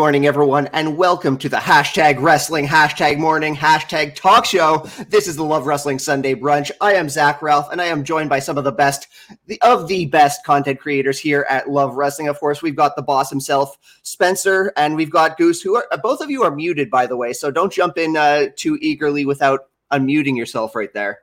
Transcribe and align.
Morning, 0.00 0.26
everyone, 0.26 0.66
and 0.68 0.96
welcome 0.96 1.36
to 1.36 1.50
the 1.50 1.58
hashtag 1.58 2.22
wrestling, 2.22 2.66
hashtag 2.66 3.18
morning, 3.18 3.54
hashtag 3.54 4.14
talk 4.14 4.46
show. 4.46 4.88
This 5.10 5.28
is 5.28 5.36
the 5.36 5.44
Love 5.44 5.66
Wrestling 5.66 5.98
Sunday 5.98 6.34
brunch. 6.34 6.70
I 6.80 6.94
am 6.94 7.10
Zach 7.10 7.42
Ralph, 7.42 7.70
and 7.70 7.82
I 7.82 7.84
am 7.84 8.02
joined 8.02 8.30
by 8.30 8.38
some 8.38 8.56
of 8.56 8.64
the 8.64 8.72
best 8.72 9.08
the, 9.46 9.60
of 9.60 9.88
the 9.88 10.06
best 10.06 10.42
content 10.42 10.80
creators 10.80 11.18
here 11.18 11.44
at 11.50 11.68
Love 11.68 11.96
Wrestling. 11.96 12.28
Of 12.28 12.40
course, 12.40 12.62
we've 12.62 12.74
got 12.74 12.96
the 12.96 13.02
boss 13.02 13.28
himself, 13.28 13.76
Spencer, 14.02 14.72
and 14.74 14.96
we've 14.96 15.10
got 15.10 15.36
Goose, 15.36 15.60
who 15.60 15.76
are 15.76 15.84
both 16.02 16.22
of 16.22 16.30
you 16.30 16.44
are 16.44 16.50
muted, 16.50 16.90
by 16.90 17.06
the 17.06 17.18
way, 17.18 17.34
so 17.34 17.50
don't 17.50 17.70
jump 17.70 17.98
in 17.98 18.16
uh, 18.16 18.46
too 18.56 18.78
eagerly 18.80 19.26
without 19.26 19.66
unmuting 19.92 20.34
yourself 20.34 20.74
right 20.74 20.94
there. 20.94 21.18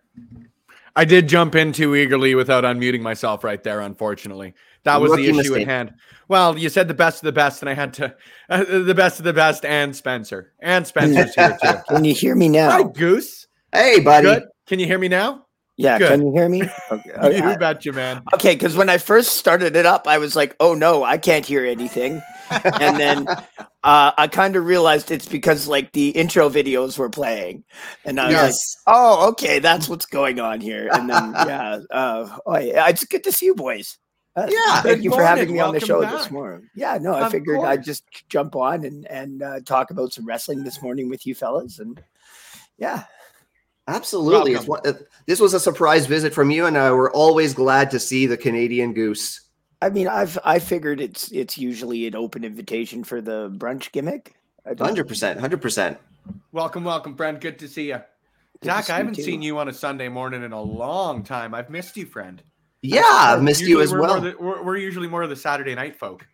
I 0.96 1.06
did 1.06 1.28
jump 1.28 1.54
in 1.54 1.74
too 1.74 1.96
eagerly 1.96 2.34
without 2.36 2.64
unmuting 2.64 3.02
myself 3.02 3.44
right 3.44 3.64
there, 3.64 3.82
unfortunately. 3.82 4.54
That 4.84 5.02
was 5.02 5.12
Rookie 5.12 5.24
the 5.24 5.30
issue 5.30 5.52
mistake. 5.52 5.62
at 5.62 5.68
hand. 5.68 5.94
Well, 6.28 6.58
you 6.58 6.70
said 6.70 6.88
the 6.88 6.94
best 6.94 7.22
of 7.22 7.26
the 7.26 7.32
best, 7.32 7.62
and 7.62 7.70
I 7.70 7.74
had 7.74 7.94
to 7.96 8.16
uh, 8.50 8.64
the 8.64 8.96
best 8.96 9.20
of 9.20 9.26
the 9.26 9.34
best, 9.34 9.66
and 9.66 9.96
Spencer, 9.96 10.54
and 10.60 10.86
Spencer's 10.86 11.34
here 11.36 11.58
too. 11.62 11.74
Can 11.90 12.06
you 12.06 12.14
hear 12.14 12.36
me 12.36 12.50
now? 12.50 12.72
Hi, 12.72 12.84
Goose. 12.84 13.48
Hey, 13.72 14.00
buddy. 14.00 14.26
Good. 14.26 14.44
Can 14.66 14.80
you 14.80 14.86
hear 14.86 15.00
me 15.00 15.08
now? 15.08 15.48
Yeah, 15.78 16.00
Good. 16.00 16.10
can 16.10 16.26
you 16.26 16.34
hear 16.34 16.50
me? 16.50 16.64
Okay. 16.92 17.38
you 17.38 17.58
betcha, 17.58 17.94
man. 17.94 18.24
Okay, 18.34 18.56
because 18.56 18.76
when 18.76 18.90
I 18.90 18.98
first 18.98 19.36
started 19.36 19.76
it 19.76 19.86
up, 19.86 20.08
I 20.08 20.18
was 20.18 20.36
like, 20.36 20.56
"Oh 20.60 20.74
no, 20.74 21.04
I 21.04 21.18
can't 21.18 21.46
hear 21.46 21.64
anything," 21.66 22.22
and 22.50 22.98
then 22.98 23.28
uh, 23.28 24.12
I 24.18 24.28
kind 24.28 24.56
of 24.56 24.66
realized 24.66 25.12
it's 25.12 25.28
because 25.28 25.68
like 25.68 25.92
the 25.92 26.10
intro 26.10 26.50
videos 26.50 26.98
were 26.98 27.10
playing, 27.10 27.64
and 28.06 28.20
I 28.20 28.26
was 28.26 28.34
yes. 28.34 28.78
like, 28.88 28.96
"Oh, 28.96 29.30
okay, 29.30 29.60
that's 29.60 29.88
what's 29.88 30.08
going 30.08 30.40
on 30.40 30.62
here." 30.62 30.90
And 30.92 31.08
then 31.08 31.32
yeah, 31.34 31.80
uh, 31.92 32.38
oh, 32.46 32.58
yeah, 32.58 32.88
it's 32.88 33.06
good 33.06 33.24
to 33.26 33.32
see 33.32 33.46
you 33.46 33.56
boys. 33.56 34.00
Uh, 34.38 34.48
yeah, 34.52 34.82
thank 34.82 35.04
you 35.04 35.10
for 35.10 35.24
having 35.24 35.52
me 35.52 35.60
on 35.60 35.74
the 35.74 35.80
show 35.80 36.00
back. 36.00 36.12
this 36.12 36.30
morning. 36.30 36.70
Yeah, 36.76 37.00
no, 37.02 37.14
I 37.14 37.26
of 37.26 37.32
figured 37.32 37.58
course. 37.58 37.70
I'd 37.70 37.84
just 37.84 38.04
jump 38.30 38.56
on 38.56 38.86
and 38.86 39.08
and 39.08 39.42
uh, 39.42 39.62
talk 39.62 39.90
about 39.90 40.14
some 40.14 40.28
wrestling 40.28 40.64
this 40.64 40.80
morning 40.80 41.10
with 41.10 41.26
you 41.26 41.34
fellas, 41.34 41.80
and 41.80 42.00
yeah, 42.78 43.06
absolutely. 43.88 44.54
One, 44.54 44.82
uh, 44.86 44.94
this 45.26 45.40
was 45.40 45.56
a 45.56 45.60
surprise 45.60 46.06
visit 46.06 46.36
from 46.36 46.52
you, 46.52 46.68
and 46.68 46.78
uh, 46.78 46.94
we're 46.96 47.12
always 47.14 47.56
glad 47.56 47.90
to 47.90 48.00
see 48.00 48.28
the 48.28 48.38
Canadian 48.38 48.94
Goose. 48.94 49.42
I 49.82 49.90
mean, 49.90 50.08
I've 50.08 50.38
I 50.46 50.60
figured 50.60 51.02
it's 51.02 51.32
it's 51.32 51.58
usually 51.58 52.06
an 52.06 52.16
open 52.16 52.44
invitation 52.44 53.04
for 53.04 53.22
the 53.22 53.50
brunch 53.50 53.92
gimmick. 53.92 54.36
Hundred 54.80 55.08
percent, 55.08 55.40
hundred 55.40 55.64
percent. 55.64 55.98
Welcome, 56.52 56.84
welcome, 56.84 57.16
friend. 57.16 57.42
Good 57.42 57.58
to 57.58 57.68
see 57.68 57.88
you. 57.88 58.02
Good 58.62 58.68
Zach, 58.68 58.92
I 58.92 58.98
haven't 58.98 59.16
seen 59.16 59.42
you 59.42 59.58
on 59.58 59.68
a 59.68 59.74
Sunday 59.74 60.10
morning 60.10 60.44
in 60.44 60.52
a 60.52 60.62
long 60.62 61.24
time. 61.24 61.56
I've 61.56 61.72
missed 61.72 61.98
you, 61.98 62.06
friend. 62.06 62.44
Yeah, 62.82 63.02
I've 63.04 63.44
missed 63.44 63.64
you 63.64 63.82
as 63.82 63.92
well. 63.92 64.22
The, 64.22 64.36
we're, 64.40 64.64
we're, 64.64 64.78
usually 64.78 65.08
more 65.08 65.24
of 65.24 65.30
the 65.30 65.36
Saturday 65.36 65.74
night 65.76 65.96
folk. 65.96 66.28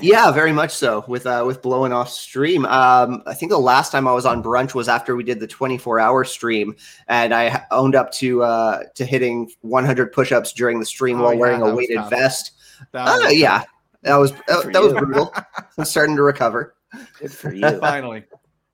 Yeah, 0.00 0.30
very 0.32 0.52
much 0.52 0.72
so. 0.72 1.04
With 1.08 1.24
uh, 1.26 1.44
with 1.46 1.62
blowing 1.62 1.92
off 1.92 2.10
stream, 2.10 2.66
um, 2.66 3.22
I 3.26 3.34
think 3.34 3.50
the 3.50 3.58
last 3.58 3.90
time 3.90 4.06
I 4.06 4.12
was 4.12 4.26
on 4.26 4.42
brunch 4.42 4.74
was 4.74 4.88
after 4.88 5.16
we 5.16 5.24
did 5.24 5.40
the 5.40 5.46
24 5.46 5.98
hour 5.98 6.24
stream, 6.24 6.76
and 7.08 7.32
I 7.32 7.64
owned 7.70 7.94
up 7.94 8.12
to 8.12 8.42
uh, 8.42 8.82
to 8.94 9.04
hitting 9.04 9.50
100 9.62 10.12
push 10.12 10.30
ups 10.30 10.52
during 10.52 10.78
the 10.78 10.86
stream 10.86 11.20
oh, 11.20 11.24
while 11.24 11.34
yeah, 11.34 11.40
wearing 11.40 11.62
a 11.62 11.74
weighted 11.74 12.04
vest. 12.10 12.52
Uh, 12.92 13.28
yeah, 13.30 13.64
that 14.02 14.16
was 14.16 14.32
uh, 14.48 14.62
that 14.70 14.82
was 14.82 14.92
brutal. 14.92 15.32
I'm 15.78 15.84
starting 15.84 16.16
to 16.16 16.22
recover. 16.22 16.74
Good 17.18 17.32
for 17.32 17.54
you. 17.54 17.80
Finally, 17.80 18.24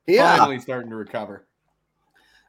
yeah, 0.06 0.37
finally 0.37 0.59
starting 0.59 0.91
to 0.91 0.97
recover. 0.97 1.47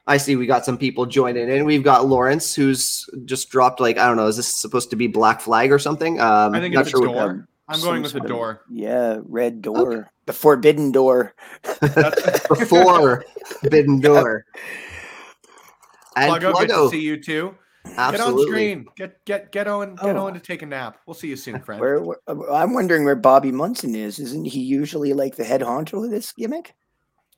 I 0.10 0.18
see 0.18 0.36
we 0.36 0.48
got 0.48 0.66
some 0.66 0.76
people 0.76 1.06
joining 1.06 1.50
in. 1.50 1.66
We've 1.66 1.84
got 1.84 2.08
Lawrence 2.08 2.56
who's 2.56 3.08
just 3.26 3.52
dropped 3.52 3.80
like 3.80 4.00
I 4.00 4.08
don't 4.08 4.18
know. 4.18 4.26
Is 4.26 4.38
this 4.38 4.48
supposed 4.48 4.90
to 4.90 4.96
be 4.96 5.06
Black 5.06 5.40
Flag 5.40 5.72
or 5.72 5.78
something? 5.78 6.20
Um, 6.20 6.56
I 6.56 6.60
think 6.60 6.76
it's 6.76 6.90
sure 6.90 7.06
door. 7.06 7.14
What, 7.14 7.36
I'm 7.68 7.82
going 7.82 8.02
with 8.02 8.14
the 8.14 8.22
door. 8.22 8.62
Yeah, 8.72 9.20
red 9.24 9.62
door, 9.62 9.94
okay. 9.94 10.10
the 10.26 10.34
forbidden 10.34 10.92
door. 10.92 11.36
the 11.62 12.66
forbidden 13.62 14.00
door. 14.02 14.46
And 16.16 16.34
Pluggo, 16.34 16.54
Pluggo. 16.54 16.60
good 16.60 16.70
to 16.70 16.90
see 16.90 17.02
you 17.02 17.22
too. 17.22 17.56
Absolutely. 17.86 18.18
Get 18.18 18.22
on 18.22 18.48
screen. 18.48 18.86
Get 18.96 19.26
get 19.26 19.52
get 19.52 19.68
on 19.68 19.94
get 19.96 20.16
oh. 20.16 20.26
on 20.26 20.34
to 20.34 20.40
take 20.40 20.64
a 20.64 20.66
nap. 20.66 20.98
We'll 21.06 21.14
see 21.14 21.28
you 21.28 21.36
soon, 21.36 21.60
friend. 21.64 21.80
Where, 21.80 22.02
where, 22.02 22.18
I'm 22.52 22.74
wondering 22.74 23.06
where 23.06 23.16
Bobby 23.16 23.52
Munson 23.52 23.94
is. 23.94 24.18
Isn't 24.18 24.46
he 24.46 24.60
usually 24.60 25.14
like 25.14 25.36
the 25.36 25.44
head 25.44 25.62
honcho 25.62 26.04
of 26.04 26.10
this 26.10 26.32
gimmick? 26.32 26.74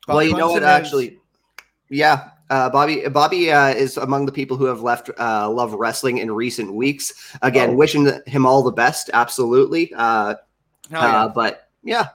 Bobby 0.07 0.15
well, 0.15 0.23
you 0.23 0.31
Munson 0.31 0.47
know 0.47 0.53
what? 0.53 0.63
Is... 0.63 0.69
Actually, 0.69 1.19
yeah, 1.89 2.29
uh, 2.51 2.69
Bobby 2.69 3.07
Bobby 3.07 3.51
uh, 3.51 3.69
is 3.69 3.95
among 3.97 4.25
the 4.25 4.31
people 4.31 4.57
who 4.57 4.65
have 4.65 4.81
left 4.81 5.09
uh, 5.17 5.49
Love 5.49 5.73
Wrestling 5.73 6.17
in 6.17 6.31
recent 6.31 6.73
weeks. 6.73 7.35
Again, 7.41 7.71
oh. 7.71 7.75
wishing 7.75 8.11
him 8.27 8.45
all 8.45 8.61
the 8.61 8.71
best. 8.71 9.09
Absolutely. 9.13 9.93
Uh, 9.95 10.35
yeah. 10.91 10.99
Uh, 10.99 11.27
but 11.29 11.69
yeah. 11.81 12.09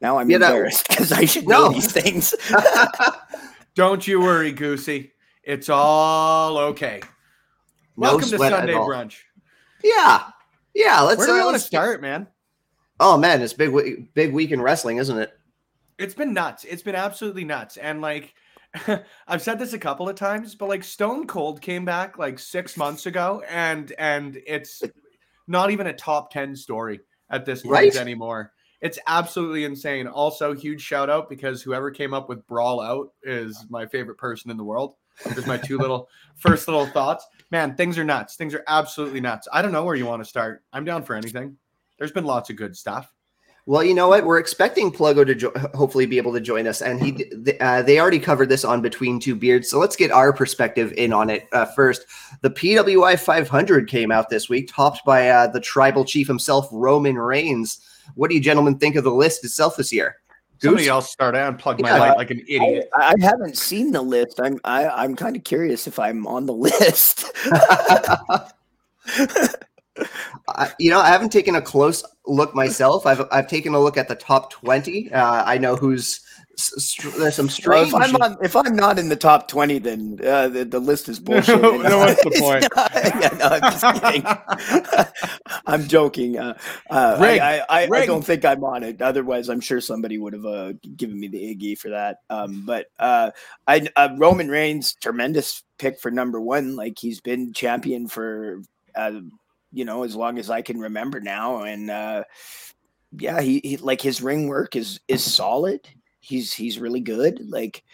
Now 0.00 0.18
I'm 0.18 0.30
embarrassed 0.30 0.88
because 0.88 1.12
I 1.12 1.26
should 1.26 1.46
know 1.46 1.70
these 1.70 1.92
things. 1.92 2.34
Don't 3.74 4.06
you 4.06 4.20
worry, 4.20 4.52
Goosey. 4.52 5.12
It's 5.42 5.68
all 5.68 6.58
okay. 6.58 7.00
No 7.96 8.12
Welcome 8.12 8.30
to 8.30 8.38
Sunday 8.38 8.72
brunch. 8.72 9.18
Yeah, 9.84 10.24
yeah. 10.74 11.00
Let's. 11.02 11.18
Where 11.18 11.28
do 11.28 11.34
you 11.34 11.42
uh, 11.42 11.44
want 11.44 11.56
to 11.56 11.62
start, 11.62 12.00
man? 12.00 12.26
Oh 12.98 13.16
man, 13.18 13.42
it's 13.42 13.52
big 13.52 14.12
big 14.14 14.32
week 14.32 14.50
in 14.50 14.60
wrestling, 14.60 14.96
isn't 14.96 15.18
it? 15.18 15.32
It's 15.98 16.14
been 16.14 16.32
nuts. 16.32 16.64
It's 16.64 16.82
been 16.82 16.94
absolutely 16.94 17.44
nuts, 17.44 17.76
and 17.76 18.00
like 18.00 18.34
I've 19.28 19.42
said 19.42 19.58
this 19.58 19.72
a 19.72 19.78
couple 19.78 20.08
of 20.08 20.16
times, 20.16 20.54
but 20.54 20.68
like 20.68 20.84
Stone 20.84 21.26
Cold 21.26 21.60
came 21.60 21.84
back 21.84 22.18
like 22.18 22.38
six 22.38 22.76
months 22.76 23.06
ago, 23.06 23.42
and 23.48 23.92
and 23.98 24.40
it's 24.46 24.82
not 25.46 25.70
even 25.70 25.86
a 25.86 25.92
top 25.92 26.30
ten 26.30 26.54
story 26.56 27.00
at 27.30 27.44
this 27.44 27.62
point 27.62 27.72
right? 27.72 27.96
anymore. 27.96 28.52
It's 28.80 28.98
absolutely 29.06 29.64
insane. 29.64 30.06
Also, 30.06 30.54
huge 30.54 30.82
shout 30.82 31.08
out 31.08 31.28
because 31.28 31.62
whoever 31.62 31.90
came 31.90 32.12
up 32.12 32.28
with 32.28 32.46
Brawl 32.46 32.80
Out 32.80 33.12
is 33.22 33.64
my 33.70 33.86
favorite 33.86 34.18
person 34.18 34.50
in 34.50 34.56
the 34.56 34.64
world. 34.64 34.94
There's 35.24 35.46
my 35.46 35.56
two 35.56 35.78
little 35.78 36.08
first 36.36 36.68
little 36.68 36.86
thoughts. 36.86 37.26
Man, 37.50 37.74
things 37.74 37.96
are 37.96 38.04
nuts. 38.04 38.36
Things 38.36 38.54
are 38.54 38.62
absolutely 38.68 39.20
nuts. 39.20 39.48
I 39.50 39.62
don't 39.62 39.72
know 39.72 39.84
where 39.84 39.94
you 39.94 40.04
want 40.04 40.22
to 40.22 40.28
start. 40.28 40.62
I'm 40.72 40.84
down 40.84 41.02
for 41.04 41.14
anything. 41.14 41.56
There's 41.98 42.12
been 42.12 42.26
lots 42.26 42.50
of 42.50 42.56
good 42.56 42.76
stuff. 42.76 43.10
Well, 43.68 43.82
you 43.82 43.94
know 43.94 44.06
what? 44.06 44.24
We're 44.24 44.38
expecting 44.38 44.92
Pluggo 44.92 45.26
to 45.26 45.34
jo- 45.34 45.52
hopefully 45.74 46.06
be 46.06 46.18
able 46.18 46.32
to 46.34 46.40
join 46.40 46.68
us, 46.68 46.82
and 46.82 47.02
he 47.02 47.24
uh, 47.60 47.82
they 47.82 47.98
already 47.98 48.20
covered 48.20 48.48
this 48.48 48.64
on 48.64 48.80
Between 48.80 49.18
Two 49.18 49.34
Beards. 49.34 49.68
So 49.68 49.80
let's 49.80 49.96
get 49.96 50.12
our 50.12 50.32
perspective 50.32 50.92
in 50.92 51.12
on 51.12 51.30
it 51.30 51.48
uh, 51.52 51.66
first. 51.66 52.06
The 52.42 52.50
PWI 52.50 53.18
500 53.18 53.88
came 53.88 54.12
out 54.12 54.30
this 54.30 54.48
week, 54.48 54.70
topped 54.72 55.04
by 55.04 55.30
uh, 55.30 55.48
the 55.48 55.58
Tribal 55.58 56.04
Chief 56.04 56.28
himself, 56.28 56.68
Roman 56.70 57.18
Reigns. 57.18 57.80
What 58.14 58.30
do 58.30 58.36
you 58.36 58.40
gentlemen 58.40 58.78
think 58.78 58.94
of 58.94 59.02
the 59.02 59.10
list 59.10 59.44
itself 59.44 59.76
this 59.76 59.92
year? 59.92 60.18
Goose? 60.60 60.70
Somebody 60.70 60.88
else 60.88 61.10
start 61.10 61.34
out 61.34 61.48
and 61.48 61.58
plug 61.58 61.80
my 61.80 61.90
yeah, 61.90 61.98
light 61.98 62.16
like 62.16 62.30
an 62.30 62.44
idiot. 62.48 62.88
I, 62.96 63.08
I, 63.08 63.14
haven't 63.20 63.58
seen 63.58 63.90
the 63.90 64.00
list. 64.00 64.38
I'm 64.40 64.60
I, 64.64 64.86
I'm 64.88 65.16
kind 65.16 65.34
of 65.34 65.42
curious 65.42 65.88
if 65.88 65.98
I'm 65.98 66.24
on 66.28 66.46
the 66.46 66.54
list. 66.54 67.24
I, 70.48 70.72
you 70.78 70.90
know, 70.90 71.00
I 71.00 71.08
haven't 71.08 71.30
taken 71.30 71.54
a 71.56 71.62
close 71.62 72.04
look 72.26 72.54
myself. 72.54 73.06
I've 73.06 73.26
I've 73.30 73.48
taken 73.48 73.74
a 73.74 73.80
look 73.80 73.96
at 73.96 74.08
the 74.08 74.14
top 74.14 74.50
twenty. 74.50 75.12
Uh, 75.12 75.42
I 75.44 75.58
know 75.58 75.76
who's 75.76 76.20
there's 77.18 77.34
some 77.34 77.50
strange. 77.50 77.92
Well, 77.92 78.02
if 78.02 78.14
I'm 78.14 78.22
on, 78.22 78.38
if 78.42 78.56
I'm 78.56 78.74
not 78.74 78.98
in 78.98 79.10
the 79.10 79.16
top 79.16 79.46
twenty, 79.46 79.78
then 79.78 80.18
uh, 80.24 80.48
the, 80.48 80.64
the 80.64 80.78
list 80.78 81.08
is 81.08 81.20
bullshit. 81.20 81.60
no, 81.60 81.76
no 81.76 81.98
what's 81.98 82.22
the 82.24 82.30
point? 82.38 82.66
Not, 82.74 82.92
yeah, 82.94 83.28
no, 83.38 83.46
I'm 83.46 83.72
just 83.72 84.02
kidding. 84.02 85.60
I'm 85.66 85.86
joking. 85.86 86.38
Uh, 86.38 86.56
uh, 86.88 87.18
Rig, 87.20 87.40
I, 87.40 87.58
I, 87.58 87.64
I, 87.68 87.88
I, 87.92 88.06
don't 88.06 88.24
think 88.24 88.44
I'm 88.44 88.64
on 88.64 88.82
it. 88.82 89.02
Otherwise, 89.02 89.50
I'm 89.50 89.60
sure 89.60 89.82
somebody 89.82 90.16
would 90.16 90.32
have 90.32 90.46
uh, 90.46 90.72
given 90.96 91.20
me 91.20 91.28
the 91.28 91.38
iggy 91.38 91.78
for 91.78 91.90
that. 91.90 92.20
Um, 92.30 92.64
but 92.64 92.86
uh, 92.98 93.32
I 93.66 93.86
uh, 93.96 94.10
Roman 94.16 94.48
Reigns, 94.48 94.94
tremendous 94.94 95.62
pick 95.78 96.00
for 96.00 96.10
number 96.10 96.40
one. 96.40 96.74
Like 96.74 96.98
he's 96.98 97.20
been 97.20 97.52
champion 97.52 98.08
for 98.08 98.62
you 99.72 99.84
know, 99.84 100.04
as 100.04 100.16
long 100.16 100.38
as 100.38 100.50
I 100.50 100.62
can 100.62 100.80
remember 100.80 101.20
now. 101.20 101.62
And 101.62 101.90
uh, 101.90 102.24
yeah, 103.18 103.40
he, 103.40 103.60
he 103.62 103.76
like 103.76 104.00
his 104.00 104.22
ring 104.22 104.48
work 104.48 104.76
is 104.76 105.00
is 105.08 105.22
solid. 105.22 105.80
He's 106.20 106.52
he's 106.52 106.78
really 106.78 107.00
good. 107.00 107.40
Like, 107.48 107.84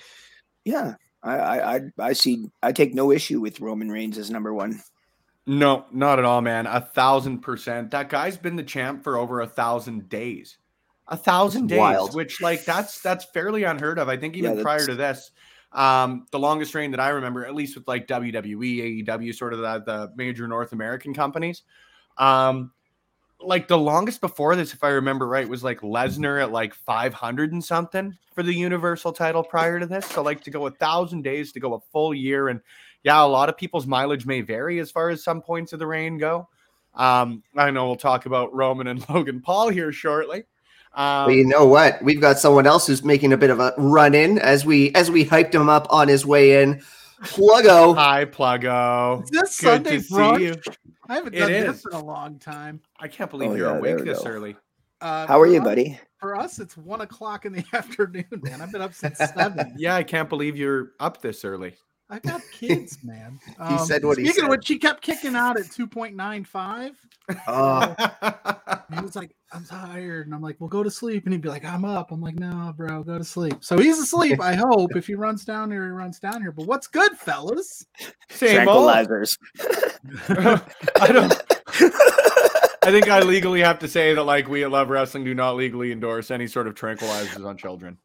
yeah, 0.65 0.95
I 1.23 1.61
I 1.61 1.81
I 1.99 2.13
see. 2.13 2.47
I 2.63 2.73
take 2.73 2.95
no 2.95 3.11
issue 3.11 3.41
with 3.41 3.61
Roman 3.61 3.91
Reigns 3.91 4.19
as 4.19 4.31
number 4.31 4.53
one. 4.55 4.83
No, 5.47 5.87
not 5.91 6.19
at 6.19 6.25
all, 6.25 6.41
man. 6.41 6.67
A 6.67 6.81
thousand 6.81 7.41
percent. 7.41 7.91
That 7.91 8.09
guy's 8.09 8.37
been 8.37 8.57
the 8.57 8.63
champ 8.63 9.03
for 9.03 9.17
over 9.17 9.41
a 9.41 9.47
thousand 9.47 10.09
days. 10.09 10.59
A 11.09 11.17
thousand 11.17 11.67
days, 11.67 11.79
wild. 11.79 12.15
which 12.15 12.41
like 12.41 12.65
that's 12.65 13.01
that's 13.01 13.25
fairly 13.25 13.65
unheard 13.65 13.99
of. 13.99 14.09
I 14.09 14.17
think 14.17 14.37
even 14.37 14.57
yeah, 14.57 14.63
prior 14.63 14.87
to 14.87 14.95
this, 14.95 15.33
um, 15.75 16.27
the 16.31 16.39
longest 16.39 16.75
reign 16.75 16.91
that 16.91 17.01
I 17.01 17.11
remember, 17.11 17.47
at 17.47 17.55
least 17.55 17.77
with 17.77 17.89
like 17.89 18.07
WWE, 18.07 19.07
AEW, 19.07 19.35
sort 19.35 19.53
of 19.53 19.61
the, 19.61 19.83
the 19.85 20.13
major 20.17 20.47
North 20.47 20.73
American 20.73 21.15
companies. 21.15 21.63
Um, 22.19 22.73
like 23.41 23.69
the 23.69 23.79
longest 23.79 24.21
before 24.21 24.55
this, 24.55 24.73
if 24.73 24.85
I 24.85 24.91
remember 24.91 25.27
right, 25.27 25.49
was 25.49 25.65
like 25.65 25.81
Lesnar 25.81 26.41
at 26.41 26.53
like 26.53 26.75
500 26.75 27.53
and 27.53 27.65
something 27.65 28.17
for 28.35 28.43
the 28.43 28.55
Universal 28.55 29.13
title 29.13 29.43
prior 29.43 29.81
to 29.81 29.87
this. 29.87 30.07
So, 30.07 30.23
like 30.23 30.43
to 30.45 30.51
go 30.51 30.67
a 30.67 30.71
thousand 30.71 31.23
days 31.23 31.53
to 31.53 31.61
go 31.61 31.75
a 31.75 31.81
full 31.93 32.15
year. 32.15 32.49
And 32.49 32.61
yeah, 33.03 33.23
a 33.23 33.27
lot 33.27 33.49
of 33.49 33.57
people's 33.57 33.87
mileage 33.87 34.27
may 34.27 34.43
vary 34.43 34.79
as 34.79 34.91
far 34.91 35.09
as 35.11 35.25
some 35.25 35.43
points 35.43 35.73
of 35.73 35.79
the 35.79 35.87
reign 35.87 36.19
go. 36.19 36.49
Um, 36.95 37.43
I 37.57 37.71
know 37.71 37.87
we'll 37.87 37.97
talk 37.97 38.27
about 38.27 38.55
Roman 38.55 38.87
and 38.87 39.09
Logan 39.09 39.41
Paul 39.41 39.71
here 39.71 39.93
shortly. 39.93 40.45
Um, 40.95 41.27
well, 41.27 41.31
you 41.31 41.47
know 41.47 41.67
what? 41.67 42.03
We've 42.03 42.21
got 42.21 42.39
someone 42.39 42.67
else 42.67 42.87
who's 42.87 43.03
making 43.03 43.33
a 43.33 43.37
bit 43.37 43.51
of 43.51 43.61
a 43.61 43.73
run 43.79 44.15
in 44.15 44.39
as 44.39 44.67
we 44.67 44.93
as 44.95 45.11
we 45.11 45.25
hyped 45.25 45.55
him 45.55 45.69
up 45.69 45.87
on 45.91 46.09
his 46.09 46.27
way 46.27 46.63
in. 46.63 46.83
Pluggo. 47.23 47.95
Hi, 47.95 48.25
Pluggo. 48.25 49.23
Is 49.23 49.31
this 49.31 49.61
Good 49.61 49.85
Sunday 49.85 49.99
brunch? 49.99 50.77
I 51.09 51.15
haven't 51.15 51.35
done 51.35 51.51
this 51.51 51.85
in 51.85 51.93
a 51.97 52.05
long 52.05 52.39
time. 52.39 52.81
I 52.99 53.09
can't 53.09 53.31
believe 53.31 53.51
oh, 53.51 53.55
you're 53.55 53.71
yeah, 53.71 53.79
awake 53.79 54.05
this 54.05 54.23
go. 54.23 54.31
early. 54.31 54.57
Uh, 55.01 55.27
How 55.27 55.41
are 55.41 55.47
you, 55.47 55.59
us, 55.59 55.65
buddy? 55.65 55.99
For 56.19 56.37
us, 56.37 56.59
it's 56.59 56.77
one 56.77 57.01
o'clock 57.01 57.45
in 57.45 57.53
the 57.53 57.65
afternoon, 57.73 58.25
man. 58.31 58.61
I've 58.61 58.73
been 58.73 58.83
up 58.83 58.95
since 58.95 59.19
seven. 59.19 59.75
yeah, 59.79 59.97
I 59.97 60.03
can't 60.05 60.29
believe 60.29 60.57
you're 60.57 60.93
up 61.01 61.21
this 61.21 61.45
early. 61.45 61.75
I 62.13 62.19
got 62.19 62.43
kids, 62.53 62.99
man. 63.03 63.41
Um, 63.59 63.73
he 63.79 63.79
said 63.87 64.05
what 64.05 64.19
he 64.19 64.27
said. 64.27 64.45
Of 64.45 64.51
which, 64.51 64.67
she 64.67 64.79
kept 64.79 65.01
kicking 65.01 65.35
out 65.35 65.59
at 65.59 65.65
2.95. 65.65 66.91
Oh. 67.49 67.95
he 68.95 69.01
was 69.01 69.17
like, 69.17 69.35
I'm 69.51 69.65
tired. 69.65 70.27
And 70.27 70.35
I'm 70.35 70.43
like, 70.43 70.57
well, 70.61 70.69
go 70.69 70.83
to 70.83 70.91
sleep. 70.91 71.25
And 71.25 71.33
he'd 71.33 71.41
be 71.41 71.49
like, 71.49 71.65
I'm 71.65 71.87
up. 71.87 72.13
I'm 72.13 72.21
like, 72.21 72.35
no, 72.35 72.75
bro, 72.77 73.03
go 73.03 73.17
to 73.17 73.25
sleep. 73.25 73.65
So 73.65 73.79
he's 73.79 73.99
asleep, 73.99 74.43
I 74.43 74.55
hope. 74.55 74.95
If 74.95 75.07
he 75.07 75.15
runs 75.15 75.47
down 75.47 75.71
here, 75.71 75.85
he 75.85 75.91
runs 75.91 76.19
down 76.19 76.43
here. 76.43 76.53
But 76.53 76.67
what's 76.67 76.87
good, 76.87 77.17
fellas? 77.17 77.87
Same 78.29 78.67
Tranquilizers. 78.67 79.39
I 81.01 81.13
don't. 81.13 81.43
I 82.85 82.91
think 82.91 83.09
I 83.09 83.21
legally 83.21 83.61
have 83.61 83.79
to 83.81 83.89
say 83.89 84.15
that, 84.15 84.25
like, 84.25 84.49
we 84.49 84.65
at 84.65 84.71
Love 84.71 84.91
Wrestling 84.91 85.25
do 85.25 85.35
not 85.35 85.57
legally 85.57 85.93
endorse 85.93 86.31
any 86.31 86.49
sort 86.49 86.67
of 86.67 86.75
tranquilizers 86.75 87.47
on 87.47 87.57
children. 87.57 87.99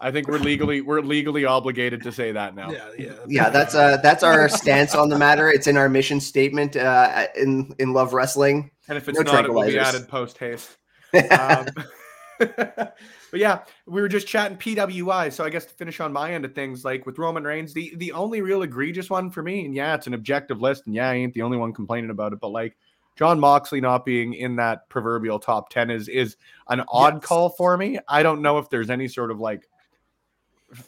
I 0.00 0.10
think 0.10 0.28
we're 0.28 0.38
legally 0.38 0.80
we're 0.80 1.02
legally 1.02 1.44
obligated 1.44 2.02
to 2.04 2.12
say 2.12 2.32
that 2.32 2.54
now. 2.54 2.70
Yeah, 2.70 2.88
yeah, 2.98 3.12
yeah. 3.28 3.50
That's 3.50 3.74
uh 3.74 3.98
that's 3.98 4.22
our 4.22 4.48
stance 4.48 4.94
on 4.94 5.10
the 5.10 5.18
matter. 5.18 5.50
It's 5.50 5.66
in 5.66 5.76
our 5.76 5.90
mission 5.90 6.20
statement 6.20 6.74
uh, 6.74 7.26
in 7.36 7.74
in 7.78 7.92
Love 7.92 8.14
Wrestling. 8.14 8.70
And 8.88 8.96
if 8.96 9.08
it's 9.08 9.18
no 9.18 9.30
not, 9.30 9.44
it 9.44 9.52
will 9.52 9.66
be 9.66 9.78
added 9.78 10.08
post 10.08 10.38
haste. 10.38 10.78
um, 11.30 11.66
but 12.38 12.96
yeah, 13.34 13.60
we 13.86 14.00
were 14.00 14.08
just 14.08 14.26
chatting 14.26 14.56
PWI. 14.56 15.30
So 15.32 15.44
I 15.44 15.50
guess 15.50 15.66
to 15.66 15.74
finish 15.74 16.00
on 16.00 16.12
my 16.12 16.32
end 16.32 16.46
of 16.46 16.54
things, 16.54 16.82
like 16.82 17.04
with 17.04 17.18
Roman 17.18 17.44
Reigns, 17.44 17.74
the 17.74 17.92
the 17.96 18.12
only 18.12 18.40
real 18.40 18.62
egregious 18.62 19.10
one 19.10 19.30
for 19.30 19.42
me, 19.42 19.66
and 19.66 19.74
yeah, 19.74 19.94
it's 19.94 20.06
an 20.06 20.14
objective 20.14 20.62
list, 20.62 20.86
and 20.86 20.94
yeah, 20.94 21.10
I 21.10 21.14
ain't 21.14 21.34
the 21.34 21.42
only 21.42 21.58
one 21.58 21.74
complaining 21.74 22.10
about 22.10 22.32
it, 22.32 22.40
but 22.40 22.48
like 22.48 22.74
Jon 23.20 23.38
Moxley 23.38 23.82
not 23.82 24.06
being 24.06 24.32
in 24.32 24.56
that 24.56 24.88
proverbial 24.88 25.38
top 25.38 25.68
10 25.68 25.90
is 25.90 26.08
is 26.08 26.38
an 26.68 26.82
odd 26.88 27.16
yes. 27.16 27.24
call 27.24 27.50
for 27.50 27.76
me. 27.76 27.98
I 28.08 28.22
don't 28.22 28.40
know 28.40 28.56
if 28.56 28.70
there's 28.70 28.88
any 28.88 29.08
sort 29.08 29.30
of 29.30 29.38
like 29.38 29.68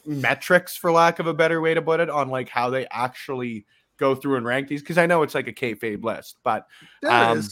metrics, 0.03 0.75
for 0.75 0.91
lack 0.91 1.19
of 1.19 1.27
a 1.27 1.33
better 1.35 1.61
way 1.61 1.75
to 1.75 1.81
put 1.83 1.99
it, 1.99 2.09
on 2.09 2.29
like 2.29 2.49
how 2.49 2.71
they 2.71 2.87
actually 2.89 3.67
go 3.97 4.15
through 4.15 4.37
and 4.37 4.47
rank 4.47 4.67
these 4.67 4.81
because 4.81 4.97
I 4.97 5.05
know 5.05 5.21
it's 5.21 5.35
like 5.35 5.47
a 5.47 5.53
kayfabe 5.53 6.03
list, 6.03 6.37
but 6.43 6.65
um, 7.07 7.43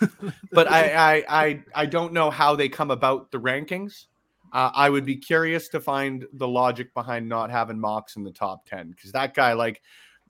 but 0.50 0.66
I, 0.66 0.94
I 0.94 1.24
I 1.28 1.62
I 1.74 1.84
don't 1.84 2.14
know 2.14 2.30
how 2.30 2.56
they 2.56 2.70
come 2.70 2.90
about 2.90 3.32
the 3.32 3.38
rankings. 3.38 4.06
Uh, 4.50 4.70
I 4.72 4.88
would 4.88 5.04
be 5.04 5.16
curious 5.16 5.68
to 5.68 5.80
find 5.80 6.24
the 6.32 6.48
logic 6.48 6.94
behind 6.94 7.28
not 7.28 7.50
having 7.50 7.78
Mox 7.78 8.16
in 8.16 8.24
the 8.24 8.32
top 8.32 8.64
ten 8.64 8.92
because 8.92 9.12
that 9.12 9.34
guy, 9.34 9.52
like, 9.52 9.82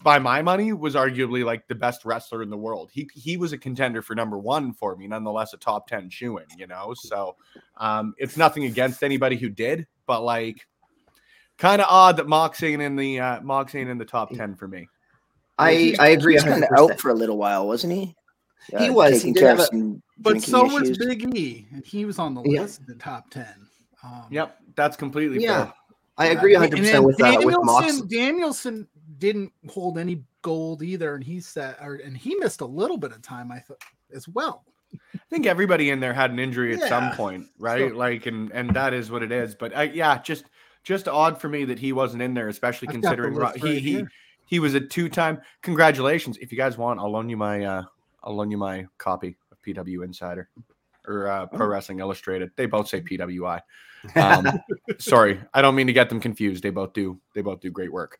by 0.03 0.19
my 0.19 0.43
money, 0.43 0.73
was 0.73 0.95
arguably 0.95 1.45
like 1.45 1.67
the 1.69 1.75
best 1.75 2.05
wrestler 2.05 2.43
in 2.43 2.51
the 2.51 2.57
world. 2.57 2.91
He 2.93 3.09
he 3.15 3.37
was 3.37 3.53
a 3.53 3.59
contender 3.59 4.03
for 4.03 4.15
number 4.15 4.39
one 4.39 4.73
for 4.73 4.97
me, 4.97 5.07
nonetheless 5.07 5.53
a 5.53 5.57
top 5.57 5.87
ten 5.87 6.11
shoe 6.11 6.39
in. 6.39 6.47
You 6.57 6.67
know, 6.67 6.95
so 6.95 7.37
um, 7.77 8.15
it's 8.19 8.37
nothing 8.37 8.65
against 8.65 9.03
anybody 9.03 9.37
who 9.37 9.49
did, 9.49 9.87
but 10.07 10.23
like 10.23 10.67
kind 11.59 11.81
of 11.81 11.87
odd 11.89 12.17
that 12.17 12.27
Mox 12.27 12.63
ain't 12.63 12.83
in 12.83 12.97
the 12.97 13.21
uh, 13.21 13.41
Mox 13.41 13.75
ain't 13.75 13.91
in 13.91 13.99
the 13.99 14.05
top 14.05 14.31
ten 14.31 14.55
for 14.55 14.69
me. 14.69 14.89
I 15.59 15.95
I 15.99 16.09
agree. 16.09 16.35
He's 16.35 16.45
kind 16.45 16.65
of 16.65 16.71
out 16.77 17.01
for 17.01 17.11
a 17.11 17.15
little 17.15 17.39
while, 17.39 17.67
wasn't 17.67 17.93
he? 17.93 18.15
Uh, 18.73 18.83
he 18.83 18.91
was. 18.91 19.23
He 19.23 19.35
a, 19.39 19.67
but 20.19 20.43
so 20.43 20.65
was 20.65 20.97
Big 20.99 21.37
E, 21.37 21.67
and 21.73 21.85
he 21.85 22.05
was 22.05 22.19
on 22.19 22.35
the 22.35 22.43
yeah. 22.43 22.63
list 22.63 22.81
of 22.81 22.87
the 22.87 22.95
top 22.95 23.31
ten. 23.31 23.55
Um, 24.05 24.27
yep, 24.31 24.59
that's 24.75 24.97
completely 24.97 25.43
yeah. 25.43 25.67
Fair. 25.67 25.75
I 26.19 26.27
agree 26.27 26.53
100 26.53 26.79
percent 26.79 27.05
with 27.05 27.17
that. 27.19 27.45
With 27.45 27.57
Mox. 27.63 28.03
Danielson 28.03 28.87
didn't 29.23 29.53
hold 29.69 29.99
any 29.99 30.25
gold 30.43 30.83
either, 30.83 31.15
and 31.15 31.23
he 31.23 31.41
said, 31.41 31.77
or, 31.81 31.95
and 31.95 32.17
he 32.17 32.35
missed 32.35 32.61
a 32.61 32.67
little 32.67 32.97
bit 32.97 33.13
of 33.13 33.23
time, 33.23 33.53
I 33.53 33.61
thought, 33.61 33.81
as 34.13 34.27
well. 34.27 34.65
I 35.15 35.19
think 35.31 35.47
everybody 35.47 35.91
in 35.91 36.01
there 36.01 36.13
had 36.13 36.33
an 36.33 36.41
injury 36.41 36.75
at 36.75 36.81
yeah. 36.81 36.89
some 36.89 37.13
point, 37.13 37.47
right? 37.57 37.91
So, 37.91 37.97
like, 37.97 38.27
and 38.27 38.51
and 38.51 38.75
that 38.75 38.93
is 38.93 39.13
what 39.13 39.23
it 39.23 39.31
is. 39.31 39.55
But 39.55 39.75
uh, 39.77 39.83
yeah, 39.83 40.21
just 40.21 40.47
just 40.83 41.07
odd 41.07 41.41
for 41.41 41.49
me 41.49 41.65
that 41.67 41.79
he 41.79 41.93
wasn't 41.93 42.21
in 42.21 42.35
there, 42.35 42.49
especially 42.49 42.89
I've 42.89 42.95
considering 42.95 43.35
the 43.35 43.53
he 43.53 43.79
he 43.79 44.05
he 44.45 44.59
was 44.59 44.75
a 44.75 44.81
two 44.81 45.09
time. 45.09 45.41
Congratulations! 45.63 46.37
If 46.39 46.51
you 46.51 46.59
guys 46.59 46.77
want, 46.77 46.99
I'll 46.99 47.13
loan 47.13 47.29
you 47.29 47.37
my 47.37 47.65
uh, 47.65 47.83
I'll 48.25 48.35
loan 48.35 48.51
you 48.51 48.59
my 48.59 48.87
copy 48.99 49.37
of 49.53 49.63
PW 49.63 50.05
Insider 50.05 50.49
or 51.07 51.29
uh, 51.29 51.47
Pro 51.47 51.67
oh. 51.67 51.69
Wrestling 51.71 52.01
Illustrated. 52.01 52.51
They 52.57 52.67
both 52.67 52.89
say 52.89 53.01
PWI. 53.01 53.61
Um, 54.17 54.47
sorry, 54.99 55.41
I 55.55 55.63
don't 55.63 55.77
mean 55.77 55.87
to 55.87 55.93
get 55.93 56.09
them 56.09 56.21
confused. 56.21 56.63
They 56.63 56.71
both 56.71 56.93
do. 56.93 57.19
They 57.35 57.41
both 57.41 57.61
do 57.61 57.71
great 57.71 57.93
work. 57.93 58.19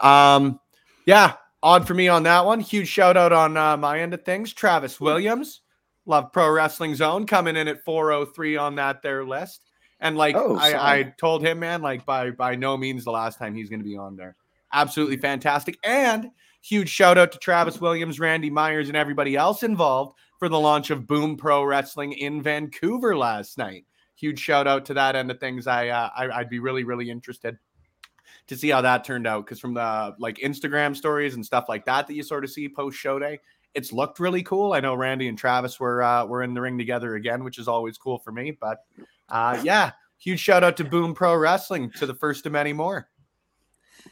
Um, 0.00 0.60
yeah, 1.06 1.34
odd 1.62 1.86
for 1.86 1.94
me 1.94 2.08
on 2.08 2.24
that 2.24 2.44
one. 2.44 2.60
Huge 2.60 2.88
shout 2.88 3.16
out 3.16 3.32
on 3.32 3.56
uh, 3.56 3.76
my 3.76 4.00
end 4.00 4.14
of 4.14 4.24
things. 4.24 4.52
Travis 4.52 5.00
Williams, 5.00 5.60
love 6.06 6.32
Pro 6.32 6.50
Wrestling 6.50 6.94
Zone, 6.94 7.26
coming 7.26 7.56
in 7.56 7.68
at 7.68 7.84
403 7.84 8.56
on 8.56 8.74
that 8.76 9.02
there 9.02 9.24
list. 9.24 9.62
And 10.00 10.16
like 10.16 10.34
oh, 10.34 10.56
I, 10.56 10.98
I 10.98 11.02
told 11.18 11.44
him, 11.44 11.60
man, 11.60 11.80
like 11.80 12.04
by 12.04 12.32
by 12.32 12.56
no 12.56 12.76
means 12.76 13.04
the 13.04 13.12
last 13.12 13.38
time 13.38 13.54
he's 13.54 13.68
going 13.68 13.80
to 13.80 13.88
be 13.88 13.96
on 13.96 14.16
there. 14.16 14.36
Absolutely 14.72 15.16
fantastic. 15.16 15.78
And 15.84 16.30
huge 16.60 16.88
shout 16.88 17.18
out 17.18 17.30
to 17.32 17.38
Travis 17.38 17.80
Williams, 17.80 18.18
Randy 18.18 18.50
Myers, 18.50 18.88
and 18.88 18.96
everybody 18.96 19.36
else 19.36 19.62
involved 19.62 20.18
for 20.40 20.48
the 20.48 20.58
launch 20.58 20.90
of 20.90 21.06
Boom 21.06 21.36
Pro 21.36 21.62
Wrestling 21.62 22.14
in 22.14 22.42
Vancouver 22.42 23.16
last 23.16 23.58
night. 23.58 23.84
Huge 24.16 24.40
shout 24.40 24.66
out 24.66 24.84
to 24.86 24.94
that 24.94 25.14
end 25.14 25.30
of 25.30 25.38
things. 25.38 25.68
I, 25.68 25.88
uh, 25.88 26.10
I 26.16 26.38
would 26.38 26.50
be 26.50 26.58
really 26.58 26.82
really 26.82 27.08
interested 27.08 27.58
to 28.52 28.58
see 28.58 28.68
how 28.68 28.82
that 28.82 29.04
turned 29.04 29.26
out 29.26 29.44
because 29.44 29.58
from 29.58 29.74
the 29.74 30.14
like 30.18 30.36
Instagram 30.38 30.94
stories 30.94 31.34
and 31.34 31.44
stuff 31.44 31.64
like 31.68 31.86
that 31.86 32.06
that 32.06 32.14
you 32.14 32.22
sort 32.22 32.44
of 32.44 32.50
see 32.50 32.68
post 32.68 32.98
show 32.98 33.18
day, 33.18 33.40
it's 33.74 33.92
looked 33.92 34.20
really 34.20 34.42
cool. 34.42 34.74
I 34.74 34.80
know 34.80 34.94
Randy 34.94 35.28
and 35.28 35.38
Travis 35.38 35.80
were 35.80 36.02
uh, 36.02 36.26
were 36.26 36.42
in 36.42 36.54
the 36.54 36.60
ring 36.60 36.78
together 36.78 37.14
again, 37.14 37.44
which 37.44 37.58
is 37.58 37.66
always 37.66 37.96
cool 37.98 38.18
for 38.18 38.30
me. 38.30 38.50
But 38.52 38.84
uh, 39.28 39.60
yeah, 39.64 39.92
huge 40.18 40.40
shout 40.40 40.62
out 40.62 40.76
to 40.76 40.84
Boom 40.84 41.14
Pro 41.14 41.34
Wrestling 41.34 41.90
to 41.92 42.06
the 42.06 42.14
first 42.14 42.46
of 42.46 42.52
many 42.52 42.72
more. 42.72 43.08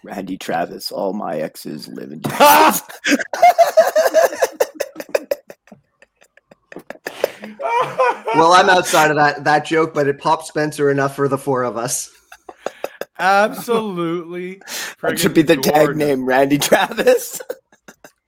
Randy 0.02 0.38
Travis, 0.38 0.90
all 0.90 1.12
my 1.12 1.38
exes 1.38 1.86
live 1.88 2.12
in 2.12 2.20
Texas. 2.22 2.82
well, 8.34 8.52
I'm 8.52 8.70
outside 8.70 9.10
of 9.10 9.16
that 9.16 9.44
that 9.44 9.66
joke, 9.66 9.92
but 9.92 10.08
it 10.08 10.18
popped 10.18 10.46
Spencer 10.46 10.90
enough 10.90 11.14
for 11.14 11.28
the 11.28 11.38
four 11.38 11.62
of 11.64 11.76
us. 11.76 12.10
Absolutely. 13.20 14.60
That 15.02 15.18
should 15.18 15.32
be 15.32 15.40
the 15.40 15.56
gorgeous. 15.56 15.72
tag 15.72 15.96
name, 15.96 16.26
Randy 16.26 16.58
Travis. 16.58 17.40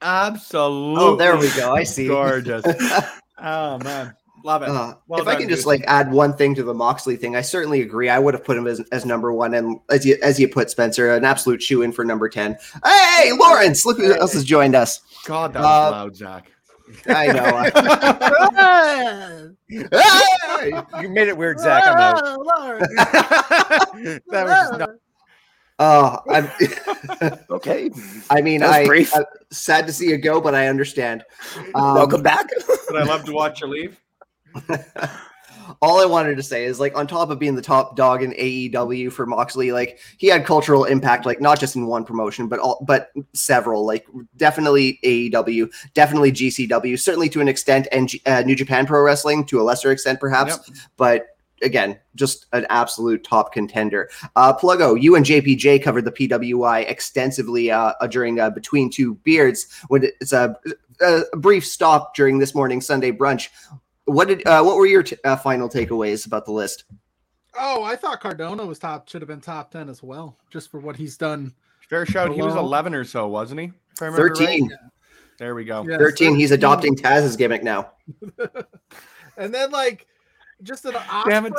Absolutely. 0.01 1.03
Oh, 1.03 1.15
there 1.15 1.37
we 1.37 1.49
go. 1.55 1.75
I 1.75 1.83
see. 1.83 2.07
Gorgeous. 2.07 2.63
oh 3.37 3.77
man. 3.77 4.15
Love 4.43 4.63
it. 4.63 4.69
Uh, 4.69 4.95
well 5.07 5.21
if 5.21 5.27
I 5.27 5.35
can 5.35 5.47
just 5.47 5.65
like 5.65 5.83
add 5.87 6.11
one 6.11 6.35
thing 6.35 6.55
to 6.55 6.63
the 6.63 6.73
Moxley 6.73 7.15
thing, 7.15 7.35
I 7.35 7.41
certainly 7.41 7.81
agree. 7.81 8.09
I 8.09 8.19
would 8.19 8.33
have 8.33 8.43
put 8.43 8.57
him 8.57 8.67
as, 8.67 8.81
as 8.91 9.05
number 9.05 9.31
one, 9.31 9.53
and 9.53 9.79
as 9.89 10.05
you 10.05 10.17
as 10.21 10.39
you 10.39 10.49
put 10.49 10.69
Spencer, 10.69 11.13
an 11.13 11.23
absolute 11.23 11.61
shoe 11.61 11.83
in 11.83 11.91
for 11.91 12.03
number 12.03 12.27
ten. 12.27 12.57
Hey, 12.83 13.31
Lawrence, 13.33 13.85
look 13.85 13.97
who 13.97 14.13
else 14.13 14.33
has 14.33 14.43
joined 14.43 14.75
us. 14.75 14.99
God, 15.25 15.53
that 15.53 15.59
was 15.59 15.65
uh, 15.65 15.91
loud, 15.91 16.15
Zach. 16.15 16.51
I 17.07 17.27
know. 17.27 17.69
you 21.01 21.09
made 21.09 21.27
it 21.27 21.37
weird, 21.37 21.59
Zach. 21.59 21.83
I'm 21.85 21.97
out. 21.97 22.21
that 22.97 24.21
was 24.31 24.51
just 24.51 24.79
not. 24.79 24.89
Oh, 25.79 26.19
I'm 26.29 26.49
okay. 27.49 27.89
I 28.29 28.41
mean, 28.41 28.63
I, 28.63 28.81
am 28.81 29.25
sad 29.51 29.87
to 29.87 29.93
see 29.93 30.07
you 30.07 30.17
go, 30.17 30.39
but 30.39 30.53
I 30.53 30.67
understand. 30.67 31.23
Um, 31.73 31.95
Welcome 31.95 32.21
back. 32.21 32.47
but 32.87 32.97
I 32.97 33.03
love 33.03 33.25
to 33.25 33.33
watch 33.33 33.61
you 33.61 33.67
leave. 33.67 33.99
All 35.81 36.01
I 36.01 36.05
wanted 36.05 36.37
to 36.37 36.43
say 36.43 36.65
is 36.65 36.79
like 36.79 36.95
on 36.97 37.07
top 37.07 37.29
of 37.29 37.39
being 37.39 37.55
the 37.55 37.61
top 37.61 37.95
dog 37.95 38.23
in 38.23 38.31
AEW 38.33 39.11
for 39.11 39.25
Moxley, 39.25 39.71
like 39.71 39.99
he 40.17 40.27
had 40.27 40.45
cultural 40.45 40.85
impact, 40.85 41.25
like 41.25 41.41
not 41.41 41.59
just 41.59 41.75
in 41.75 41.87
one 41.87 42.05
promotion, 42.05 42.47
but 42.47 42.59
all 42.59 42.83
but 42.87 43.11
several. 43.33 43.85
Like 43.85 44.05
definitely 44.37 44.99
AEW, 45.03 45.71
definitely 45.93 46.31
GCW, 46.31 46.99
certainly 46.99 47.29
to 47.29 47.41
an 47.41 47.47
extent, 47.47 47.87
and 47.91 48.11
uh, 48.25 48.41
New 48.41 48.55
Japan 48.55 48.85
Pro 48.85 49.01
Wrestling 49.01 49.45
to 49.45 49.61
a 49.61 49.63
lesser 49.63 49.91
extent, 49.91 50.19
perhaps. 50.19 50.57
Yep. 50.67 50.77
But 50.97 51.27
again, 51.63 51.97
just 52.15 52.45
an 52.53 52.65
absolute 52.69 53.23
top 53.23 53.53
contender. 53.53 54.09
Uh, 54.35 54.53
Pluggo, 54.53 55.01
you 55.01 55.15
and 55.15 55.25
JPJ 55.25 55.81
covered 55.81 56.05
the 56.05 56.11
PWI 56.11 56.89
extensively 56.89 57.71
uh, 57.71 57.93
uh, 57.99 58.07
during 58.07 58.39
uh, 58.39 58.49
Between 58.49 58.89
Two 58.89 59.15
Beards. 59.15 59.67
When 59.87 60.03
it's 60.03 60.33
a, 60.33 60.55
a 61.01 61.23
brief 61.37 61.65
stop 61.65 62.15
during 62.15 62.39
this 62.39 62.53
morning 62.53 62.81
Sunday 62.81 63.11
brunch. 63.11 63.49
What 64.05 64.27
did 64.27 64.45
uh, 64.47 64.63
what 64.63 64.77
were 64.77 64.85
your 64.85 65.03
t- 65.03 65.17
uh, 65.23 65.35
final 65.35 65.69
takeaways 65.69 66.25
about 66.25 66.45
the 66.45 66.51
list? 66.51 66.85
Oh, 67.57 67.83
I 67.83 67.95
thought 67.95 68.19
Cardona 68.19 68.65
was 68.65 68.79
top 68.79 69.07
should 69.07 69.21
have 69.21 69.27
been 69.27 69.41
top 69.41 69.71
ten 69.71 69.89
as 69.89 70.03
well, 70.03 70.37
just 70.49 70.69
for 70.71 70.79
what 70.79 70.95
he's 70.95 71.17
done. 71.17 71.53
Fair 71.89 72.05
shout. 72.05 72.33
He 72.33 72.41
was 72.41 72.55
eleven 72.55 72.93
or 72.93 73.03
so, 73.03 73.27
wasn't 73.27 73.61
he? 73.61 73.71
Thirteen. 73.97 74.69
Right? 74.69 74.79
There 75.39 75.55
we 75.55 75.65
go. 75.65 75.83
Yeah, 75.87 75.97
13. 75.97 76.29
13. 76.29 76.35
He's 76.35 76.51
adopting 76.51 76.95
Taz's 76.95 77.35
gimmick 77.35 77.63
now. 77.63 77.91
and 79.37 79.53
then 79.53 79.71
like 79.71 80.07
just 80.61 80.85
an 80.85 80.93
Ospreay. 80.93 81.51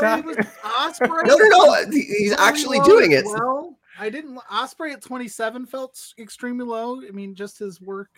Ospreay. 0.62 1.24
No, 1.26 1.36
no, 1.36 1.48
no. 1.48 1.90
He's 1.90 2.32
actually 2.38 2.80
doing 2.80 3.12
it. 3.12 3.24
Well, 3.24 3.76
I 3.98 4.10
didn't. 4.10 4.36
Ospreay 4.50 4.92
at 4.92 5.02
27 5.02 5.66
felt 5.66 6.14
extremely 6.18 6.64
low. 6.64 7.02
I 7.02 7.10
mean, 7.10 7.34
just 7.34 7.58
his 7.58 7.80
work 7.80 8.10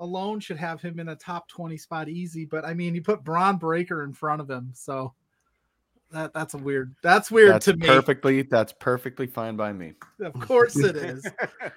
alone 0.00 0.40
should 0.40 0.56
have 0.56 0.80
him 0.80 0.98
in 0.98 1.08
a 1.08 1.16
top 1.16 1.48
20 1.48 1.76
spot 1.76 2.08
easy. 2.08 2.44
But 2.44 2.64
I 2.64 2.74
mean, 2.74 2.94
you 2.94 3.02
put 3.02 3.24
Bron 3.24 3.56
Breakker 3.56 4.02
in 4.04 4.12
front 4.12 4.40
of 4.40 4.50
him, 4.50 4.70
so 4.74 5.14
that 6.14 6.32
that's 6.32 6.54
a 6.54 6.58
weird. 6.58 6.94
That's 7.02 7.30
weird 7.30 7.54
that's 7.54 7.64
to 7.66 7.76
me. 7.76 7.86
Perfectly, 7.86 8.42
that's 8.42 8.72
perfectly 8.72 9.26
fine 9.26 9.56
by 9.56 9.72
me. 9.72 9.92
Of 10.20 10.32
course 10.40 10.76
it 10.76 10.96
is. 10.96 11.26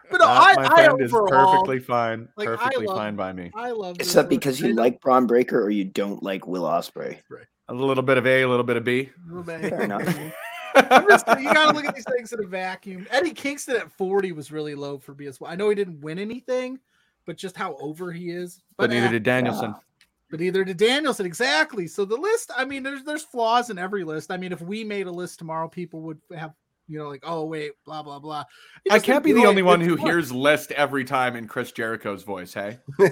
But 0.09 0.21
no, 0.21 0.27
I, 0.27 0.55
my 0.55 0.67
friend 0.69 1.01
I 1.01 1.03
is 1.03 1.11
perfectly 1.11 1.79
fine. 1.79 2.29
Like, 2.37 2.47
perfectly 2.47 2.85
love, 2.85 2.97
fine 2.97 3.17
by 3.17 3.33
me. 3.33 3.51
I 3.53 3.71
love. 3.71 3.99
Is 3.99 4.13
that 4.13 4.29
because 4.29 4.61
you 4.61 4.73
like 4.73 5.01
Bron 5.01 5.27
Breakker 5.27 5.61
or 5.61 5.69
you 5.69 5.83
don't 5.83 6.23
like 6.23 6.47
Will 6.47 6.63
Ospreay? 6.63 7.19
A 7.67 7.73
little 7.73 8.03
bit 8.03 8.17
of 8.17 8.25
A, 8.25 8.43
a 8.43 8.47
little 8.47 8.63
bit 8.63 8.77
of 8.77 8.85
B. 8.85 9.09
Fair 9.45 9.81
enough. 9.81 10.05
just, 11.09 11.27
you 11.39 11.53
gotta 11.53 11.73
look 11.73 11.85
at 11.85 11.93
these 11.93 12.05
things 12.05 12.31
in 12.31 12.41
a 12.41 12.47
vacuum. 12.47 13.05
Eddie 13.11 13.33
Kingston 13.33 13.75
at 13.75 13.91
40 13.91 14.31
was 14.31 14.51
really 14.51 14.75
low 14.75 14.97
for 14.97 15.13
me 15.13 15.25
as 15.25 15.41
well. 15.41 15.51
I 15.51 15.55
know 15.55 15.67
he 15.69 15.75
didn't 15.75 15.99
win 15.99 16.19
anything, 16.19 16.79
but 17.27 17.37
just 17.37 17.55
how 17.55 17.75
over 17.75 18.11
he 18.11 18.31
is. 18.31 18.63
But, 18.77 18.89
but 18.89 18.95
neither 18.95 19.09
did 19.09 19.23
Danielson. 19.23 19.75
Yeah 19.75 19.81
but 20.29 20.39
neither 20.39 20.63
did 20.63 20.77
Danielson 20.77 21.25
exactly. 21.25 21.87
So 21.87 22.05
the 22.05 22.17
list, 22.17 22.51
I 22.55 22.65
mean, 22.65 22.83
there's 22.83 23.03
there's 23.03 23.23
flaws 23.23 23.69
in 23.69 23.77
every 23.77 24.03
list. 24.03 24.31
I 24.31 24.37
mean, 24.37 24.51
if 24.51 24.61
we 24.61 24.83
made 24.83 25.07
a 25.07 25.11
list 25.11 25.39
tomorrow, 25.39 25.67
people 25.67 26.01
would 26.01 26.19
have 26.35 26.53
you 26.89 26.97
know 26.97 27.09
like 27.09 27.23
oh 27.25 27.45
wait 27.45 27.71
blah 27.85 28.03
blah 28.03 28.19
blah. 28.19 28.43
I 28.89 28.99
can't 28.99 29.23
be 29.23 29.33
the 29.33 29.45
only 29.45 29.61
one 29.61 29.81
who 29.81 29.95
hears 29.95 30.31
list 30.31 30.71
every 30.71 31.05
time 31.05 31.35
in 31.35 31.47
Chris 31.47 31.71
Jericho's 31.71 32.23
voice. 32.23 32.53
Hey, 32.53 32.79
he 32.97 33.05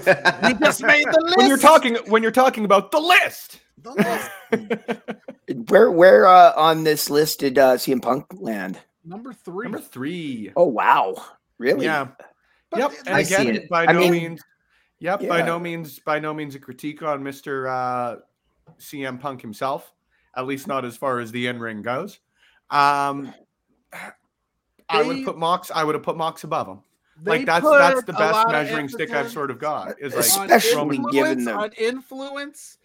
just 0.56 0.84
made 0.84 1.06
the 1.06 1.22
list. 1.24 1.38
When 1.38 1.48
you're 1.48 1.58
talking 1.58 1.96
when 2.08 2.22
you're 2.22 2.32
talking 2.32 2.66
about 2.66 2.92
the 2.92 3.00
list. 3.00 3.62
The 3.78 3.92
list. 3.92 5.70
where 5.70 5.92
where 5.92 6.28
uh, 6.28 6.54
on 6.56 6.84
this 6.84 7.10
list 7.10 7.40
did 7.40 7.58
uh, 7.58 7.76
CM 7.76 8.02
Punk 8.02 8.26
land? 8.34 8.80
Number 9.04 9.32
three. 9.32 9.66
Number 9.66 9.80
three. 9.80 10.52
Oh 10.56 10.68
wow, 10.68 11.16
really? 11.60 11.86
Yeah. 11.86 12.08
But 12.76 12.92
yep. 12.92 12.92
And 13.06 13.16
I 13.16 13.20
again, 13.22 13.68
by 13.70 13.86
I 13.86 13.94
no 13.94 14.00
mean, 14.00 14.12
means 14.12 14.42
Yep, 15.00 15.24
yeah. 15.24 15.30
by 15.30 15.42
no 15.42 15.60
means 15.60 16.00
by 16.00 16.20
no 16.20 16.34
means 16.34 16.56
a 16.56 16.60
critique 16.60 17.04
on 17.04 17.22
Mr. 17.22 17.70
Uh, 17.70 18.20
CM 18.80 19.20
Punk 19.20 19.42
himself, 19.42 19.94
at 20.36 20.46
least 20.48 20.68
not 20.68 20.86
as 20.86 20.96
far 20.96 21.20
as 21.20 21.32
the 21.32 21.48
in 21.48 21.60
ring 21.60 21.82
goes. 21.82 22.20
Um, 22.70 23.34
I 24.90 25.04
would 25.04 25.26
put 25.26 25.38
Mox. 25.38 25.70
I 25.74 25.84
would 25.84 25.96
have 25.96 26.04
put 26.04 26.18
Mox 26.18 26.44
above 26.44 26.68
him. 26.68 26.80
Like 27.24 27.46
that's 27.46 27.66
that's 27.70 28.04
the 28.04 28.14
best 28.14 28.48
measuring 28.50 28.90
stick 28.90 29.12
I've 29.12 29.32
sort 29.32 29.52
of 29.52 29.60
got. 29.60 30.00
Is 30.00 30.16
like 30.16 30.50
especially 30.52 31.00
given 31.12 31.44
the 31.44 31.54
on 31.54 31.72
influence 31.78 32.78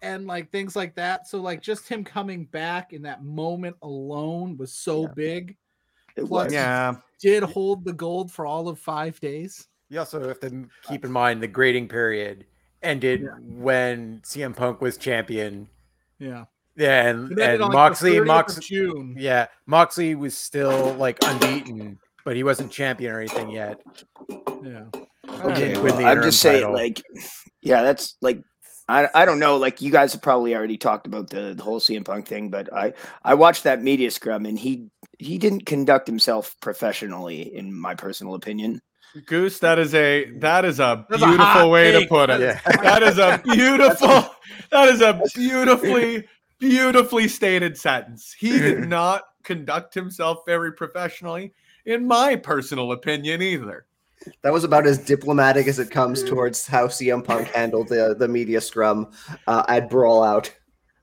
and 0.00 0.26
like 0.26 0.50
things 0.50 0.74
like 0.74 0.94
that. 0.96 1.26
So 1.26 1.38
like 1.40 1.60
just 1.62 1.88
him 1.88 2.02
coming 2.02 2.46
back 2.46 2.92
in 2.92 3.02
that 3.02 3.22
moment 3.22 3.76
alone 3.82 4.56
was 4.56 4.72
so 4.72 5.02
yeah. 5.02 5.12
big. 5.14 5.56
It 6.18 6.28
was. 6.28 6.52
Yeah, 6.52 6.96
did 7.20 7.42
hold 7.42 7.84
the 7.84 7.92
gold 7.92 8.30
for 8.32 8.46
all 8.46 8.68
of 8.68 8.78
five 8.78 9.18
days. 9.20 9.68
You 9.88 10.00
also 10.00 10.26
have 10.28 10.40
to 10.40 10.66
keep 10.82 11.04
in 11.04 11.12
mind 11.12 11.42
the 11.42 11.48
grading 11.48 11.88
period 11.88 12.44
ended 12.82 13.22
yeah. 13.22 13.28
when 13.40 14.20
CM 14.24 14.54
Punk 14.54 14.80
was 14.80 14.96
champion. 14.96 15.68
Yeah. 16.18 16.44
Yeah, 16.76 17.08
and, 17.08 17.36
and 17.40 17.60
like 17.60 17.72
Moxley, 17.72 18.20
Moxley, 18.20 18.62
June. 18.62 19.16
yeah, 19.18 19.46
Moxley 19.66 20.14
was 20.14 20.36
still 20.36 20.94
like 20.94 21.18
unbeaten, 21.24 21.98
but 22.24 22.36
he 22.36 22.44
wasn't 22.44 22.70
champion 22.70 23.12
or 23.12 23.18
anything 23.18 23.50
yet. 23.50 23.80
Yeah. 24.62 24.84
Okay, 25.40 25.76
well, 25.76 26.06
I'm 26.06 26.22
just 26.22 26.40
saying, 26.40 26.60
title. 26.60 26.72
like, 26.72 27.02
yeah, 27.62 27.82
that's 27.82 28.16
like, 28.22 28.40
I, 28.88 29.08
I 29.12 29.24
don't 29.24 29.40
know, 29.40 29.56
like, 29.56 29.82
you 29.82 29.90
guys 29.90 30.12
have 30.12 30.22
probably 30.22 30.54
already 30.54 30.78
talked 30.78 31.08
about 31.08 31.30
the, 31.30 31.52
the 31.52 31.64
whole 31.64 31.80
CM 31.80 32.04
Punk 32.04 32.28
thing, 32.28 32.48
but 32.48 32.72
I 32.72 32.94
I 33.24 33.34
watched 33.34 33.64
that 33.64 33.82
media 33.82 34.12
scrum 34.12 34.46
and 34.46 34.56
he 34.56 34.88
he 35.18 35.38
didn't 35.38 35.66
conduct 35.66 36.06
himself 36.06 36.56
professionally, 36.60 37.54
in 37.54 37.74
my 37.74 37.94
personal 37.94 38.34
opinion. 38.34 38.80
Goose, 39.26 39.58
that 39.60 39.78
is 39.78 39.94
a 39.94 40.30
that 40.38 40.64
is 40.64 40.80
a 40.80 41.06
That's 41.08 41.22
beautiful 41.22 41.62
a 41.62 41.68
way 41.68 41.92
to 41.92 42.06
put 42.06 42.30
it. 42.30 42.40
Yeah. 42.40 42.60
That 42.82 43.02
is 43.02 43.18
a 43.18 43.40
beautiful 43.54 44.08
that 44.70 44.88
is 44.88 45.00
a 45.00 45.20
beautifully 45.34 46.26
beautifully 46.58 47.28
stated 47.28 47.76
sentence. 47.76 48.34
He 48.38 48.58
did 48.58 48.80
not 48.88 49.24
conduct 49.44 49.94
himself 49.94 50.40
very 50.46 50.72
professionally, 50.72 51.52
in 51.86 52.06
my 52.06 52.36
personal 52.36 52.92
opinion, 52.92 53.40
either. 53.40 53.86
That 54.42 54.52
was 54.52 54.64
about 54.64 54.86
as 54.86 54.98
diplomatic 54.98 55.68
as 55.68 55.78
it 55.78 55.90
comes 55.90 56.22
towards 56.22 56.66
how 56.66 56.88
CM 56.88 57.24
Punk 57.24 57.48
handled 57.48 57.88
the 57.88 58.14
the 58.18 58.28
media 58.28 58.60
scrum 58.60 59.10
uh, 59.46 59.64
at 59.68 59.88
Brawl 59.88 60.22
Out. 60.22 60.54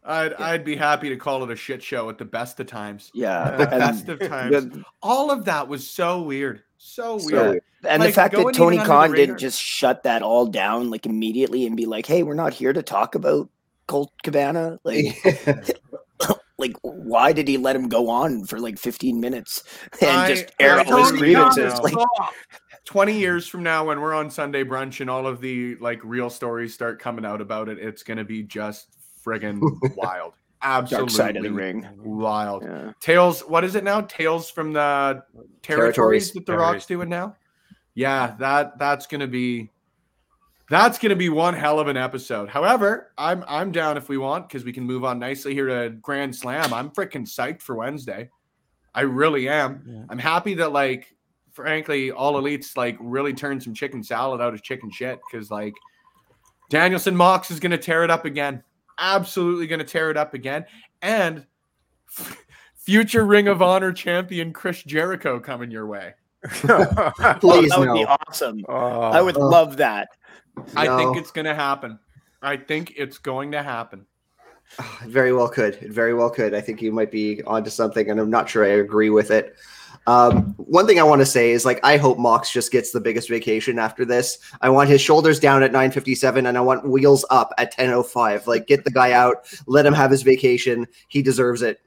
I'd 0.05 0.31
yeah. 0.31 0.45
I'd 0.45 0.63
be 0.63 0.75
happy 0.75 1.09
to 1.09 1.17
call 1.17 1.43
it 1.43 1.51
a 1.51 1.55
shit 1.55 1.81
show 1.81 2.09
at 2.09 2.17
the 2.17 2.25
best 2.25 2.59
of 2.59 2.67
times. 2.67 3.11
Yeah, 3.13 3.51
the 3.57 3.65
best 3.65 4.07
of 4.09 4.19
times. 4.27 4.77
All 5.01 5.31
of 5.31 5.45
that 5.45 5.67
was 5.67 5.89
so 5.89 6.21
weird, 6.21 6.63
so, 6.77 7.17
so 7.17 7.27
weird. 7.27 7.61
And 7.87 7.99
like, 7.99 8.09
the 8.09 8.13
fact 8.13 8.35
that 8.35 8.53
Tony 8.53 8.77
Khan 8.77 9.13
didn't 9.13 9.37
just 9.37 9.61
shut 9.61 10.03
that 10.03 10.21
all 10.21 10.45
down 10.45 10.89
like 10.89 11.05
immediately 11.05 11.65
and 11.65 11.75
be 11.75 11.85
like, 11.85 12.05
"Hey, 12.05 12.23
we're 12.23 12.35
not 12.35 12.53
here 12.53 12.73
to 12.73 12.83
talk 12.83 13.15
about 13.15 13.49
Colt 13.87 14.11
Cabana." 14.23 14.79
Like, 14.83 15.15
like 16.57 16.75
why 16.81 17.33
did 17.33 17.47
he 17.47 17.57
let 17.57 17.75
him 17.75 17.89
go 17.89 18.09
on 18.09 18.45
for 18.45 18.59
like 18.59 18.77
15 18.77 19.19
minutes 19.19 19.63
and 20.01 20.09
I, 20.09 20.33
just 20.33 20.51
air 20.59 20.79
all 20.79 20.97
his 20.97 21.11
grievances? 21.11 21.79
Like, 21.79 21.95
20 22.85 23.17
years 23.17 23.47
from 23.47 23.63
now 23.63 23.85
when 23.85 23.99
we're 23.99 24.13
on 24.13 24.29
Sunday 24.29 24.63
brunch 24.63 25.01
and 25.01 25.09
all 25.09 25.25
of 25.25 25.41
the 25.41 25.75
like 25.77 25.99
real 26.03 26.29
stories 26.29 26.73
start 26.73 26.99
coming 26.99 27.25
out 27.25 27.41
about 27.41 27.69
it, 27.69 27.79
it's 27.79 28.03
gonna 28.03 28.23
be 28.23 28.43
just 28.43 28.95
friggin' 29.25 29.59
wild. 29.95 30.33
Absolutely 30.61 31.07
Dark 31.07 31.15
side 31.15 31.37
of 31.37 31.43
the 31.43 31.51
ring. 31.51 31.87
Wild. 31.97 32.63
Yeah. 32.63 32.93
Tales, 32.99 33.41
what 33.41 33.63
is 33.63 33.75
it 33.75 33.83
now? 33.83 34.01
Tales 34.01 34.49
from 34.49 34.73
the 34.73 35.23
territories, 35.61 35.95
territories. 35.95 36.31
that 36.33 36.45
the 36.45 36.57
Rock's 36.57 36.85
doing 36.85 37.09
now? 37.09 37.35
Yeah, 37.93 38.35
that 38.39 38.79
that's 38.79 39.05
gonna 39.07 39.27
be 39.27 39.69
that's 40.69 40.97
gonna 40.97 41.15
be 41.15 41.29
one 41.29 41.53
hell 41.53 41.79
of 41.79 41.87
an 41.87 41.97
episode. 41.97 42.49
However, 42.49 43.11
I'm 43.17 43.43
I'm 43.47 43.71
down 43.71 43.97
if 43.97 44.09
we 44.09 44.17
want 44.17 44.47
because 44.47 44.65
we 44.65 44.73
can 44.73 44.83
move 44.83 45.03
on 45.03 45.19
nicely 45.19 45.53
here 45.53 45.67
to 45.67 45.91
Grand 46.01 46.35
Slam. 46.35 46.73
I'm 46.73 46.89
freaking 46.89 47.27
psyched 47.27 47.61
for 47.61 47.75
Wednesday. 47.75 48.29
I 48.93 49.01
really 49.01 49.47
am. 49.47 49.83
Yeah. 49.87 50.03
I'm 50.09 50.17
happy 50.17 50.55
that 50.55 50.71
like 50.71 51.15
frankly, 51.51 52.11
all 52.11 52.41
elites 52.41 52.75
like 52.75 52.97
really 52.99 53.33
turned 53.33 53.61
some 53.61 53.73
chicken 53.73 54.03
salad 54.03 54.41
out 54.41 54.53
of 54.53 54.61
chicken 54.61 54.89
shit 54.91 55.19
because 55.29 55.51
like 55.51 55.73
Danielson 56.69 57.15
Mox 57.15 57.51
is 57.51 57.59
gonna 57.59 57.77
tear 57.77 58.03
it 58.03 58.09
up 58.09 58.25
again. 58.25 58.63
Absolutely 58.97 59.67
gonna 59.67 59.83
tear 59.83 60.11
it 60.11 60.17
up 60.17 60.33
again. 60.33 60.65
And 61.01 61.45
future 62.75 63.25
Ring 63.25 63.47
of 63.47 63.61
Honor 63.61 63.91
champion 63.91 64.53
Chris 64.53 64.83
Jericho 64.83 65.39
coming 65.39 65.71
your 65.71 65.87
way. 65.87 66.13
Please, 66.45 66.67
that 66.67 67.75
would 67.77 67.87
no. 67.87 67.93
be 67.93 68.05
awesome. 68.05 68.63
Uh, 68.69 69.09
I 69.09 69.21
would 69.21 69.37
uh, 69.37 69.47
love 69.47 69.77
that. 69.77 70.09
I 70.75 70.85
no. 70.85 70.97
think 70.97 71.17
it's 71.17 71.31
going 71.31 71.45
to 71.45 71.55
happen. 71.55 71.99
I 72.41 72.57
think 72.57 72.93
it's 72.95 73.17
going 73.17 73.51
to 73.53 73.63
happen. 73.63 74.05
It 74.79 75.07
very 75.07 75.33
well 75.33 75.49
could. 75.49 75.75
It 75.75 75.91
very 75.91 76.13
well 76.13 76.29
could. 76.29 76.53
I 76.53 76.61
think 76.61 76.81
you 76.81 76.91
might 76.91 77.11
be 77.11 77.41
onto 77.43 77.69
something, 77.69 78.09
and 78.09 78.19
I'm 78.19 78.29
not 78.29 78.47
sure 78.47 78.63
I 78.63 78.69
agree 78.69 79.09
with 79.09 79.31
it. 79.31 79.55
Um, 80.07 80.53
one 80.57 80.85
thing 80.85 80.99
I 80.99 81.03
want 81.03 81.21
to 81.21 81.25
say 81.25 81.51
is 81.51 81.65
like 81.65 81.79
I 81.83 81.97
hope 81.97 82.17
Mox 82.17 82.51
just 82.51 82.71
gets 82.71 82.91
the 82.91 83.01
biggest 83.01 83.27
vacation 83.27 83.79
after 83.79 84.05
this. 84.05 84.37
I 84.61 84.69
want 84.69 84.89
his 84.89 85.01
shoulders 85.01 85.39
down 85.39 85.63
at 85.63 85.71
9:57 85.71 86.47
and 86.47 86.57
I 86.57 86.61
want 86.61 86.87
wheels 86.87 87.25
up 87.29 87.53
at 87.57 87.73
10:05. 87.75 88.47
Like 88.47 88.67
get 88.67 88.83
the 88.83 88.91
guy 88.91 89.11
out, 89.11 89.47
let 89.67 89.85
him 89.85 89.93
have 89.93 90.11
his 90.11 90.21
vacation. 90.21 90.87
He 91.07 91.21
deserves 91.21 91.61
it. 91.61 91.79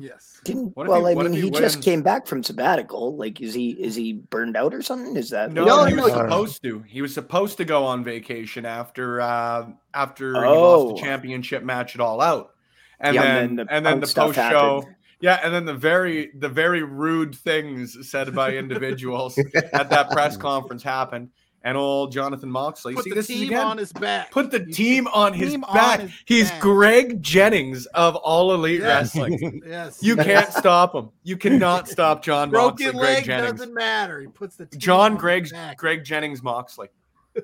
Yes. 0.00 0.40
Didn't, 0.44 0.74
well, 0.74 1.04
he, 1.04 1.12
I 1.12 1.22
mean, 1.22 1.34
he, 1.34 1.42
he 1.42 1.50
just 1.50 1.82
came 1.82 2.00
back 2.00 2.26
from 2.26 2.42
sabbatical. 2.42 3.14
Like, 3.16 3.42
is 3.42 3.52
he 3.52 3.72
is 3.72 3.94
he 3.94 4.14
burned 4.14 4.56
out 4.56 4.72
or 4.72 4.80
something? 4.80 5.14
Is 5.14 5.28
that 5.30 5.52
no? 5.52 5.66
no 5.66 5.84
he 5.84 5.94
was 5.94 6.12
supposed 6.12 6.62
to. 6.62 6.82
He 6.88 7.02
was 7.02 7.12
supposed 7.12 7.58
to 7.58 7.66
go 7.66 7.84
on 7.84 8.02
vacation 8.02 8.64
after 8.64 9.20
uh, 9.20 9.66
after 9.92 10.38
oh. 10.38 10.40
he 10.40 10.48
lost 10.48 10.88
the 10.88 10.94
oh. 10.94 11.06
championship 11.06 11.62
match 11.62 11.94
at 11.94 12.00
All 12.00 12.22
Out, 12.22 12.54
and 12.98 13.14
yeah, 13.14 13.22
then, 13.22 13.36
and 13.36 13.58
then 13.58 13.66
the, 13.66 13.74
and 13.74 13.86
then 13.86 14.00
the 14.00 14.06
post 14.06 14.36
show. 14.36 14.88
Yeah, 15.20 15.40
and 15.42 15.54
then 15.54 15.64
the 15.64 15.74
very 15.74 16.30
the 16.34 16.48
very 16.48 16.82
rude 16.82 17.34
things 17.34 18.10
said 18.10 18.34
by 18.34 18.56
individuals 18.56 19.38
at 19.72 19.90
that 19.90 20.10
press 20.10 20.36
conference 20.36 20.82
happened 20.82 21.30
and 21.62 21.76
old 21.76 22.12
Jonathan 22.12 22.50
Moxley. 22.50 22.94
Put 22.94 23.04
See, 23.04 23.10
the 23.12 23.22
team 23.22 23.54
on 23.54 23.78
his 23.78 23.92
back. 23.92 24.30
Put 24.30 24.50
the 24.50 24.64
team 24.64 25.06
on 25.08 25.34
his 25.34 25.50
team 25.50 25.60
back. 25.60 26.00
On 26.00 26.06
his 26.06 26.18
He's 26.24 26.50
back. 26.50 26.60
Greg 26.60 27.22
Jennings 27.22 27.86
of 27.86 28.16
All 28.16 28.54
Elite 28.54 28.80
yes. 28.80 29.14
Wrestling. 29.14 29.62
yes. 29.66 30.02
You 30.02 30.16
can't 30.16 30.50
stop 30.52 30.94
him. 30.94 31.10
You 31.22 31.36
cannot 31.36 31.88
stop 31.88 32.22
John 32.22 32.50
Broken 32.50 32.86
Moxley. 32.86 33.00
Greg 33.00 33.24
Jennings. 33.24 33.52
doesn't 33.52 33.74
matter. 33.74 34.20
He 34.20 34.26
puts 34.28 34.56
the 34.56 34.66
John 34.66 35.16
Greg 35.16 35.50
Greg 35.76 36.04
Jennings 36.04 36.42
Moxley. 36.42 36.88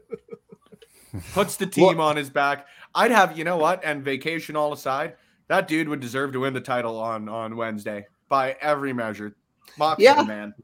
Puts 1.33 1.56
the 1.56 1.66
team 1.66 1.97
well, 1.97 2.09
on 2.09 2.16
his 2.16 2.28
back. 2.28 2.66
I'd 2.95 3.11
have, 3.11 3.38
you 3.38 3.45
know 3.45 3.56
what? 3.56 3.83
And 3.83 4.04
vacation 4.04 4.54
all 4.54 4.75
aside, 4.75 5.14
that 5.49 5.69
dude 5.69 5.88
would 5.88 6.00
deserve 6.00 6.33
to 6.33 6.41
win 6.41 6.55
the 6.55 6.61
title 6.61 6.99
on 6.99 7.29
on 7.29 7.57
Wednesday 7.57 8.07
by 8.29 8.57
every 8.61 8.93
measure. 8.93 9.37
Moxley, 9.79 10.05
yeah. 10.05 10.23
man. 10.23 10.55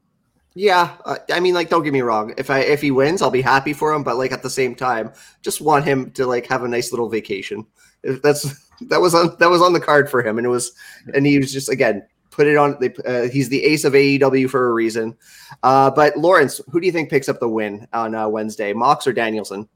Yeah, 0.55 0.95
uh, 1.05 1.17
I 1.31 1.39
mean, 1.39 1.55
like, 1.55 1.69
don't 1.69 1.83
get 1.83 1.93
me 1.93 2.01
wrong. 2.01 2.33
If 2.37 2.49
I 2.49 2.59
if 2.59 2.81
he 2.81 2.91
wins, 2.91 3.21
I'll 3.21 3.31
be 3.31 3.41
happy 3.41 3.73
for 3.73 3.91
him. 3.91 4.03
But 4.03 4.17
like 4.17 4.31
at 4.31 4.43
the 4.43 4.49
same 4.49 4.75
time, 4.75 5.11
just 5.41 5.61
want 5.61 5.85
him 5.85 6.11
to 6.11 6.27
like 6.27 6.45
have 6.47 6.63
a 6.63 6.67
nice 6.67 6.91
little 6.91 7.09
vacation. 7.09 7.65
If 8.03 8.21
that's 8.21 8.69
that 8.81 9.01
was 9.01 9.15
on 9.15 9.35
that 9.39 9.49
was 9.49 9.61
on 9.61 9.73
the 9.73 9.79
card 9.79 10.09
for 10.09 10.21
him, 10.21 10.37
and 10.37 10.45
it 10.45 10.51
was 10.51 10.71
and 11.13 11.25
he 11.25 11.39
was 11.39 11.51
just 11.51 11.69
again 11.69 12.05
put 12.29 12.47
it 12.47 12.55
on. 12.55 12.77
They, 12.79 12.93
uh, 13.05 13.29
he's 13.29 13.49
the 13.49 13.63
ace 13.63 13.83
of 13.83 13.93
AEW 13.93 14.49
for 14.49 14.69
a 14.69 14.73
reason. 14.73 15.17
Uh, 15.63 15.89
but 15.89 16.17
Lawrence, 16.17 16.61
who 16.69 16.79
do 16.79 16.85
you 16.85 16.91
think 16.91 17.09
picks 17.09 17.29
up 17.29 17.39
the 17.39 17.49
win 17.49 17.87
on 17.93 18.13
uh, 18.13 18.27
Wednesday, 18.27 18.73
Mox 18.73 19.07
or 19.07 19.13
Danielson? 19.13 19.67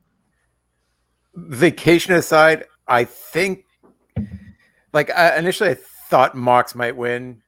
Vacation 1.35 2.13
aside, 2.13 2.65
I 2.87 3.03
think 3.03 3.65
like 4.93 5.09
I, 5.11 5.37
initially 5.37 5.71
I 5.71 5.77
thought 6.09 6.35
Mox 6.35 6.75
might 6.75 6.95
win 6.95 7.41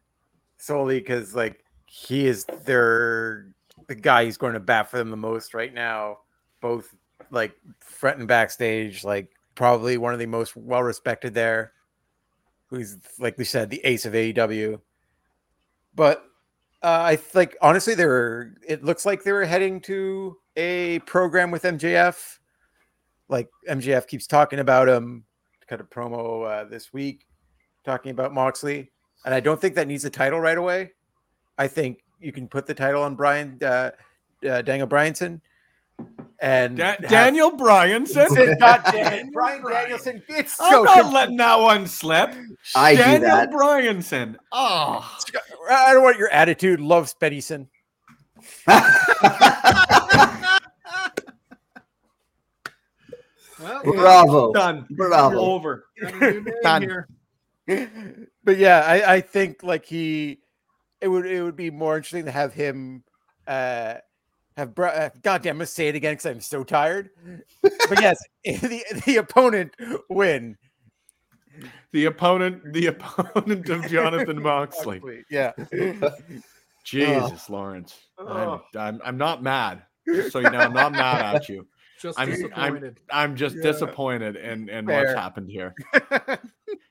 solely 0.58 1.00
because 1.00 1.34
like 1.34 1.64
he 1.86 2.28
is 2.28 2.46
their 2.66 3.48
the 3.88 3.96
guy 3.96 4.26
who's 4.26 4.38
going 4.38 4.54
to 4.54 4.60
bat 4.60 4.90
for 4.90 4.98
them 4.98 5.10
the 5.10 5.18
most 5.18 5.54
right 5.54 5.74
now, 5.74 6.20
both 6.62 6.94
like 7.32 7.54
front 7.80 8.20
and 8.20 8.28
backstage, 8.28 9.04
like 9.04 9.32
probably 9.56 9.98
one 9.98 10.14
of 10.14 10.20
the 10.20 10.26
most 10.26 10.56
well 10.56 10.84
respected 10.84 11.34
there. 11.34 11.74
Who's 12.68 12.98
like 13.18 13.38
we 13.38 13.46
said, 13.46 13.70
the 13.70 13.82
ace 13.84 14.06
of 14.06 14.14
AEW. 14.14 14.80
But 15.96 16.24
uh, 16.84 16.88
I 16.88 17.20
like 17.34 17.58
honestly, 17.62 17.96
they 17.96 18.06
were. 18.06 18.54
It 18.68 18.84
looks 18.84 19.06
like 19.06 19.24
they 19.24 19.32
were 19.32 19.46
heading 19.46 19.82
to 19.82 20.38
a 20.56 21.00
program 21.00 21.50
with 21.50 21.64
MJF. 21.64 22.38
Like 23.28 23.50
MJF 23.68 24.08
keeps 24.08 24.28
talking 24.28 24.60
about 24.60 24.88
him. 24.88 25.24
Cut 25.68 25.82
a 25.82 25.84
promo 25.84 26.48
uh, 26.48 26.64
this 26.66 26.94
week 26.94 27.26
talking 27.84 28.12
about 28.12 28.34
Moxley, 28.34 28.92
and 29.26 29.34
I 29.34 29.40
don't 29.40 29.60
think 29.60 29.76
that 29.76 29.88
needs 29.88 30.06
a 30.06 30.10
title 30.10 30.40
right 30.40 30.58
away. 30.58 30.92
I 31.58 31.68
think 31.68 32.04
you 32.20 32.32
can 32.32 32.48
put 32.48 32.66
the 32.66 32.74
title 32.74 33.04
on 33.04 33.16
Brian 33.16 33.58
uh, 33.62 33.92
uh, 34.50 34.62
Daniel 34.62 34.88
Bryanson 34.88 35.42
and 36.40 36.78
da- 36.78 36.96
have... 37.00 37.10
Daniel 37.10 37.52
Bryanson. 37.52 38.60
not 38.60 38.86
Dan- 38.86 39.30
Brian 39.34 39.64
Danielson. 39.64 40.24
It's 40.30 40.56
so 40.56 40.66
I'm 40.66 40.72
not 40.72 40.86
confusing. 40.86 41.14
letting 41.14 41.38
that 41.38 41.60
one 41.60 41.88
slip. 41.88 42.34
I 42.76 42.96
Daniel 42.96 43.20
do 43.20 43.26
that. 43.26 43.52
Bryanson. 43.52 44.38
Oh, 44.52 45.18
I 45.70 45.94
don't 45.94 46.04
want 46.04 46.18
your 46.18 46.30
attitude. 46.30 46.80
Love 46.80 47.10
Spedison. 47.10 47.68
well, 48.68 48.82
Bravo. 53.84 54.54
Done. 54.54 54.88
Bravo. 54.92 55.38
Over. 55.38 55.86
Done. 56.64 57.06
But 58.44 58.58
yeah, 58.58 58.80
I, 58.80 59.16
I 59.16 59.22
think 59.22 59.62
like 59.64 59.86
he, 59.86 60.40
it 61.02 61.08
would 61.08 61.26
it 61.26 61.44
would 61.44 61.56
be 61.56 61.70
more 61.70 61.98
interesting 61.98 62.26
to 62.26 62.32
have 62.32 62.54
him 62.54 63.04
uh 63.48 63.96
have 64.58 64.76
brought. 64.76 64.96
Uh, 64.96 65.10
goddamn, 65.22 65.52
I'm 65.52 65.58
gonna 65.58 65.66
say 65.68 65.88
it 65.88 65.96
again 65.96 66.14
because 66.14 66.26
I'm 66.26 66.42
so 66.42 66.64
tired. 66.64 67.10
but 67.62 68.02
yes, 68.02 68.18
the 68.44 68.84
the 69.06 69.18
opponent 69.18 69.76
win. 70.10 70.58
The 71.92 72.06
opponent, 72.06 72.74
the 72.74 72.88
opponent 72.88 73.70
of 73.70 73.88
Jonathan 73.88 74.42
Moxley. 74.42 75.02
Yeah. 75.30 75.52
Jesus, 76.84 77.46
oh. 77.50 77.54
Lawrence. 77.54 77.98
I'm, 78.18 78.62
I'm, 78.76 79.02
I'm 79.04 79.18
not 79.18 79.44
mad. 79.44 79.84
Just 80.08 80.32
so 80.32 80.40
you 80.40 80.50
know, 80.50 80.60
I'm 80.60 80.74
not 80.74 80.92
mad 80.92 81.36
at 81.36 81.50
you. 81.50 81.68
Just 82.00 82.20
I'm, 82.20 82.30
disappointed. 82.30 83.00
I'm, 83.10 83.32
I'm 83.32 83.36
just 83.36 83.58
yeah. 83.58 83.64
disappointed 83.64 84.36
in, 84.38 84.70
in 84.70 84.86
what's 84.86 85.14
happened 85.14 85.50
here. 85.50 85.76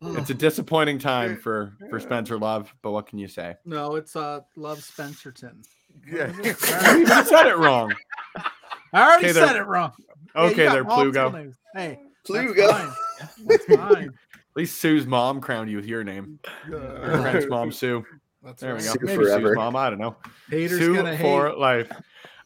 It's 0.01 0.31
a 0.31 0.35
disappointing 0.35 0.99
time 0.99 1.37
for 1.37 1.73
for 1.91 1.99
Spencer 1.99 2.39
Love, 2.39 2.73
but 2.83 2.93
what 2.93 3.07
can 3.07 3.19
you 3.19 3.27
say? 3.27 3.57
No, 3.65 3.97
it's 3.97 4.15
uh 4.15 4.41
Love 4.55 4.79
Spencerton. 4.79 5.65
Yeah, 6.07 6.33
you 6.43 6.55
said 7.25 7.47
it 7.47 7.57
wrong. 7.57 7.93
I 8.93 9.03
already 9.03 9.27
okay, 9.27 9.33
said 9.33 9.57
it 9.57 9.65
wrong. 9.65 9.93
Okay, 10.37 10.65
yeah, 10.65 10.73
they're 10.73 10.85
Pluggo. 10.85 11.53
Hey, 11.75 11.99
Pluggo. 12.27 12.95
That's 13.47 13.65
fine. 13.65 14.09
At 14.35 14.57
least 14.57 14.79
Sue's 14.79 15.07
mom 15.07 15.41
crowned 15.41 15.71
you 15.71 15.77
with 15.77 15.87
your 15.87 16.05
name. 16.05 16.39
Uh, 16.73 17.21
French 17.21 17.49
mom 17.49 17.73
Sue. 17.73 18.05
That's 18.43 18.61
there 18.61 18.75
right. 18.75 18.83
we 18.83 18.87
go. 18.87 18.93
Sue 18.93 18.99
Maybe 19.07 19.25
forever. 19.25 19.49
Sue's 19.49 19.57
mom. 19.57 19.77
I 19.77 19.91
don't 19.91 19.99
know. 19.99 20.17
Haters 20.49 20.79
Sue 20.79 20.97
for 20.97 21.49
hate. 21.49 21.59
life. 21.59 21.91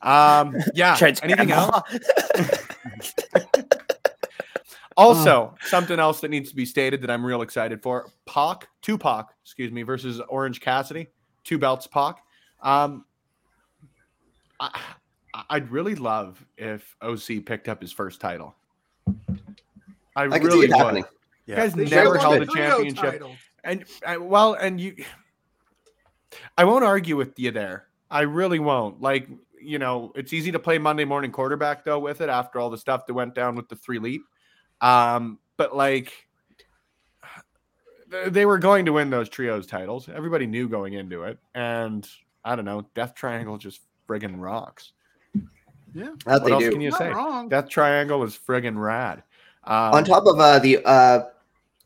Um, 0.00 0.56
yeah. 0.74 0.96
Anything 1.22 1.50
else? 1.52 1.82
Also, 4.96 5.54
something 5.62 5.98
else 5.98 6.20
that 6.20 6.28
needs 6.28 6.50
to 6.50 6.56
be 6.56 6.64
stated 6.64 7.00
that 7.02 7.10
I'm 7.10 7.24
real 7.24 7.42
excited 7.42 7.82
for: 7.82 8.08
Pac, 8.26 8.68
Tupac, 8.82 9.34
excuse 9.42 9.72
me, 9.72 9.82
versus 9.82 10.20
Orange 10.28 10.60
Cassidy, 10.60 11.08
two 11.44 11.58
belts, 11.58 11.86
Pac. 11.86 12.22
Um, 12.62 13.04
I, 14.60 14.80
I'd 15.50 15.70
really 15.70 15.94
love 15.94 16.44
if 16.56 16.96
OC 17.02 17.44
picked 17.44 17.68
up 17.68 17.80
his 17.80 17.92
first 17.92 18.20
title. 18.20 18.54
I, 20.14 20.22
I 20.22 20.24
really 20.24 20.58
would. 20.58 20.72
Happening. 20.72 21.04
Yeah. 21.46 21.56
You 21.56 21.62
guys 21.62 21.74
they 21.74 21.84
never 21.86 22.18
held 22.18 22.42
a 22.42 22.46
championship, 22.46 23.22
and, 23.64 23.84
and 24.06 24.28
well, 24.28 24.54
and 24.54 24.80
you. 24.80 24.96
I 26.56 26.64
won't 26.64 26.84
argue 26.84 27.16
with 27.16 27.38
you 27.38 27.50
there. 27.50 27.86
I 28.10 28.22
really 28.22 28.58
won't. 28.58 29.00
Like 29.00 29.28
you 29.60 29.78
know, 29.78 30.12
it's 30.14 30.32
easy 30.32 30.52
to 30.52 30.58
play 30.58 30.78
Monday 30.78 31.04
morning 31.04 31.30
quarterback 31.30 31.84
though 31.84 31.98
with 31.98 32.20
it 32.20 32.28
after 32.28 32.58
all 32.58 32.70
the 32.70 32.78
stuff 32.78 33.06
that 33.06 33.14
went 33.14 33.34
down 33.34 33.54
with 33.54 33.68
the 33.68 33.76
three 33.76 33.98
leap. 33.98 34.22
Um, 34.82 35.38
but 35.56 35.74
like 35.74 36.12
they 38.10 38.44
were 38.44 38.58
going 38.58 38.84
to 38.84 38.92
win 38.92 39.08
those 39.08 39.28
trios 39.28 39.66
titles. 39.66 40.08
Everybody 40.08 40.46
knew 40.46 40.68
going 40.68 40.92
into 40.92 41.22
it, 41.22 41.38
and 41.54 42.06
I 42.44 42.56
don't 42.56 42.64
know, 42.64 42.86
Death 42.94 43.14
Triangle 43.14 43.56
just 43.56 43.80
friggin' 44.08 44.40
rocks. 44.40 44.92
Yeah. 45.94 46.10
That 46.26 46.42
what 46.42 46.52
else 46.52 46.64
do. 46.64 46.72
can 46.72 46.80
you 46.80 46.90
Not 46.90 46.98
say? 46.98 47.08
Wrong. 47.10 47.48
Death 47.48 47.68
Triangle 47.68 48.22
is 48.24 48.36
friggin' 48.36 48.76
rad. 48.76 49.22
Um, 49.64 49.94
On 49.94 50.04
top 50.04 50.26
of 50.26 50.38
uh, 50.40 50.58
the 50.58 50.84
uh, 50.84 51.20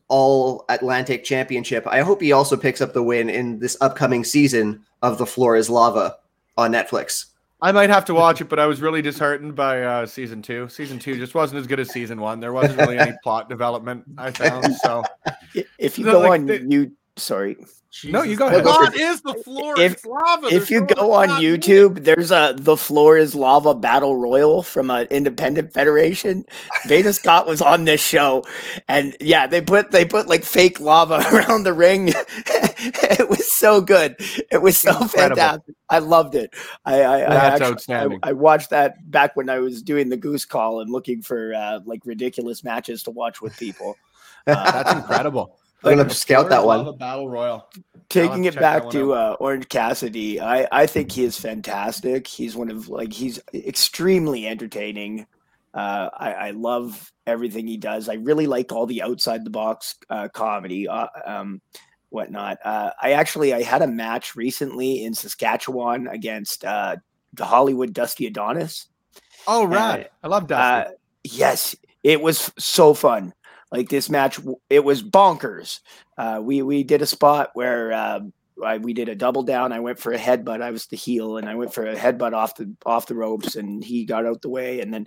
All 0.09 0.65
Atlantic 0.69 1.25
Championship, 1.25 1.87
I 1.87 2.01
hope 2.01 2.21
he 2.21 2.33
also 2.33 2.57
picks 2.57 2.81
up 2.81 2.93
the 2.93 3.03
win 3.03 3.29
in 3.29 3.59
this 3.59 3.77
upcoming 3.81 4.25
season 4.25 4.85
of 5.03 5.19
The 5.19 5.27
Floor 5.27 5.57
is 5.57 5.69
Lava 5.69 6.17
on 6.57 6.73
Netflix. 6.73 7.27
I 7.61 7.73
might 7.73 7.89
have 7.89 8.05
to 8.07 8.15
watch 8.15 8.41
it, 8.43 8.51
but 8.51 8.59
I 8.59 8.67
was 8.67 8.83
really 8.83 9.01
disheartened 9.01 9.55
by 9.55 9.83
uh, 9.83 10.07
season 10.07 10.43
two. 10.43 10.69
Season 10.69 10.99
two 10.99 11.17
just 11.17 11.35
wasn't 11.35 11.61
as 11.61 11.67
good 11.67 11.81
as 11.81 11.91
season 11.91 12.21
one. 12.21 12.39
There 12.39 12.53
wasn't 12.53 12.79
really 12.79 12.99
any 12.99 13.15
plot 13.23 13.49
development 13.49 14.05
I 14.19 14.31
found. 14.31 14.75
So 14.77 15.03
if 15.79 15.99
you 15.99 16.05
go 16.05 16.21
like 16.21 16.41
on 16.41 16.71
you 16.71 16.93
sorry, 17.17 17.57
Jesus. 17.91 18.13
No, 18.13 18.23
you 18.23 18.37
go 18.37 18.47
ahead. 18.49 18.65
What 18.65 18.95
is 18.95 19.23
the 19.23 19.33
floor 19.35 19.81
if, 19.81 19.97
is 19.97 20.05
lava? 20.05 20.49
If 20.49 20.71
you 20.71 20.85
go 20.85 21.13
on 21.13 21.29
YouTube, 21.29 22.05
there's 22.05 22.31
a 22.31 22.55
the 22.55 22.77
floor 22.77 23.17
is 23.17 23.35
lava 23.35 23.75
battle 23.75 24.17
royal 24.17 24.63
from 24.63 24.91
an 24.91 25.07
independent 25.11 25.73
federation. 25.73 26.45
Veda 26.87 27.15
Scott 27.15 27.47
was 27.47 27.63
on 27.63 27.85
this 27.85 28.03
show, 28.03 28.45
and 28.87 29.17
yeah, 29.19 29.47
they 29.47 29.63
put 29.63 29.93
they 29.93 30.05
put 30.05 30.29
like 30.29 30.45
fake 30.45 30.79
lava 30.79 31.25
around 31.33 31.63
the 31.63 31.73
ring. 31.73 32.09
it 32.09 33.31
was 33.31 33.57
so 33.57 33.81
good. 33.81 34.17
It 34.51 34.61
was 34.61 34.77
so 34.77 34.91
Incredible. 34.91 35.37
fantastic. 35.37 35.75
I 35.89 36.01
loved 36.01 36.35
it. 36.35 36.53
I, 36.85 37.03
I, 37.03 37.19
That's 37.19 37.33
I 37.33 37.47
actually, 37.47 37.67
outstanding. 37.67 38.21
I, 38.23 38.31
I, 38.31 38.33
watched 38.33 38.71
that 38.71 39.11
back 39.11 39.37
when 39.37 39.49
I 39.49 39.61
was 39.61 39.83
doing 39.83 40.09
the 40.09 40.17
goose 40.17 40.45
call 40.45 40.81
and 40.81 40.91
looking 40.91 41.23
for 41.23 41.55
uh, 41.55 41.81
like 41.85 42.05
ridiculous 42.05 42.65
matches 42.65 43.05
to 43.05 43.11
watch 43.11 43.41
with 43.41 43.57
people. 43.57 43.97
Uh, 44.49 44.71
That's 44.71 44.93
incredible. 44.93 45.59
I'm 45.85 45.97
gonna 45.97 46.11
scout 46.11 46.49
that 46.51 46.65
one. 46.65 46.97
Battle 46.97 47.29
Royal. 47.29 47.69
Taking 48.09 48.45
it 48.45 48.55
back 48.55 48.89
to 48.91 49.15
uh, 49.15 49.37
Orange 49.41 49.69
Cassidy, 49.69 50.41
I 50.41 50.67
I 50.71 50.87
think 50.87 51.13
he 51.13 51.25
is 51.25 51.39
fantastic. 51.39 52.27
He's 52.27 52.57
one 52.57 52.71
of 52.71 52.89
like 52.89 53.13
he's 53.13 53.41
extremely 53.53 54.47
entertaining. 54.47 55.27
Uh, 55.75 56.09
I, 56.17 56.33
I 56.33 56.51
love 56.53 57.13
everything 57.27 57.67
he 57.67 57.77
does. 57.77 58.09
I 58.09 58.15
really 58.15 58.47
like 58.47 58.73
all 58.73 58.87
the 58.87 59.03
outside 59.03 59.45
the 59.45 59.51
box 59.51 59.97
uh, 60.09 60.29
comedy, 60.29 60.89
uh, 60.89 61.09
um, 61.27 61.61
whatnot. 62.09 62.59
Uh, 62.65 62.93
I 63.03 63.13
actually 63.13 63.53
I 63.53 63.63
had 63.63 63.83
a 63.83 63.87
match 63.87 64.37
recently 64.37 65.05
in 65.05 65.13
Saskatchewan 65.13 66.07
against 66.07 66.65
uh, 66.65 66.97
the 67.35 67.45
Hollywood 67.45 67.93
Dusty 67.93 68.27
Adonis. 68.27 68.87
Oh 69.47 69.67
right, 69.67 70.11
I 70.23 70.29
love 70.29 70.47
Dusty. 70.47 70.95
yes, 71.25 71.77
it 72.03 72.23
was 72.23 72.51
so 72.57 72.95
fun 72.95 73.35
like 73.73 73.89
this 73.89 74.09
match 74.09 74.39
it 74.71 74.85
was 74.85 75.03
bonkers. 75.03 75.81
Uh, 76.17 76.41
we 76.43 76.63
we 76.63 76.83
did 76.83 77.03
a 77.03 77.07
spot 77.07 77.51
where 77.55 77.93
uh, 77.93 78.21
I, 78.65 78.79
we 78.79 78.93
did 78.93 79.09
a 79.09 79.15
double 79.15 79.43
down. 79.43 79.73
I 79.73 79.81
went 79.81 79.99
for 79.99 80.13
a 80.13 80.19
headbutt. 80.19 80.63
I 80.63 80.71
was 80.71 80.87
the 80.87 80.97
heel 80.97 81.37
and 81.37 81.49
i 81.49 81.55
went 81.55 81.75
for 81.75 81.87
a 81.87 81.97
headbutt 81.97 82.33
off 82.33 82.57
the 82.57 82.73
off 82.85 83.07
the 83.07 83.15
ropes 83.15 83.57
and 83.57 83.85
he 83.85 84.05
got 84.05 84.27
out 84.27 84.43
the 84.43 84.49
way. 84.49 84.81
And 84.81 84.93
then 84.93 85.07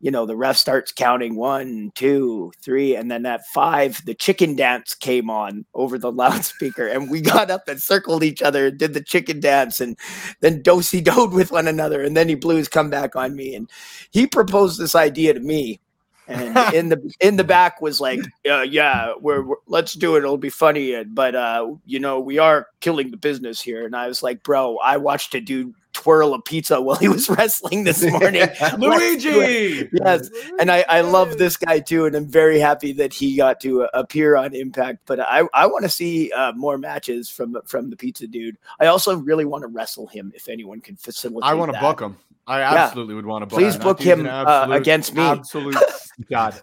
you 0.00 0.10
know 0.10 0.26
the 0.26 0.36
ref 0.36 0.56
starts 0.56 0.92
counting 0.92 1.36
one 1.36 1.90
two 1.94 2.52
three 2.62 2.94
and 2.94 3.10
then 3.10 3.22
that 3.22 3.46
five 3.46 4.04
the 4.04 4.14
chicken 4.14 4.54
dance 4.54 4.94
came 4.94 5.30
on 5.30 5.64
over 5.74 5.98
the 5.98 6.12
loudspeaker 6.22 6.86
and 6.86 7.10
we 7.10 7.20
got 7.22 7.50
up 7.50 7.66
and 7.66 7.80
circled 7.80 8.22
each 8.22 8.42
other 8.42 8.66
and 8.66 8.78
did 8.78 8.92
the 8.92 9.02
chicken 9.02 9.40
dance 9.40 9.80
and 9.80 9.96
then 10.40 10.62
dosey 10.62 11.02
doed 11.02 11.32
with 11.32 11.50
one 11.50 11.66
another 11.66 12.02
and 12.02 12.14
then 12.16 12.28
he 12.28 12.34
blew 12.34 12.56
his 12.56 12.68
comeback 12.68 13.16
on 13.16 13.34
me. 13.34 13.54
And 13.54 13.70
he 14.10 14.26
proposed 14.26 14.78
this 14.78 14.94
idea 14.94 15.34
to 15.34 15.40
me 15.40 15.80
and 16.28 16.56
in 16.74 16.88
the 16.88 17.14
in 17.20 17.36
the 17.36 17.44
back 17.44 17.80
was 17.80 18.00
like, 18.00 18.20
uh, 18.48 18.62
"Yeah, 18.62 19.14
we're, 19.20 19.42
we're, 19.42 19.56
let's 19.66 19.94
do 19.94 20.16
it. 20.16 20.20
It'll 20.20 20.36
be 20.38 20.50
funny." 20.50 21.04
But 21.04 21.34
uh, 21.34 21.74
you 21.84 22.00
know, 22.00 22.20
we 22.20 22.38
are 22.38 22.68
killing 22.80 23.10
the 23.10 23.16
business 23.16 23.60
here. 23.60 23.84
And 23.84 23.94
I 23.94 24.08
was 24.08 24.22
like, 24.22 24.42
"Bro, 24.42 24.78
I 24.78 24.96
watched 24.96 25.34
a 25.34 25.40
dude 25.40 25.74
twirl 25.96 26.34
a 26.34 26.42
pizza 26.42 26.80
while 26.82 26.96
he 26.96 27.08
was 27.08 27.28
wrestling 27.28 27.84
this 27.84 28.04
morning. 28.10 28.46
Luigi, 28.78 29.88
yes, 29.92 30.30
and 30.58 30.70
I 30.70 30.84
I 30.88 31.00
love 31.00 31.38
this 31.38 31.56
guy 31.56 31.80
too, 31.80 32.04
and 32.04 32.14
I'm 32.14 32.26
very 32.26 32.58
happy 32.58 32.92
that 32.92 33.12
he 33.12 33.36
got 33.36 33.60
to 33.60 33.84
uh, 33.84 33.88
appear 33.94 34.36
on 34.36 34.54
Impact. 34.54 35.00
But 35.06 35.20
I 35.20 35.48
I 35.54 35.66
want 35.66 35.84
to 35.84 35.88
see 35.88 36.30
uh, 36.32 36.52
more 36.52 36.78
matches 36.78 37.28
from 37.28 37.56
from 37.64 37.90
the 37.90 37.96
pizza 37.96 38.26
dude. 38.26 38.58
I 38.78 38.86
also 38.86 39.16
really 39.16 39.44
want 39.44 39.62
to 39.62 39.68
wrestle 39.68 40.06
him 40.06 40.32
if 40.34 40.48
anyone 40.48 40.80
can 40.80 40.96
facilitate. 40.96 41.50
I 41.50 41.54
want 41.54 41.72
to 41.72 41.80
book 41.80 42.00
him. 42.00 42.16
I 42.46 42.62
absolutely 42.62 43.14
yeah. 43.14 43.16
would 43.16 43.26
want 43.26 43.42
to 43.42 43.46
book. 43.46 43.58
Please 43.58 43.76
book 43.76 44.00
him 44.00 44.26
uh, 44.26 44.30
absolute, 44.30 44.74
uh, 44.74 44.78
against 44.78 45.14
me. 45.14 45.22
Absolute 45.22 45.76
God. 46.30 46.60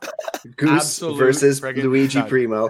Goose 0.56 0.72
absolute 0.72 1.17
versus 1.17 1.62
Luigi 1.62 2.19
God. 2.19 2.30
Primo. 2.30 2.69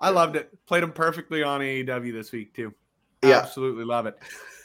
I 0.00 0.10
loved 0.10 0.36
it. 0.36 0.50
Played 0.66 0.82
him 0.82 0.92
perfectly 0.92 1.42
on 1.42 1.60
AEW 1.60 2.12
this 2.12 2.32
week 2.32 2.54
too. 2.54 2.74
Yeah. 3.22 3.38
Absolutely 3.38 3.84
love 3.84 4.06
it. 4.06 4.18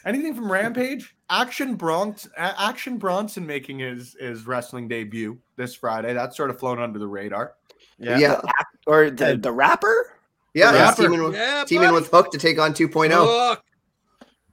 Anything 0.06 0.34
from 0.34 0.52
Rampage? 0.52 1.16
Action 1.30 1.76
Bronx, 1.76 2.28
Action 2.38 2.98
Bronson 2.98 3.46
making 3.46 3.80
his 3.80 4.16
his 4.20 4.46
wrestling 4.46 4.88
debut 4.88 5.40
this 5.56 5.76
Friday. 5.76 6.14
That's 6.14 6.38
sort 6.38 6.50
of 6.50 6.60
flown 6.60 6.80
under 6.80 7.00
the 7.00 7.08
radar. 7.08 7.56
Yeah. 7.98 8.18
yeah. 8.18 8.42
Or 8.88 9.10
the 9.10 9.38
the 9.38 9.52
rapper? 9.52 10.16
Yeah, 10.54 10.72
the 10.72 10.78
rapper. 10.78 11.02
teaming, 11.02 11.24
with, 11.24 11.34
yeah, 11.34 11.66
teaming 11.68 11.92
with 11.92 12.10
Hook 12.10 12.32
to 12.32 12.38
take 12.38 12.60
on 12.60 12.74
2.0. 12.74 13.12
Hook. 13.12 13.64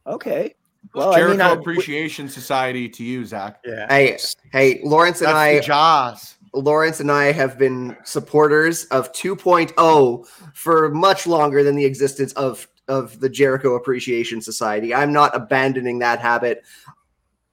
Okay. 0.05 0.57
Well, 0.94 1.14
Jericho 1.14 1.42
I 1.42 1.50
mean, 1.50 1.59
Appreciation 1.59 2.28
Society 2.28 2.88
to 2.88 3.05
you, 3.05 3.24
Zach. 3.24 3.61
Yeah. 3.64 3.87
Hey, 3.88 4.18
hey, 4.52 4.81
Lawrence 4.85 5.20
and 5.20 5.28
That's 5.28 5.64
I. 5.64 5.66
Jaws. 5.66 6.37
Lawrence 6.55 7.00
and 7.00 7.11
I 7.11 7.33
have 7.33 7.59
been 7.59 7.96
supporters 8.05 8.85
of 8.87 9.11
2.0 9.12 10.26
for 10.52 10.90
much 10.90 11.26
longer 11.26 11.62
than 11.62 11.76
the 11.76 11.85
existence 11.85 12.33
of 12.35 12.68
of 12.88 13.20
the 13.20 13.28
Jericho 13.28 13.74
Appreciation 13.74 14.42
Society. 14.42 14.94
I'm 14.94 15.12
not 15.12 15.35
abandoning 15.35 16.00
that 16.00 16.18
habit. 16.18 16.62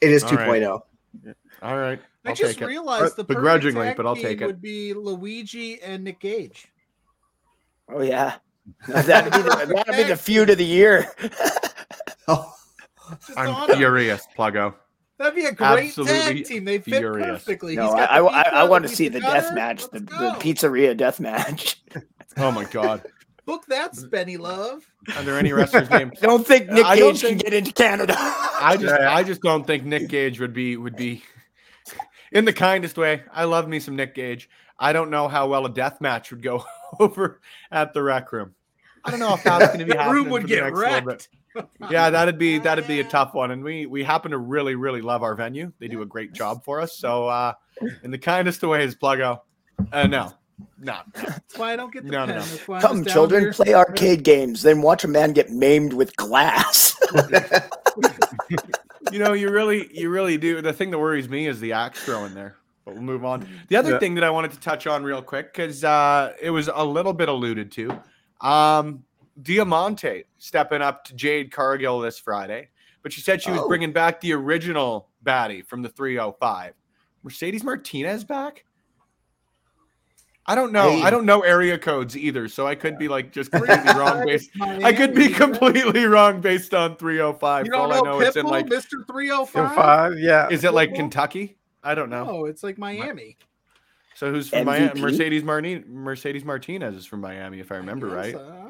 It 0.01 0.11
is 0.11 0.23
2.0. 0.23 0.81
Right. 1.23 1.35
All 1.61 1.77
right. 1.77 1.99
Oh. 2.01 2.05
I'll 2.25 2.31
i 2.31 2.35
just 2.35 2.59
realized 2.59 3.15
the 3.15 3.23
begrudgingly, 3.23 3.93
but 3.95 4.05
I'll 4.05 4.15
take 4.15 4.41
it. 4.41 4.45
Would 4.45 4.61
be 4.61 4.93
Luigi 4.93 5.81
and 5.81 6.03
Nick 6.03 6.19
Gage. 6.19 6.67
Oh 7.87 8.01
yeah, 8.01 8.35
that'd 8.87 9.31
be 9.31 9.41
the, 9.41 9.73
that'd 9.73 9.95
be 9.95 10.03
the 10.03 10.15
feud 10.17 10.49
of 10.49 10.57
the 10.57 10.65
year. 10.65 11.11
oh, 12.27 12.53
I'm 13.37 13.75
furious, 13.75 14.27
Pluggo. 14.37 14.75
That'd 15.19 15.35
be 15.35 15.45
a 15.45 15.51
great 15.51 15.87
Absolutely 15.89 16.15
tag 16.15 16.45
team. 16.45 16.65
They 16.65 16.77
fit 16.77 16.99
furious. 16.99 17.27
perfectly. 17.27 17.75
No, 17.75 17.89
I, 17.89 18.19
I, 18.19 18.41
I, 18.61 18.63
want 18.63 18.83
to 18.83 18.89
see 18.89 19.09
the 19.09 19.19
death 19.19 19.53
match, 19.53 19.83
the, 19.89 19.99
the, 19.99 20.35
pizzeria 20.39 20.95
death 20.95 21.19
match. 21.19 21.83
oh 22.37 22.51
my 22.51 22.63
god. 22.63 23.03
Book 23.45 23.65
that's 23.67 24.01
Benny 24.05 24.37
Love. 24.37 24.89
Are 25.17 25.23
there 25.23 25.37
any 25.37 25.51
wrestlers 25.51 25.89
named? 25.91 26.13
don't 26.21 26.47
think 26.47 26.69
Nick 26.69 26.85
Gage 26.85 27.19
think, 27.19 27.39
can 27.41 27.49
get 27.49 27.53
into 27.53 27.73
Canada. 27.73 28.13
I 28.17 28.77
just, 28.79 28.93
I 29.01 29.23
just 29.23 29.41
don't 29.41 29.67
think 29.67 29.83
Nick 29.83 30.07
Gage 30.07 30.39
would 30.39 30.53
be 30.53 30.77
would 30.77 30.95
be 30.95 31.21
in 32.31 32.45
the 32.45 32.53
kindest 32.53 32.97
way. 32.97 33.23
I 33.33 33.43
love 33.43 33.67
me 33.67 33.81
some 33.81 33.97
Nick 33.97 34.15
Gage. 34.15 34.49
I 34.79 34.93
don't 34.93 35.09
know 35.09 35.27
how 35.27 35.49
well 35.49 35.65
a 35.65 35.69
death 35.69 35.99
match 35.99 36.31
would 36.31 36.41
go 36.41 36.63
over 36.99 37.41
at 37.71 37.93
the 37.93 38.01
rec 38.01 38.31
room. 38.31 38.55
I 39.03 39.11
don't 39.11 39.19
know 39.19 39.33
if 39.33 39.43
that's 39.43 39.67
going 39.67 39.79
to 39.79 39.85
be 39.85 39.91
the 39.91 40.09
room 40.09 40.29
would 40.29 40.47
get 40.47 40.71
wrecked 40.71 41.27
yeah, 41.89 42.09
that'd 42.09 42.37
be 42.37 42.59
that'd 42.59 42.87
be 42.87 42.99
a 42.99 43.03
tough 43.03 43.33
one, 43.33 43.51
and 43.51 43.63
we 43.63 43.85
we 43.85 44.03
happen 44.03 44.31
to 44.31 44.37
really 44.37 44.75
really 44.75 45.01
love 45.01 45.23
our 45.23 45.35
venue. 45.35 45.71
They 45.79 45.87
do 45.87 46.01
a 46.01 46.05
great 46.05 46.33
job 46.33 46.63
for 46.63 46.81
us. 46.81 46.97
So, 46.97 47.27
uh, 47.27 47.53
in 48.03 48.11
the 48.11 48.17
kindest 48.17 48.63
of 48.63 48.69
ways, 48.69 48.95
Pluggo. 48.95 49.41
Uh, 49.93 50.07
no, 50.07 50.33
no, 50.81 50.99
That's 51.13 51.57
why 51.57 51.73
I 51.73 51.75
don't 51.75 51.91
get 51.91 52.05
the 52.05 52.11
no, 52.11 52.25
pen. 52.25 52.37
No, 52.37 52.75
no. 52.75 52.79
Come, 52.79 53.05
children, 53.05 53.43
here. 53.43 53.53
play 53.53 53.73
arcade 53.73 54.23
games, 54.23 54.61
then 54.61 54.81
watch 54.81 55.03
a 55.03 55.07
man 55.07 55.33
get 55.33 55.49
maimed 55.51 55.93
with 55.93 56.15
glass. 56.15 56.97
you 59.11 59.19
know, 59.19 59.33
you 59.33 59.49
really, 59.49 59.89
you 59.93 60.09
really 60.09 60.37
do. 60.37 60.61
The 60.61 60.73
thing 60.73 60.91
that 60.91 60.99
worries 60.99 61.27
me 61.27 61.47
is 61.47 61.59
the 61.59 61.73
axe 61.73 62.03
throwing 62.03 62.33
there. 62.33 62.55
But 62.85 62.93
we'll 62.95 63.03
move 63.03 63.25
on. 63.25 63.47
The 63.67 63.75
other 63.75 63.91
yeah. 63.91 63.99
thing 63.99 64.15
that 64.15 64.23
I 64.23 64.29
wanted 64.29 64.51
to 64.51 64.59
touch 64.59 64.87
on 64.87 65.03
real 65.03 65.21
quick 65.21 65.53
because 65.53 65.83
uh, 65.83 66.33
it 66.41 66.49
was 66.49 66.69
a 66.73 66.83
little 66.83 67.13
bit 67.13 67.29
alluded 67.29 67.71
to. 67.73 67.99
Um, 68.41 69.03
Diamante 69.41 70.25
stepping 70.37 70.81
up 70.81 71.05
to 71.05 71.15
Jade 71.15 71.51
Cargill 71.51 71.99
this 71.99 72.19
Friday, 72.19 72.69
but 73.01 73.13
she 73.13 73.21
said 73.21 73.41
she 73.41 73.51
was 73.51 73.61
oh. 73.61 73.67
bringing 73.67 73.91
back 73.91 74.21
the 74.21 74.33
original 74.33 75.09
baddie 75.23 75.65
from 75.65 75.81
the 75.81 75.89
305. 75.89 76.73
Mercedes 77.23 77.63
Martinez 77.63 78.23
back? 78.23 78.65
I 80.45 80.55
don't 80.55 80.71
know. 80.71 80.89
Hey. 80.89 81.03
I 81.03 81.11
don't 81.11 81.25
know 81.25 81.41
area 81.41 81.77
codes 81.77 82.17
either, 82.17 82.47
so 82.47 82.65
I 82.65 82.73
could 82.73 82.97
be 82.97 83.07
like 83.07 83.31
just 83.31 83.51
completely 83.51 83.93
wrong 83.93 84.25
based. 84.25 84.49
I 84.59 84.93
could 84.93 85.13
be 85.13 85.29
completely 85.29 86.05
wrong 86.05 86.41
based 86.41 86.73
on 86.73 86.95
305. 86.95 87.65
You 87.65 87.71
don't 87.71 87.89
know, 87.89 87.95
I 87.95 88.01
know 88.01 88.19
it's 88.19 88.35
in 88.35 88.47
like 88.47 88.65
Mr. 88.65 89.05
305. 89.07 90.17
Yeah. 90.17 90.47
Is 90.49 90.63
it 90.63 90.73
like 90.73 90.95
Kentucky? 90.95 91.57
I 91.83 91.93
don't 91.93 92.09
know. 92.09 92.25
No, 92.25 92.45
it's 92.45 92.63
like 92.63 92.77
Miami. 92.79 93.37
So 94.15 94.31
who's 94.31 94.49
from 94.49 94.65
Miami? 94.65 94.99
Mercedes 94.99 95.43
Martinez. 95.43 95.85
Mercedes 95.87 96.43
Martinez 96.43 96.95
is 96.95 97.05
from 97.05 97.21
Miami, 97.21 97.59
if 97.59 97.71
I 97.71 97.75
remember 97.75 98.09
I 98.09 98.15
right. 98.15 98.35
I 98.35 98.39
don't, 98.39 98.68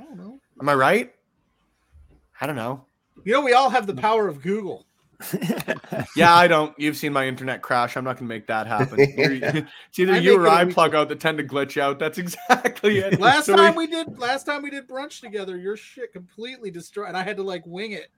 I 0.00 0.04
don't 0.04 0.16
know. 0.16 0.40
Am 0.60 0.68
I 0.68 0.74
right? 0.74 1.12
I 2.40 2.46
don't 2.46 2.56
know. 2.56 2.86
You 3.24 3.34
know, 3.34 3.42
we 3.42 3.52
all 3.52 3.68
have 3.68 3.86
the 3.86 3.94
power 3.94 4.28
of 4.28 4.40
Google. 4.40 4.86
yeah, 6.16 6.34
I 6.34 6.48
don't. 6.48 6.78
You've 6.78 6.96
seen 6.96 7.12
my 7.12 7.26
internet 7.26 7.60
crash. 7.60 7.98
I'm 7.98 8.04
not 8.04 8.16
going 8.16 8.26
to 8.26 8.34
make 8.34 8.46
that 8.46 8.66
happen. 8.66 8.96
it's 8.98 9.98
either 9.98 10.18
you 10.18 10.40
or 10.40 10.48
I 10.48 10.64
plug 10.64 10.94
out 10.94 11.10
that 11.10 11.20
tend 11.20 11.36
to 11.36 11.44
glitch 11.44 11.78
out. 11.78 11.98
That's 11.98 12.16
exactly 12.18 12.98
it. 12.98 13.20
Last 13.20 13.44
so 13.46 13.56
time 13.56 13.74
we, 13.74 13.86
we, 13.86 13.92
did, 13.92 14.18
last 14.18 14.44
time 14.44 14.62
we 14.62 14.70
did 14.70 14.88
brunch 14.88 15.20
together, 15.20 15.58
your 15.58 15.76
shit 15.76 16.14
completely 16.14 16.70
destroyed, 16.70 17.08
and 17.08 17.16
I 17.18 17.22
had 17.22 17.36
to 17.36 17.42
like 17.42 17.66
wing 17.66 17.92
it. 17.92 18.10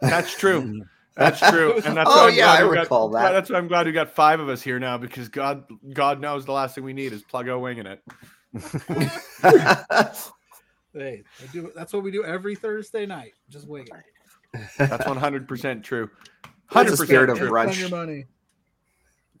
that's 0.00 0.34
true. 0.34 0.82
That's 1.14 1.40
true. 1.40 1.74
And 1.84 1.94
that's 1.94 2.08
oh 2.10 2.28
yeah, 2.28 2.50
I 2.50 2.60
recall 2.60 3.10
got, 3.10 3.22
that. 3.22 3.32
That's 3.32 3.50
why 3.50 3.58
I'm 3.58 3.68
glad 3.68 3.84
we 3.84 3.92
got 3.92 4.08
five 4.08 4.40
of 4.40 4.48
us 4.48 4.62
here 4.62 4.78
now 4.78 4.96
because 4.96 5.28
God, 5.28 5.64
God 5.92 6.22
knows 6.22 6.46
the 6.46 6.52
last 6.52 6.74
thing 6.74 6.84
we 6.84 6.94
need 6.94 7.12
is 7.12 7.22
Pluggo 7.22 7.60
winging 7.60 7.84
it. 7.84 8.02
Hey, 10.94 11.22
I 11.42 11.46
do. 11.52 11.72
That's 11.74 11.92
what 11.92 12.02
we 12.02 12.10
do 12.10 12.24
every 12.24 12.54
Thursday 12.54 13.06
night. 13.06 13.32
Just 13.48 13.66
wait. 13.66 13.90
That's 14.76 15.06
one 15.06 15.16
hundred 15.16 15.48
percent 15.48 15.84
true. 15.84 16.10
Hundred 16.66 16.98
percent 16.98 17.30
of 17.30 17.38
brunch. 17.38 17.78
Your 17.78 17.88
money. 17.88 18.26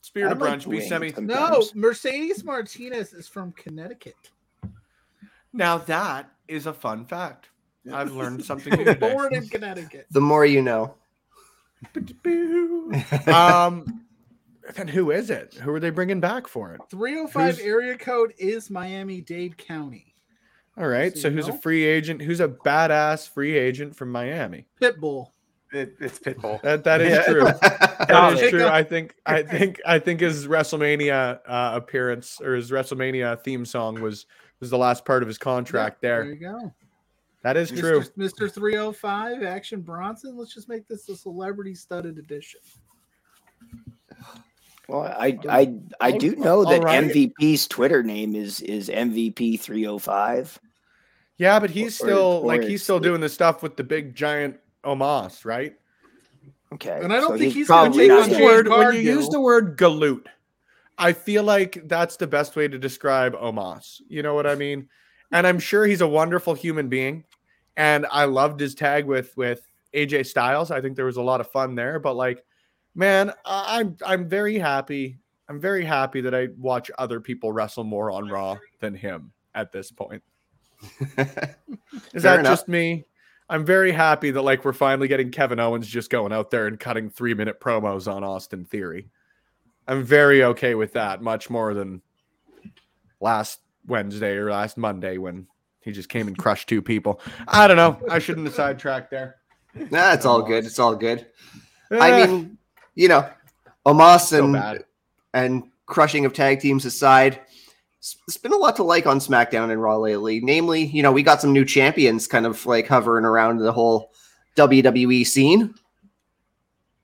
Spirit 0.00 0.28
I 0.28 0.32
of 0.32 0.38
brunch. 0.38 0.68
Be 0.68 0.80
semi. 0.80 1.12
No, 1.18 1.62
Mercedes 1.74 2.44
Martinez 2.44 3.12
is 3.12 3.28
from 3.28 3.52
Connecticut. 3.52 4.30
Now 5.52 5.78
that 5.78 6.30
is 6.48 6.66
a 6.66 6.72
fun 6.72 7.04
fact. 7.04 7.50
I've 7.92 8.12
learned 8.12 8.44
something 8.46 8.72
new 8.74 8.84
today. 8.84 9.12
Born 9.12 9.34
in 9.34 9.48
Connecticut. 9.48 10.06
The 10.10 10.20
more 10.20 10.46
you 10.46 10.62
know. 10.62 10.94
um, 13.26 14.04
and 14.76 14.88
who 14.88 15.10
is 15.10 15.30
it? 15.30 15.54
Who 15.54 15.72
are 15.72 15.80
they 15.80 15.90
bringing 15.90 16.20
back 16.20 16.46
for 16.46 16.74
it? 16.74 16.80
305 16.90 17.60
area 17.60 17.98
code 17.98 18.32
is 18.38 18.70
Miami 18.70 19.20
Dade 19.20 19.58
County. 19.58 20.11
All 20.76 20.88
right. 20.88 21.14
So, 21.14 21.22
so 21.22 21.30
who's 21.30 21.48
know? 21.48 21.54
a 21.54 21.58
free 21.58 21.84
agent? 21.84 22.22
Who's 22.22 22.40
a 22.40 22.48
badass 22.48 23.28
free 23.28 23.56
agent 23.56 23.94
from 23.94 24.10
Miami? 24.10 24.66
Pitbull. 24.80 25.28
It, 25.72 25.96
it's 26.00 26.18
Pitbull. 26.18 26.60
That, 26.62 26.84
that 26.84 27.00
is 27.00 27.10
yeah. 27.10 27.24
true. 27.24 27.44
that 28.08 28.38
is 28.38 28.50
true. 28.50 28.66
I 28.66 28.82
think 28.82 29.14
I 29.24 29.42
think 29.42 29.80
I 29.86 29.98
think 29.98 30.20
his 30.20 30.46
WrestleMania 30.46 31.40
uh, 31.46 31.72
appearance 31.74 32.40
or 32.40 32.54
his 32.54 32.70
WrestleMania 32.70 33.42
theme 33.42 33.64
song 33.64 34.00
was 34.00 34.26
was 34.60 34.70
the 34.70 34.78
last 34.78 35.04
part 35.04 35.22
of 35.22 35.28
his 35.28 35.38
contract 35.38 35.98
yeah, 36.02 36.08
there. 36.08 36.24
There 36.24 36.32
you 36.32 36.40
go. 36.40 36.74
That 37.42 37.56
is 37.56 37.72
Mr. 37.72 37.80
true. 37.80 38.00
Mr. 38.16 38.52
305 38.52 39.42
Action 39.42 39.80
Bronson. 39.80 40.36
Let's 40.36 40.54
just 40.54 40.68
make 40.68 40.86
this 40.86 41.08
a 41.08 41.16
celebrity 41.16 41.74
studded 41.74 42.18
edition. 42.18 42.60
Well, 44.92 45.04
I 45.04 45.38
I 45.48 45.74
I 46.00 46.12
do 46.12 46.36
know 46.36 46.64
that 46.66 46.82
right. 46.82 47.02
MVP's 47.02 47.66
Twitter 47.66 48.02
name 48.02 48.36
is 48.36 48.60
is 48.60 48.90
MVP 48.90 49.58
three 49.58 49.84
hundred 49.84 50.00
five. 50.00 50.60
Yeah, 51.38 51.58
but 51.60 51.70
he's 51.70 51.98
or, 52.00 52.04
still 52.04 52.40
or, 52.42 52.46
like 52.46 52.62
he's 52.62 52.82
still 52.82 53.00
doing 53.00 53.22
the 53.22 53.30
stuff 53.30 53.62
with 53.62 53.78
the 53.78 53.84
big 53.84 54.14
giant 54.14 54.60
Omos, 54.84 55.46
right? 55.46 55.74
Okay, 56.74 57.00
and 57.02 57.10
I 57.10 57.16
don't 57.16 57.30
so 57.30 57.38
think 57.38 57.44
he's, 57.44 57.54
he's 57.54 57.66
probably 57.68 58.06
use 58.06 58.28
the 58.28 58.44
word 58.44 58.68
when 58.68 58.94
you 58.94 59.00
use 59.00 59.30
the 59.30 59.40
word 59.40 59.78
galoot. 59.78 60.26
I 60.98 61.14
feel 61.14 61.42
like 61.42 61.88
that's 61.88 62.16
the 62.16 62.26
best 62.26 62.54
way 62.54 62.68
to 62.68 62.78
describe 62.78 63.34
Omos. 63.34 64.02
You 64.08 64.22
know 64.22 64.34
what 64.34 64.46
I 64.46 64.56
mean? 64.56 64.90
And 65.32 65.46
I'm 65.46 65.58
sure 65.58 65.86
he's 65.86 66.02
a 66.02 66.06
wonderful 66.06 66.52
human 66.52 66.88
being. 66.88 67.24
And 67.78 68.04
I 68.10 68.26
loved 68.26 68.60
his 68.60 68.74
tag 68.74 69.06
with 69.06 69.34
with 69.38 69.66
AJ 69.94 70.26
Styles. 70.26 70.70
I 70.70 70.82
think 70.82 70.96
there 70.96 71.06
was 71.06 71.16
a 71.16 71.22
lot 71.22 71.40
of 71.40 71.50
fun 71.50 71.76
there. 71.76 71.98
But 71.98 72.14
like 72.14 72.44
man, 72.94 73.32
I'm 73.44 73.96
I'm 74.04 74.28
very 74.28 74.58
happy. 74.58 75.18
I'm 75.48 75.60
very 75.60 75.84
happy 75.84 76.20
that 76.22 76.34
I 76.34 76.48
watch 76.58 76.90
other 76.98 77.20
people 77.20 77.52
wrestle 77.52 77.84
more 77.84 78.10
on 78.10 78.28
Raw 78.28 78.56
than 78.80 78.94
him 78.94 79.32
at 79.54 79.72
this 79.72 79.90
point. 79.90 80.22
Is 82.14 82.22
that 82.22 82.40
enough. 82.40 82.52
just 82.52 82.68
me? 82.68 83.04
I'm 83.48 83.66
very 83.66 83.92
happy 83.92 84.30
that 84.30 84.42
like 84.42 84.64
we're 84.64 84.72
finally 84.72 85.08
getting 85.08 85.30
Kevin 85.30 85.60
Owens 85.60 85.86
just 85.86 86.10
going 86.10 86.32
out 86.32 86.50
there 86.50 86.66
and 86.66 86.80
cutting 86.80 87.10
three 87.10 87.34
minute 87.34 87.60
promos 87.60 88.10
on 88.10 88.24
Austin 88.24 88.64
Theory. 88.64 89.10
I'm 89.86 90.04
very 90.04 90.44
okay 90.44 90.74
with 90.74 90.92
that, 90.94 91.22
much 91.22 91.50
more 91.50 91.74
than 91.74 92.00
last 93.20 93.60
Wednesday 93.86 94.36
or 94.36 94.50
last 94.50 94.78
Monday 94.78 95.18
when 95.18 95.46
he 95.80 95.92
just 95.92 96.08
came 96.08 96.28
and 96.28 96.38
crushed 96.38 96.68
two 96.68 96.80
people. 96.80 97.20
I 97.48 97.66
don't 97.66 97.76
know. 97.76 97.98
I 98.08 98.20
shouldn't 98.20 98.46
have 98.46 98.54
sidetracked 98.54 99.10
there. 99.10 99.36
Nah, 99.74 100.12
it's 100.12 100.24
all 100.24 100.42
good. 100.42 100.64
It's 100.64 100.78
all 100.78 100.94
good. 100.94 101.26
I 101.90 102.26
mean, 102.26 102.58
you 102.94 103.08
know, 103.08 103.28
Omos 103.86 104.38
and 104.38 104.54
so 104.54 104.84
and 105.34 105.64
crushing 105.86 106.24
of 106.24 106.32
tag 106.32 106.60
teams 106.60 106.84
aside, 106.84 107.40
it's 108.00 108.36
been 108.36 108.52
a 108.52 108.56
lot 108.56 108.76
to 108.76 108.82
like 108.82 109.06
on 109.06 109.18
SmackDown 109.18 109.70
and 109.70 109.80
Raw 109.80 109.96
lately. 109.96 110.40
Namely, 110.40 110.84
you 110.84 111.02
know, 111.02 111.12
we 111.12 111.22
got 111.22 111.40
some 111.40 111.52
new 111.52 111.64
champions 111.64 112.26
kind 112.26 112.46
of 112.46 112.64
like 112.66 112.88
hovering 112.88 113.24
around 113.24 113.58
the 113.58 113.72
whole 113.72 114.12
WWE 114.56 115.26
scene. 115.26 115.74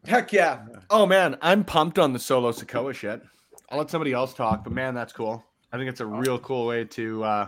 Heck 0.07 0.33
yeah. 0.33 0.61
Oh 0.90 1.07
man, 1.07 1.37
I'm 1.42 1.64
pumped 1.64 1.98
on 1.98 2.12
the 2.12 2.18
solo 2.18 2.53
Sikoa 2.53 2.94
shit. 2.94 3.22
I'll 3.70 3.79
let 3.79 3.90
somebody 3.90 4.12
else 4.12 4.33
talk, 4.33 4.64
but 4.64 4.72
man, 4.72 4.94
that's 4.94 5.12
cool. 5.12 5.44
I 5.72 5.77
think 5.77 5.90
it's 5.90 6.01
a 6.01 6.07
real 6.07 6.38
cool 6.38 6.66
way 6.66 6.85
to 6.85 7.24
uh 7.24 7.46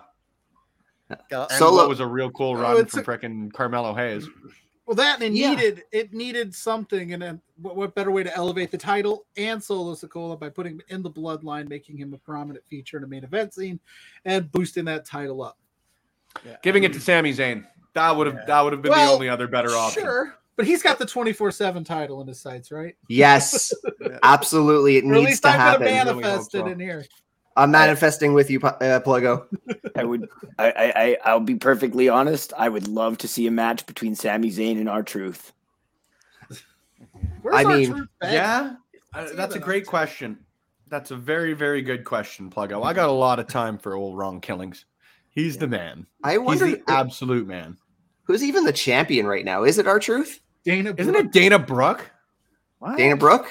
Solo 1.57 1.89
was 1.89 2.01
a 2.01 2.07
real 2.07 2.31
cool 2.31 2.57
run 2.57 2.77
oh, 2.77 2.85
from 2.85 3.03
freaking 3.03 3.53
Carmelo 3.53 3.95
Hayes. 3.95 4.29
Well, 4.91 4.97
that 4.97 5.23
and 5.23 5.37
it 5.37 5.39
yeah. 5.39 5.51
needed 5.55 5.85
it 5.93 6.13
needed 6.13 6.53
something, 6.53 7.13
and 7.13 7.23
then 7.23 7.41
what, 7.63 7.77
what, 7.77 7.95
better 7.95 8.11
way 8.11 8.25
to 8.25 8.37
elevate 8.37 8.73
the 8.73 8.77
title 8.77 9.25
and 9.37 9.63
Solo 9.63 9.95
Sikoa 9.95 10.37
by 10.37 10.49
putting 10.49 10.73
him 10.73 10.83
in 10.89 11.03
the 11.03 11.11
bloodline, 11.11 11.69
making 11.69 11.97
him 11.97 12.13
a 12.13 12.19
prominent 12.19 12.65
feature 12.67 12.97
in 12.97 13.05
a 13.05 13.07
main 13.07 13.23
event 13.23 13.55
scene, 13.55 13.79
and 14.25 14.51
boosting 14.51 14.87
that 14.87 15.05
title 15.05 15.45
up. 15.45 15.59
Yeah. 16.45 16.57
Giving 16.65 16.83
it 16.83 16.93
to 16.95 17.01
Sami 17.01 17.33
Zayn 17.33 17.65
that 17.95 18.17
would 18.17 18.27
have 18.27 18.37
yeah. 18.37 18.45
that 18.47 18.61
would 18.63 18.73
have 18.73 18.83
been 18.83 18.91
well, 18.91 19.07
the 19.07 19.15
only 19.15 19.29
other 19.29 19.47
better 19.47 19.71
option. 19.71 20.03
Sure, 20.03 20.35
but 20.57 20.67
he's 20.67 20.83
got 20.83 20.99
the 20.99 21.07
twenty 21.07 21.33
four 21.33 21.53
seven 21.53 21.85
title 21.85 22.21
in 22.21 22.27
his 22.27 22.41
sights, 22.41 22.73
right? 22.73 22.97
Yes, 23.09 23.73
absolutely. 24.25 24.97
It 24.97 25.05
needs 25.05 25.39
to 25.41 25.53
happen. 25.53 25.85
Manifested 25.85 26.63
so. 26.63 26.67
in 26.67 26.81
here. 26.81 27.05
I'm 27.61 27.71
manifesting 27.71 28.33
with 28.33 28.51
you, 28.51 28.59
uh, 28.61 29.01
Pluggo. 29.01 29.47
I 29.95 30.03
would, 30.03 30.27
I, 30.59 30.93
I, 30.97 31.17
I'll 31.29 31.41
be 31.41 31.57
perfectly 31.57 32.09
honest. 32.09 32.55
I 32.57 32.71
would 32.71 32.89
love 32.89 33.19
to 33.19 33.29
see 33.29 33.47
a 33.47 33.51
match 33.51 33.85
between 33.85 34.15
Sami 34.15 34.51
Zayn 34.51 34.79
and 34.79 34.89
R-Truth. 34.89 35.53
I 37.53 37.65
mean, 37.65 38.09
yeah, 38.23 38.77
uh, 39.13 39.27
that's 39.35 39.57
a 39.57 39.59
great 39.59 39.87
question. 39.87 40.39
That's 40.89 41.11
a 41.11 41.17
very, 41.17 41.53
very 41.53 41.83
good 41.83 42.05
question, 42.07 42.49
Pluggo. 42.49 42.83
I 42.83 42.95
got 42.95 43.11
a 43.11 43.13
lot 43.13 43.39
of 43.39 43.47
time 43.47 43.77
for 43.77 43.95
old 43.95 44.17
Ron 44.17 44.41
Killings. 44.41 44.87
He's 45.29 45.57
yeah. 45.57 45.61
the 45.61 45.69
man. 45.69 46.07
I 46.25 46.39
wonder, 46.39 46.65
He's 46.65 46.77
the 46.77 46.83
absolute 46.91 47.47
man. 47.47 47.77
Who's 48.23 48.43
even 48.43 48.65
the 48.65 48.73
champion 48.73 49.27
right 49.27 49.45
now? 49.45 49.65
Is 49.65 49.77
it 49.77 49.87
R-Truth? 49.87 50.41
Dana, 50.65 50.95
isn't 50.97 51.15
it 51.15 51.31
Dana 51.31 51.59
Brooke? 51.59 52.11
What? 52.79 52.97
Dana 52.97 53.17
Brooke? 53.17 53.49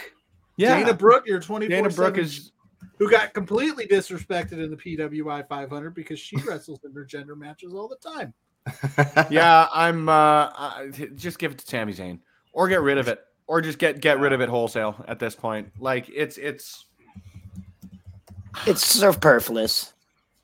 Yeah, 0.58 0.80
Dana 0.80 0.96
Brooke. 0.96 1.26
You're 1.28 1.40
24. 1.40 1.70
Dana 1.70 1.90
Brooke 1.90 2.18
is 2.18 2.52
who 3.00 3.10
got 3.10 3.34
completely 3.34 3.88
disrespected 3.88 4.64
in 4.64 4.70
the 4.70 4.78
PWI 4.78 5.48
500 5.48 5.96
because 5.96 6.20
she 6.20 6.36
wrestles 6.48 6.82
in 6.84 6.94
her 6.94 7.06
gender 7.06 7.36
matches 7.36 7.74
all 7.74 7.88
the 7.88 7.96
time. 7.96 8.34
yeah, 9.32 9.68
I'm. 9.74 10.08
Uh, 10.10 10.88
just 11.16 11.40
give 11.40 11.54
it 11.54 11.58
to 11.60 11.66
Sami 11.66 11.94
Zayn, 11.94 12.20
or 12.54 12.68
get 12.68 12.82
rid 12.82 12.98
of 12.98 13.08
it, 13.08 13.20
or 13.48 13.62
just 13.62 13.80
get 13.80 14.02
get 14.02 14.20
rid 14.20 14.34
of 14.34 14.42
it 14.42 14.50
wholesale 14.50 15.04
at 15.08 15.18
this 15.18 15.34
point. 15.34 15.72
Like 15.80 16.10
it's 16.14 16.38
it's 16.38 16.86
it's 18.68 18.86
superfluous. 18.86 19.94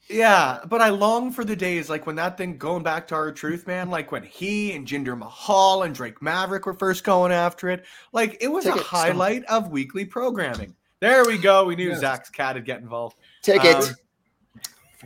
Yeah, 0.07 0.59
but 0.67 0.81
I 0.81 0.89
long 0.89 1.31
for 1.31 1.43
the 1.43 1.55
days 1.55 1.89
like 1.89 2.05
when 2.05 2.15
that 2.15 2.37
thing 2.37 2.57
going 2.57 2.83
back 2.83 3.07
to 3.07 3.15
R-Truth, 3.15 3.65
man. 3.67 3.89
Like 3.89 4.11
when 4.11 4.23
he 4.23 4.73
and 4.73 4.87
Jinder 4.87 5.17
Mahal 5.17 5.83
and 5.83 5.93
Drake 5.93 6.21
Maverick 6.21 6.65
were 6.65 6.75
first 6.75 7.03
going 7.03 7.31
after 7.31 7.69
it. 7.69 7.85
Like 8.13 8.37
it 8.39 8.47
was 8.47 8.65
Take 8.65 8.75
a 8.75 8.79
it, 8.79 8.83
highlight 8.83 9.43
stop. 9.43 9.65
of 9.65 9.71
weekly 9.71 10.05
programming. 10.05 10.75
There 11.05 11.23
we 11.23 11.37
go. 11.37 11.65
We 11.65 11.75
knew 11.75 11.89
yes. 11.89 11.99
Zach's 11.99 12.31
cat 12.31 12.55
would 12.55 12.65
get 12.65 12.79
involved. 12.79 13.17
Ticket. 13.43 13.75
Um, 13.75 13.95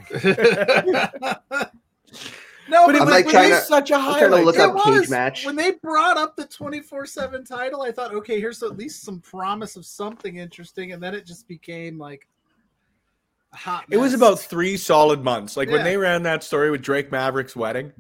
no, 2.69 2.85
but 2.85 2.95
it 2.95 3.01
was, 3.01 3.09
like 3.09 3.27
trying 3.27 3.49
to, 3.49 3.59
such 3.59 3.91
a 3.91 3.99
highlight. 3.99 4.19
Trying 4.19 4.31
to 4.31 4.45
look 4.45 4.55
it 4.55 4.61
up 4.61 4.75
was. 4.75 5.01
cage 5.01 5.09
match. 5.09 5.45
When 5.45 5.57
they 5.57 5.71
brought 5.71 6.15
up 6.15 6.37
the 6.37 6.45
24-7 6.45 7.45
title, 7.45 7.81
I 7.81 7.91
thought, 7.91 8.13
okay, 8.13 8.39
here's 8.39 8.63
at 8.63 8.77
least 8.77 9.03
some 9.03 9.19
promise 9.19 9.75
of 9.75 9.85
something 9.85 10.37
interesting. 10.37 10.93
And 10.93 11.03
then 11.03 11.13
it 11.13 11.25
just 11.25 11.49
became 11.49 11.97
like 11.97 12.29
hot 13.51 13.83
It 13.91 13.97
was 13.97 14.13
about 14.13 14.39
three 14.39 14.77
solid 14.77 15.21
months. 15.21 15.57
Like 15.57 15.67
yeah. 15.67 15.75
when 15.75 15.83
they 15.83 15.97
ran 15.97 16.23
that 16.23 16.45
story 16.45 16.71
with 16.71 16.81
Drake 16.81 17.11
Maverick's 17.11 17.57
wedding 17.57 17.91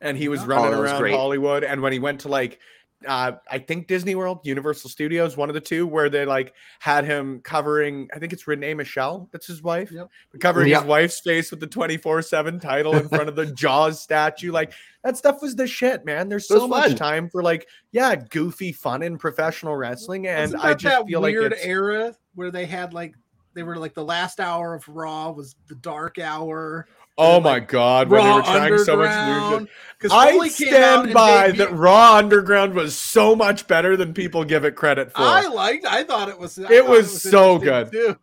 and 0.00 0.16
he 0.16 0.28
was 0.28 0.44
running 0.44 0.74
oh, 0.74 0.80
around 0.80 1.10
Hollywood. 1.10 1.64
And 1.64 1.82
when 1.82 1.92
he 1.92 1.98
went 1.98 2.20
to 2.20 2.28
like 2.28 2.60
uh, 3.06 3.32
I 3.50 3.58
think 3.58 3.86
Disney 3.86 4.14
World, 4.14 4.40
Universal 4.42 4.90
Studios, 4.90 5.36
one 5.36 5.48
of 5.48 5.54
the 5.54 5.60
two, 5.60 5.86
where 5.86 6.10
they 6.10 6.24
like 6.24 6.52
had 6.80 7.04
him 7.04 7.40
covering. 7.40 8.08
I 8.14 8.18
think 8.18 8.32
it's 8.32 8.46
Renee 8.46 8.74
Michelle, 8.74 9.28
that's 9.30 9.46
his 9.46 9.62
wife, 9.62 9.92
yep. 9.92 10.08
covering 10.40 10.68
yep. 10.68 10.82
his 10.82 10.88
wife's 10.88 11.20
face 11.20 11.50
with 11.50 11.60
the 11.60 11.66
twenty 11.66 11.96
four 11.96 12.22
seven 12.22 12.58
title 12.58 12.96
in 12.96 13.08
front 13.08 13.28
of 13.28 13.36
the 13.36 13.46
Jaws 13.46 14.00
statue. 14.00 14.50
Like 14.50 14.72
that 15.04 15.16
stuff 15.16 15.40
was 15.40 15.54
the 15.54 15.66
shit, 15.66 16.04
man. 16.04 16.28
There's 16.28 16.48
so 16.48 16.66
much 16.66 16.96
time 16.96 17.28
for 17.28 17.42
like, 17.42 17.68
yeah, 17.92 18.16
goofy 18.16 18.72
fun 18.72 19.02
in 19.02 19.16
professional 19.16 19.76
wrestling, 19.76 20.26
and 20.26 20.56
I 20.56 20.74
just 20.74 21.06
feel 21.06 21.20
like 21.20 21.34
weird 21.34 21.54
era 21.62 22.16
where 22.34 22.50
they 22.50 22.66
had 22.66 22.92
like 22.92 23.14
they 23.54 23.62
were 23.62 23.76
like 23.76 23.94
the 23.94 24.04
last 24.04 24.40
hour 24.40 24.74
of 24.74 24.86
Raw 24.88 25.30
was 25.30 25.56
the 25.68 25.74
dark 25.76 26.18
hour. 26.18 26.86
Oh 27.20 27.40
my 27.40 27.58
god, 27.58 28.08
when 28.10 28.22
they 28.22 28.32
were 28.32 28.42
trying 28.42 28.78
so 28.78 28.96
much 28.96 29.68
Because 29.98 30.12
I 30.12 30.46
stand 30.46 31.12
by 31.12 31.50
that 31.50 31.72
Raw 31.72 32.14
Underground 32.14 32.74
was 32.74 32.96
so 32.96 33.34
much 33.34 33.66
better 33.66 33.96
than 33.96 34.14
people 34.14 34.44
give 34.44 34.64
it 34.64 34.76
credit 34.76 35.10
for. 35.10 35.22
I 35.22 35.48
liked. 35.48 35.84
I 35.84 36.04
thought 36.04 36.28
it 36.28 36.38
was. 36.38 36.56
It 36.58 36.68
was, 36.68 36.70
it 36.70 36.86
was, 36.86 37.22
so 37.22 37.58
good. 37.58 37.90
Too. 37.90 38.16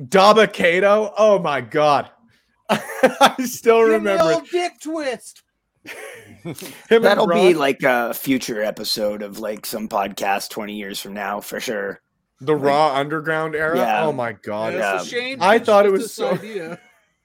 Dabba-Kato. 0.00 1.12
Oh 1.18 1.38
my 1.38 1.60
god, 1.60 2.10
I 2.70 3.34
still 3.44 3.84
Give 3.84 4.02
remember. 4.02 4.40
dick 4.50 4.80
twist. 4.80 5.42
That'll 6.88 7.26
be 7.26 7.52
like 7.52 7.82
a 7.82 8.14
future 8.14 8.62
episode 8.62 9.22
of 9.22 9.38
like 9.38 9.66
some 9.66 9.90
podcast 9.90 10.48
twenty 10.48 10.76
years 10.76 10.98
from 10.98 11.12
now 11.12 11.40
for 11.40 11.60
sure. 11.60 12.00
The 12.40 12.54
like, 12.54 12.62
Raw 12.62 12.94
Underground 12.94 13.54
era. 13.54 13.76
Yeah. 13.76 14.04
Oh 14.06 14.12
my 14.12 14.32
god. 14.32 14.72
Yeah, 14.72 15.02
yeah. 15.02 15.36
I 15.38 15.58
thought 15.58 15.84
it 15.84 15.92
was 15.92 16.14
so. 16.14 16.38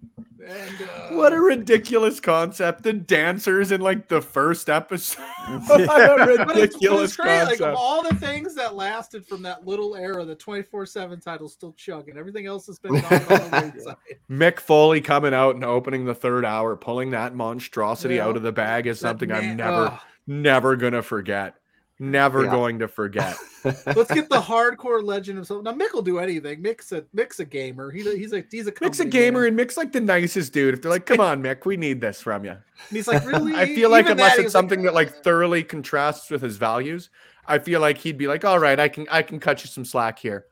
And, 0.46 0.83
uh, 0.83 1.09
what 1.16 1.33
a 1.33 1.40
ridiculous 1.40 2.20
concept! 2.20 2.83
The 2.83 2.92
dancers 2.92 3.72
in 3.72 3.80
like 3.80 4.09
the 4.09 4.20
first 4.20 4.68
episode. 4.68 5.24
a 5.48 6.26
ridiculous 6.26 7.16
concept. 7.16 7.61
Like 7.61 7.76
all 7.76 8.02
the 8.02 8.14
things 8.16 8.54
that 8.54 8.74
lasted 8.74 9.26
from 9.26 9.42
that 9.42 9.66
little 9.66 9.96
era, 9.96 10.24
the 10.24 10.35
twenty 10.35 10.62
four 10.62 10.85
seven 10.87 11.20
title 11.20 11.48
still 11.48 11.72
chugging. 11.72 12.18
Everything 12.18 12.46
else 12.46 12.66
has 12.66 12.78
been 12.78 12.96
on 12.96 13.00
the 13.00 13.72
wayside. 13.76 13.96
Mick 14.30 14.61
Foley 14.61 15.00
coming 15.00 15.33
out 15.33 15.54
and 15.54 15.64
opening 15.64 16.04
the 16.04 16.14
third 16.14 16.44
hour, 16.44 16.76
pulling 16.76 17.11
that 17.11 17.35
monstrosity 17.35 18.16
yeah. 18.16 18.26
out 18.26 18.37
of 18.37 18.42
the 18.42 18.52
bag 18.52 18.87
is 18.87 19.00
something 19.00 19.30
man, 19.30 19.50
I'm 19.50 19.57
never, 19.57 19.87
uh, 19.87 19.98
never 20.26 20.76
gonna 20.76 21.02
forget. 21.02 21.57
Never 22.00 22.44
yeah. 22.44 22.50
going 22.50 22.80
to 22.80 22.88
forget. 22.88 23.37
Let's 23.64 24.12
get 24.12 24.28
the 24.28 24.40
hardcore 24.40 25.02
legend 25.02 25.38
himself. 25.38 25.62
Now 25.62 25.72
Mick 25.72 25.92
will 25.92 26.02
do 26.02 26.18
anything. 26.18 26.61
Mick's 26.61 26.90
a 26.90 27.02
Mick's 27.16 27.38
a 27.38 27.44
gamer. 27.44 27.92
He, 27.92 28.02
he's 28.16 28.33
a 28.33 28.44
he's 28.50 28.66
a 28.66 28.72
Mick's 28.72 28.98
a 28.98 29.04
gamer 29.04 29.42
man. 29.42 29.48
and 29.50 29.59
Mick's 29.59 29.76
like 29.76 29.92
the 29.92 30.00
nicest 30.00 30.52
dude. 30.52 30.74
If 30.74 30.83
they're 30.83 30.90
like, 30.90 31.07
"Come 31.07 31.20
on, 31.20 31.40
Mick, 31.40 31.66
we 31.66 31.76
need 31.76 32.00
this 32.00 32.20
from 32.20 32.44
you," 32.44 32.50
and 32.50 32.61
he's 32.90 33.07
like, 33.07 33.24
"Really?" 33.24 33.54
I 33.54 33.66
feel 33.66 33.90
like 33.90 34.09
unless 34.09 34.37
that, 34.37 34.44
it's 34.44 34.52
something 34.52 34.80
like, 34.80 34.88
that 34.88 34.94
like 34.94 35.22
thoroughly 35.22 35.62
contrasts 35.62 36.30
with 36.30 36.42
his 36.42 36.57
values, 36.57 37.11
I 37.46 37.61
feel 37.61 37.80
like 37.80 37.98
he'd 37.98 38.18
be 38.18 38.26
like, 38.26 38.44
"All 38.44 38.59
right, 38.59 38.80
I 38.80 38.88
can 38.88 39.07
I 39.09 39.22
can 39.22 39.38
cut 39.38 39.62
you 39.62 39.68
some 39.68 39.85
slack 39.85 40.18
here." 40.18 40.46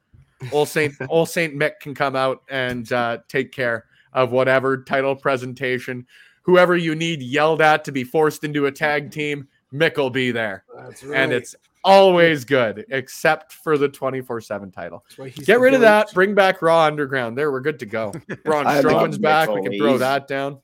Old 0.53 0.69
Saint 0.69 0.95
Old 1.09 1.29
Saint 1.29 1.55
Mick 1.55 1.81
can 1.81 1.93
come 1.93 2.15
out 2.15 2.43
and 2.49 2.91
uh, 2.93 3.19
take 3.27 3.51
care 3.51 3.87
of 4.13 4.31
whatever 4.31 4.85
title 4.85 5.17
presentation, 5.17 6.07
whoever 6.43 6.77
you 6.77 6.95
need 6.95 7.21
yelled 7.21 7.61
at 7.61 7.85
to 7.85 7.91
be 7.91 8.05
forced 8.05 8.45
into 8.45 8.67
a 8.67 8.73
tag 8.73 9.11
team 9.11 9.49
Mick 9.73 9.97
will 9.97 10.11
be 10.11 10.31
there. 10.31 10.65
Right. 10.75 11.03
And 11.15 11.33
it's 11.33 11.55
always 11.85 12.45
good, 12.45 12.85
except 12.91 13.53
for 13.53 13.79
the 13.79 13.89
24 13.89 14.41
7 14.41 14.71
title. 14.71 15.05
Get 15.45 15.61
rid 15.61 15.75
of 15.75 15.81
that. 15.81 16.13
Bring 16.15 16.35
back 16.35 16.63
Raw 16.63 16.85
Underground. 16.85 17.37
There, 17.37 17.51
we're 17.51 17.61
good 17.61 17.79
to 17.81 17.87
go. 17.87 18.13
Braun 18.45 18.67
Strowman's 18.67 19.19
back. 19.19 19.49
We 19.51 19.63
can 19.63 19.77
throw 19.77 19.99
that 19.99 20.29
down. 20.29 20.59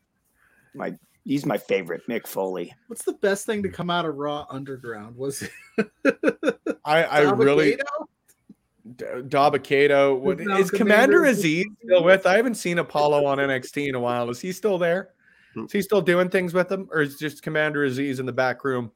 My 0.74 0.94
He's 1.24 1.44
my 1.44 1.58
favorite, 1.58 2.06
Mick 2.08 2.26
Foley. 2.26 2.72
What's 2.86 3.04
the 3.04 3.12
best 3.12 3.44
thing 3.44 3.62
to 3.62 3.68
come 3.68 3.90
out 3.90 4.06
of 4.06 4.16
Raw 4.16 4.46
Underground? 4.48 5.14
Was 5.14 5.46
I, 6.86 7.04
I 7.04 7.20
really 7.32 7.78
Dabba-Kato. 8.96 10.14
What, 10.16 10.40
is 10.40 10.70
Commander 10.70 11.20
Azeez 11.20 11.66
still 11.84 12.02
with? 12.02 12.24
I 12.24 12.36
haven't 12.36 12.54
seen 12.54 12.78
Apollo 12.78 13.26
on 13.26 13.36
NXT 13.36 13.88
in 13.88 13.94
a 13.94 14.00
while. 14.00 14.30
Is 14.30 14.40
he 14.40 14.52
still 14.52 14.78
there? 14.78 15.10
Hmm. 15.52 15.66
He 15.70 15.82
still 15.82 16.00
doing 16.00 16.30
things 16.30 16.54
with 16.54 16.70
them, 16.70 16.88
or 16.90 17.02
is 17.02 17.18
just 17.18 17.42
Commander 17.42 17.86
Azeez 17.86 18.20
in 18.20 18.24
the 18.24 18.32
back 18.32 18.64
room 18.64 18.90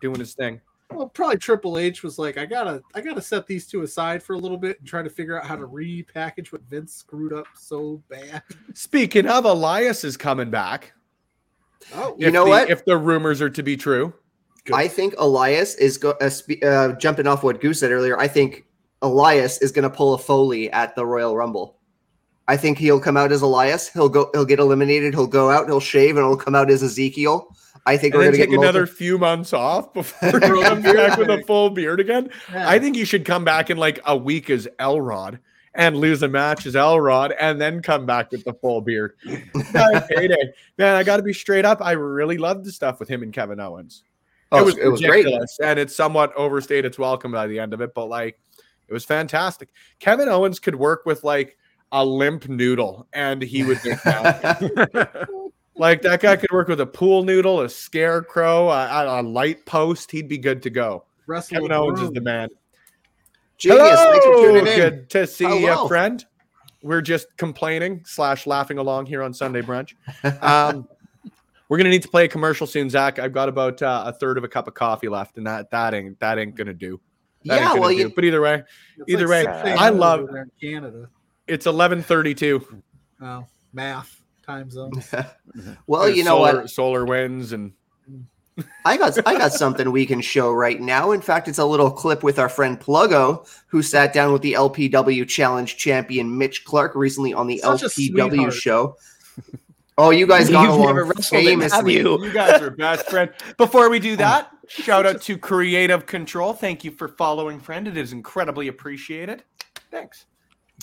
doing 0.00 0.18
his 0.18 0.34
thing? 0.34 0.60
Well, 0.90 1.08
probably 1.08 1.38
Triple 1.38 1.78
H 1.78 2.02
was 2.02 2.18
like, 2.18 2.38
I 2.38 2.46
gotta, 2.46 2.82
I 2.94 3.00
gotta 3.00 3.22
set 3.22 3.46
these 3.46 3.66
two 3.66 3.82
aside 3.82 4.22
for 4.22 4.34
a 4.34 4.38
little 4.38 4.58
bit 4.58 4.78
and 4.78 4.86
try 4.86 5.02
to 5.02 5.10
figure 5.10 5.40
out 5.40 5.46
how 5.46 5.56
to 5.56 5.66
repackage 5.66 6.52
what 6.52 6.62
Vince 6.62 6.94
screwed 6.94 7.32
up 7.32 7.46
so 7.56 8.02
bad. 8.08 8.42
Speaking 8.74 9.26
of, 9.26 9.44
Elias 9.44 10.04
is 10.04 10.16
coming 10.16 10.50
back. 10.50 10.92
Oh, 11.94 12.14
you 12.18 12.30
know 12.30 12.44
the, 12.44 12.50
what? 12.50 12.70
If 12.70 12.84
the 12.84 12.96
rumors 12.96 13.42
are 13.42 13.50
to 13.50 13.62
be 13.62 13.76
true, 13.76 14.12
Good. 14.64 14.76
I 14.76 14.88
think 14.88 15.14
Elias 15.18 15.74
is 15.74 15.98
go, 15.98 16.10
uh, 16.20 16.30
spe- 16.30 16.62
uh, 16.62 16.92
jumping 16.92 17.26
off 17.26 17.42
what 17.42 17.60
Goose 17.60 17.80
said 17.80 17.90
earlier. 17.90 18.18
I 18.18 18.28
think 18.28 18.64
Elias 19.02 19.60
is 19.60 19.70
going 19.72 19.82
to 19.82 19.94
pull 19.94 20.14
a 20.14 20.18
Foley 20.18 20.70
at 20.70 20.94
the 20.94 21.04
Royal 21.04 21.36
Rumble. 21.36 21.76
I 22.48 22.56
think 22.56 22.78
he'll 22.78 23.00
come 23.00 23.16
out 23.16 23.32
as 23.32 23.42
Elias. 23.42 23.88
He'll 23.88 24.08
go. 24.08 24.30
He'll 24.32 24.44
get 24.44 24.58
eliminated. 24.58 25.14
He'll 25.14 25.26
go 25.26 25.50
out. 25.50 25.66
He'll 25.66 25.80
shave, 25.80 26.16
and 26.16 26.26
he'll 26.26 26.36
come 26.36 26.54
out 26.54 26.70
as 26.70 26.82
Ezekiel. 26.82 27.54
I 27.86 27.96
think 27.96 28.14
and 28.14 28.20
we're 28.20 28.30
going 28.30 28.40
to 28.40 28.46
take 28.46 28.56
another 28.56 28.86
few 28.86 29.18
months 29.18 29.52
off 29.52 29.92
before 29.92 30.30
he 30.40 30.62
comes 30.62 30.84
back 30.84 31.18
with 31.18 31.28
a 31.28 31.42
full 31.46 31.70
beard 31.70 32.00
again. 32.00 32.30
Yeah. 32.50 32.68
I 32.68 32.78
think 32.78 32.96
he 32.96 33.04
should 33.04 33.24
come 33.24 33.44
back 33.44 33.68
in 33.68 33.76
like 33.76 34.00
a 34.06 34.16
week 34.16 34.48
as 34.48 34.66
Elrod 34.78 35.38
and 35.74 35.96
lose 35.96 36.22
a 36.22 36.28
match 36.28 36.66
as 36.66 36.76
Elrod 36.76 37.32
and 37.38 37.60
then 37.60 37.82
come 37.82 38.06
back 38.06 38.30
with 38.30 38.44
the 38.44 38.54
full 38.54 38.80
beard. 38.80 39.16
Man, 39.24 39.36
I 40.78 41.02
got 41.02 41.18
to 41.18 41.22
be 41.22 41.32
straight 41.32 41.64
up. 41.64 41.82
I 41.82 41.92
really 41.92 42.38
loved 42.38 42.64
the 42.64 42.72
stuff 42.72 43.00
with 43.00 43.08
him 43.08 43.22
and 43.22 43.32
Kevin 43.32 43.60
Owens. 43.60 44.02
Oh, 44.52 44.60
it 44.60 44.64
was, 44.64 44.78
it 44.78 44.88
was 44.88 45.00
great. 45.00 45.26
and 45.62 45.78
it's 45.78 45.96
somewhat 45.96 46.32
overstayed 46.36 46.84
its 46.84 46.98
welcome 46.98 47.32
by 47.32 47.46
the 47.46 47.58
end 47.58 47.74
of 47.74 47.80
it, 47.80 47.92
but 47.92 48.06
like 48.06 48.38
it 48.88 48.92
was 48.92 49.04
fantastic. 49.04 49.70
Kevin 49.98 50.28
Owens 50.28 50.60
could 50.60 50.76
work 50.76 51.04
with 51.04 51.24
like 51.24 51.58
a 51.92 52.04
limp 52.04 52.48
noodle, 52.48 53.08
and 53.12 53.42
he 53.42 53.64
would 53.64 53.82
be 53.82 53.94
like 55.76 56.02
that 56.02 56.20
guy 56.20 56.36
could 56.36 56.50
work 56.50 56.68
with 56.68 56.80
a 56.80 56.86
pool 56.86 57.24
noodle, 57.24 57.60
a 57.60 57.68
scarecrow, 57.68 58.68
a, 58.68 59.20
a 59.20 59.22
light 59.22 59.64
post. 59.66 60.10
He'd 60.10 60.28
be 60.28 60.38
good 60.38 60.62
to 60.62 60.70
go. 60.70 61.04
Wrestle 61.26 61.56
Kevin 61.56 61.72
Owens 61.72 62.00
is 62.00 62.10
the 62.10 62.20
man. 62.20 62.48
Genius. 63.58 63.80
Hello! 63.82 64.12
Thanks 64.12 64.26
for 64.26 64.34
tuning 64.34 64.66
in. 64.66 64.76
Good 64.76 65.10
to 65.10 65.26
see 65.26 65.46
oh, 65.46 65.56
you, 65.56 65.88
friend. 65.88 66.24
We're 66.82 67.00
just 67.00 67.34
complaining 67.36 68.02
slash 68.04 68.46
laughing 68.46 68.78
along 68.78 69.06
here 69.06 69.22
on 69.22 69.32
Sunday 69.32 69.62
brunch. 69.62 69.94
Um, 70.42 70.88
we're 71.68 71.78
gonna 71.78 71.90
need 71.90 72.02
to 72.02 72.08
play 72.08 72.26
a 72.26 72.28
commercial 72.28 72.66
soon, 72.66 72.90
Zach. 72.90 73.18
I've 73.18 73.32
got 73.32 73.48
about 73.48 73.80
uh, 73.82 74.04
a 74.06 74.12
third 74.12 74.36
of 74.36 74.44
a 74.44 74.48
cup 74.48 74.68
of 74.68 74.74
coffee 74.74 75.08
left, 75.08 75.38
and 75.38 75.46
that 75.46 75.70
that 75.70 75.94
ain't 75.94 76.20
that 76.20 76.38
ain't 76.38 76.54
gonna 76.54 76.74
do. 76.74 77.00
That 77.46 77.60
yeah, 77.60 77.74
well, 77.74 77.90
you, 77.90 78.10
but 78.10 78.24
either 78.24 78.40
way, 78.40 78.62
either 79.08 79.26
like 79.26 79.46
way, 79.46 79.72
I 79.72 79.88
love 79.88 80.28
Canada. 80.60 81.08
It's 81.46 81.66
eleven 81.66 82.02
thirty-two. 82.02 82.82
Oh, 83.22 83.46
math 83.72 84.23
time 84.44 84.70
zones. 84.70 85.12
well, 85.86 86.08
you 86.08 86.24
know 86.24 86.36
solar, 86.36 86.60
what? 86.60 86.70
Solar 86.70 87.04
winds 87.04 87.52
and 87.52 87.72
I 88.84 88.96
got 88.96 89.18
I 89.26 89.36
got 89.36 89.52
something 89.52 89.90
we 89.90 90.06
can 90.06 90.20
show 90.20 90.52
right 90.52 90.80
now. 90.80 91.10
In 91.10 91.20
fact, 91.20 91.48
it's 91.48 91.58
a 91.58 91.64
little 91.64 91.90
clip 91.90 92.22
with 92.22 92.38
our 92.38 92.48
friend 92.48 92.78
Pluggo, 92.78 93.48
who 93.66 93.82
sat 93.82 94.12
down 94.12 94.32
with 94.32 94.42
the 94.42 94.52
LPW 94.52 95.26
Challenge 95.28 95.76
champion 95.76 96.38
Mitch 96.38 96.64
Clark 96.64 96.94
recently 96.94 97.34
on 97.34 97.46
the 97.46 97.58
Such 97.58 97.82
LPW 97.82 98.52
show. 98.52 98.96
Oh, 99.98 100.10
you 100.10 100.26
guys 100.26 100.50
got 100.50 100.62
You've 100.70 100.74
along 100.74 101.12
famously. 101.22 101.94
You? 101.94 102.24
you 102.24 102.32
guys 102.32 102.60
are 102.60 102.70
best 102.70 103.08
friends. 103.08 103.32
Before 103.56 103.90
we 103.90 103.98
do 103.98 104.16
that, 104.16 104.50
shout 104.68 105.06
out 105.06 105.20
to 105.22 105.36
Creative 105.36 106.06
Control. 106.06 106.52
Thank 106.52 106.84
you 106.84 106.92
for 106.92 107.08
following, 107.08 107.58
friend. 107.58 107.88
It 107.88 107.96
is 107.96 108.12
incredibly 108.12 108.68
appreciated. 108.68 109.42
Thanks. 109.90 110.26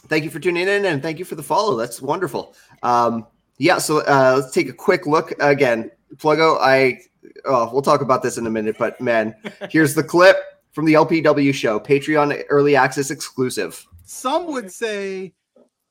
Thank 0.07 0.23
you 0.23 0.29
for 0.29 0.39
tuning 0.39 0.67
in 0.67 0.85
and 0.85 1.01
thank 1.01 1.19
you 1.19 1.25
for 1.25 1.35
the 1.35 1.43
follow. 1.43 1.75
That's 1.75 2.01
wonderful. 2.01 2.55
Um, 2.83 3.27
yeah, 3.61 3.77
so 3.77 3.99
uh, 3.99 4.39
let's 4.41 4.51
take 4.51 4.69
a 4.69 4.73
quick 4.73 5.05
look 5.05 5.33
again. 5.39 5.91
Pluggo, 6.15 6.57
I 6.59 6.99
oh, 7.45 7.69
we'll 7.71 7.83
talk 7.83 8.01
about 8.01 8.23
this 8.23 8.39
in 8.39 8.47
a 8.47 8.49
minute, 8.49 8.75
but 8.79 8.99
man, 8.99 9.35
here's 9.69 9.93
the 9.93 10.03
clip 10.03 10.37
from 10.71 10.85
the 10.85 10.93
LPW 10.93 11.53
show, 11.53 11.79
Patreon 11.79 12.43
early 12.49 12.75
access 12.75 13.11
exclusive. 13.11 13.85
Some 14.03 14.47
would 14.47 14.71
say 14.71 15.33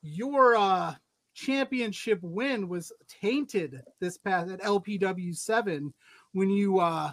your 0.02 0.56
uh, 0.56 0.96
championship 1.34 2.18
win 2.22 2.68
was 2.68 2.90
tainted 3.08 3.80
this 4.00 4.18
past 4.18 4.50
at 4.50 4.60
LPW 4.62 5.36
seven 5.36 5.94
when 6.32 6.50
you 6.50 6.80
uh, 6.80 7.12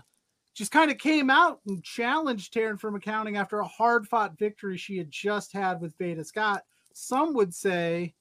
just 0.56 0.72
kind 0.72 0.89
of 0.89 0.98
came 0.98 1.30
out 1.30 1.60
and 1.67 1.84
challenged 1.84 2.52
Taryn 2.52 2.80
from 2.80 2.96
accounting 2.96 3.38
after 3.38 3.60
a 3.60 3.67
hard 3.67 4.08
fought 4.08 4.39
victory 4.39 4.76
she 4.76 4.98
had 4.98 5.12
just 5.12 5.54
had 5.54 5.80
with 5.80 5.96
Veda 6.00 6.24
Scott. 6.24 6.63
Some 6.93 7.36
would 7.36 7.54
say 7.54 8.15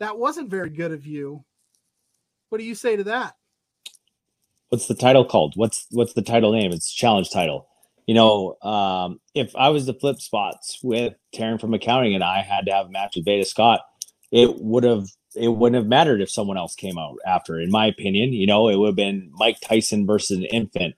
that 0.00 0.18
wasn't 0.18 0.50
very 0.50 0.70
good 0.70 0.90
of 0.90 1.06
you. 1.06 1.44
What 2.48 2.58
do 2.58 2.64
you 2.64 2.74
say 2.74 2.96
to 2.96 3.04
that? 3.04 3.34
what's 4.68 4.86
the 4.86 4.94
title 4.94 5.24
called? 5.24 5.54
What's 5.56 5.86
what's 5.90 6.14
the 6.14 6.22
title 6.22 6.52
name? 6.52 6.72
It's 6.72 6.92
challenge 6.92 7.30
title. 7.30 7.68
You 8.06 8.14
know, 8.14 8.56
um, 8.62 9.20
if 9.34 9.54
I 9.56 9.70
was 9.70 9.86
to 9.86 9.94
flip 9.94 10.20
spots 10.20 10.78
with 10.82 11.14
Taryn 11.34 11.60
from 11.60 11.74
accounting 11.74 12.14
and 12.14 12.22
I 12.22 12.42
had 12.42 12.66
to 12.66 12.72
have 12.72 12.86
a 12.86 12.90
match 12.90 13.16
with 13.16 13.24
Veda 13.24 13.44
Scott, 13.44 13.80
it 14.30 14.56
would 14.60 14.84
have 14.84 15.06
it 15.34 15.48
wouldn't 15.48 15.82
have 15.82 15.88
mattered 15.88 16.20
if 16.20 16.30
someone 16.30 16.56
else 16.56 16.74
came 16.74 16.98
out 16.98 17.16
after. 17.26 17.60
In 17.60 17.70
my 17.70 17.86
opinion, 17.86 18.32
you 18.32 18.46
know, 18.46 18.68
it 18.68 18.76
would 18.76 18.88
have 18.88 18.96
been 18.96 19.30
Mike 19.34 19.60
Tyson 19.60 20.06
versus 20.06 20.38
an 20.38 20.44
infant, 20.44 20.94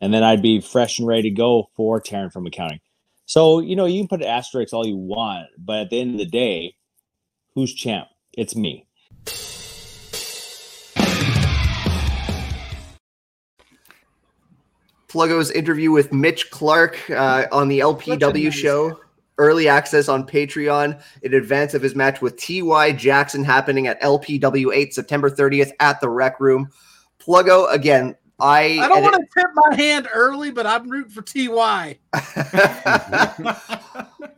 and 0.00 0.12
then 0.12 0.22
I'd 0.22 0.42
be 0.42 0.60
fresh 0.60 0.98
and 0.98 1.08
ready 1.08 1.22
to 1.22 1.30
go 1.30 1.70
for 1.76 2.00
Taryn 2.00 2.32
from 2.32 2.46
accounting. 2.46 2.80
So 3.26 3.60
you 3.60 3.76
know, 3.76 3.86
you 3.86 4.00
can 4.00 4.08
put 4.08 4.22
asterisks 4.22 4.72
all 4.72 4.86
you 4.86 4.96
want, 4.96 5.48
but 5.58 5.78
at 5.78 5.90
the 5.90 6.00
end 6.00 6.12
of 6.12 6.18
the 6.18 6.26
day, 6.26 6.74
who's 7.54 7.74
champ? 7.74 8.08
It's 8.36 8.56
me. 8.56 8.87
Pluggo's 15.08 15.50
interview 15.50 15.90
with 15.90 16.12
Mitch 16.12 16.50
Clark 16.50 17.10
uh, 17.10 17.46
on 17.50 17.68
the 17.68 17.80
LPW 17.80 18.52
show. 18.52 19.00
Early 19.38 19.68
access 19.68 20.08
on 20.08 20.26
Patreon 20.26 21.00
in 21.22 21.34
advance 21.34 21.72
of 21.72 21.80
his 21.80 21.94
match 21.94 22.20
with 22.20 22.36
T.Y. 22.36 22.92
Jackson 22.92 23.44
happening 23.44 23.86
at 23.86 24.00
LPW 24.02 24.74
8 24.74 24.92
September 24.92 25.30
30th 25.30 25.70
at 25.78 26.00
the 26.00 26.08
Rec 26.08 26.40
Room. 26.40 26.70
Pluggo, 27.20 27.72
again, 27.72 28.16
I 28.40 28.78
I 28.78 28.88
don't 28.88 29.02
want 29.02 29.16
to 29.16 29.26
tip 29.36 29.50
my 29.54 29.74
hand 29.74 30.08
early, 30.14 30.52
but 30.52 30.64
I'm 30.64 30.88
rooting 30.88 31.10
for 31.10 31.22
Ty. 31.22 31.98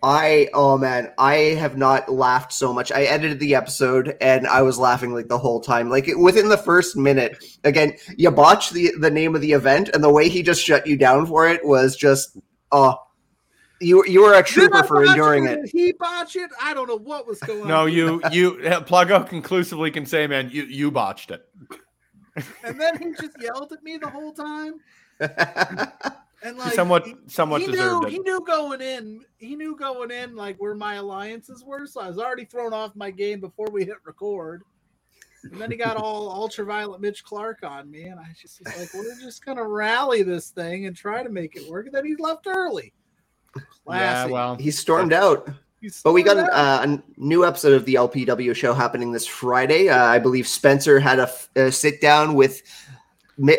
I 0.02 0.48
oh 0.54 0.78
man, 0.78 1.12
I 1.18 1.34
have 1.58 1.76
not 1.76 2.10
laughed 2.10 2.54
so 2.54 2.72
much. 2.72 2.90
I 2.90 3.02
edited 3.02 3.40
the 3.40 3.54
episode 3.54 4.16
and 4.22 4.46
I 4.46 4.62
was 4.62 4.78
laughing 4.78 5.12
like 5.12 5.28
the 5.28 5.36
whole 5.36 5.60
time. 5.60 5.90
Like 5.90 6.08
within 6.16 6.48
the 6.48 6.56
first 6.56 6.96
minute, 6.96 7.44
again, 7.62 7.92
you 8.16 8.30
botched 8.30 8.72
the 8.72 8.90
the 8.98 9.10
name 9.10 9.34
of 9.34 9.42
the 9.42 9.52
event, 9.52 9.90
and 9.92 10.02
the 10.02 10.10
way 10.10 10.30
he 10.30 10.42
just 10.42 10.62
shut 10.64 10.86
you 10.86 10.96
down 10.96 11.26
for 11.26 11.48
it 11.48 11.64
was 11.64 11.96
just 11.96 12.38
oh. 12.72 12.96
You 13.82 14.04
you 14.06 14.20
were 14.20 14.34
a 14.34 14.42
trooper 14.42 14.82
for 14.82 15.02
enduring 15.02 15.46
it. 15.46 15.60
it. 15.60 15.70
He 15.72 15.92
botched 15.92 16.36
it. 16.36 16.50
I 16.62 16.74
don't 16.74 16.86
know 16.86 16.98
what 16.98 17.26
was 17.26 17.40
going 17.40 17.60
no, 17.60 17.64
on. 17.64 17.68
No, 17.68 17.86
you 17.86 18.20
you 18.30 18.52
Pluggo 18.60 19.26
conclusively 19.26 19.90
can 19.90 20.04
say, 20.04 20.26
man, 20.26 20.50
you 20.52 20.64
you 20.64 20.90
botched 20.90 21.30
it 21.30 21.48
and 22.64 22.80
then 22.80 22.98
he 22.98 23.12
just 23.20 23.40
yelled 23.40 23.72
at 23.72 23.82
me 23.82 23.98
the 23.98 24.08
whole 24.08 24.32
time. 24.32 24.80
And 26.42 26.56
like 26.56 26.72
somewhat 26.72 27.06
somewhat 27.26 27.60
he 27.60 27.66
deserved 27.66 28.02
knew, 28.02 28.06
it. 28.06 28.12
He 28.12 28.18
knew 28.20 28.40
going 28.46 28.80
in, 28.80 29.20
he 29.36 29.56
knew 29.56 29.76
going 29.76 30.10
in 30.10 30.34
like 30.34 30.56
where 30.56 30.74
my 30.74 30.94
alliances 30.94 31.62
were. 31.64 31.86
So 31.86 32.00
I 32.00 32.08
was 32.08 32.18
already 32.18 32.46
thrown 32.46 32.72
off 32.72 32.96
my 32.96 33.10
game 33.10 33.40
before 33.40 33.68
we 33.70 33.84
hit 33.84 33.96
record. 34.04 34.62
And 35.44 35.60
then 35.60 35.70
he 35.70 35.76
got 35.76 35.96
all 35.98 36.30
ultraviolet 36.30 37.00
Mitch 37.00 37.24
Clark 37.24 37.58
on 37.62 37.90
me, 37.90 38.04
and 38.04 38.18
I 38.18 38.28
just 38.40 38.60
was 38.64 38.74
like, 38.78 38.94
"We're 38.94 39.20
just 39.20 39.44
gonna 39.44 39.66
rally 39.66 40.22
this 40.22 40.48
thing 40.48 40.86
and 40.86 40.96
try 40.96 41.22
to 41.22 41.28
make 41.28 41.56
it 41.56 41.68
work." 41.68 41.86
And 41.86 41.94
then 41.94 42.06
he 42.06 42.16
left 42.16 42.46
early. 42.46 42.94
Classy. 43.84 44.28
Yeah, 44.30 44.32
well, 44.32 44.54
he 44.54 44.70
stormed 44.70 45.12
out. 45.12 45.48
But 46.04 46.12
we 46.12 46.22
got 46.22 46.36
an, 46.36 46.48
uh, 46.50 46.84
a 46.84 47.20
new 47.20 47.46
episode 47.46 47.72
of 47.72 47.86
the 47.86 47.94
LPW 47.94 48.54
show 48.54 48.74
happening 48.74 49.12
this 49.12 49.26
Friday. 49.26 49.88
Uh, 49.88 50.04
I 50.04 50.18
believe 50.18 50.46
Spencer 50.46 51.00
had 51.00 51.18
a, 51.18 51.30
a 51.56 51.72
sit 51.72 52.00
down 52.00 52.34
with 52.34 52.62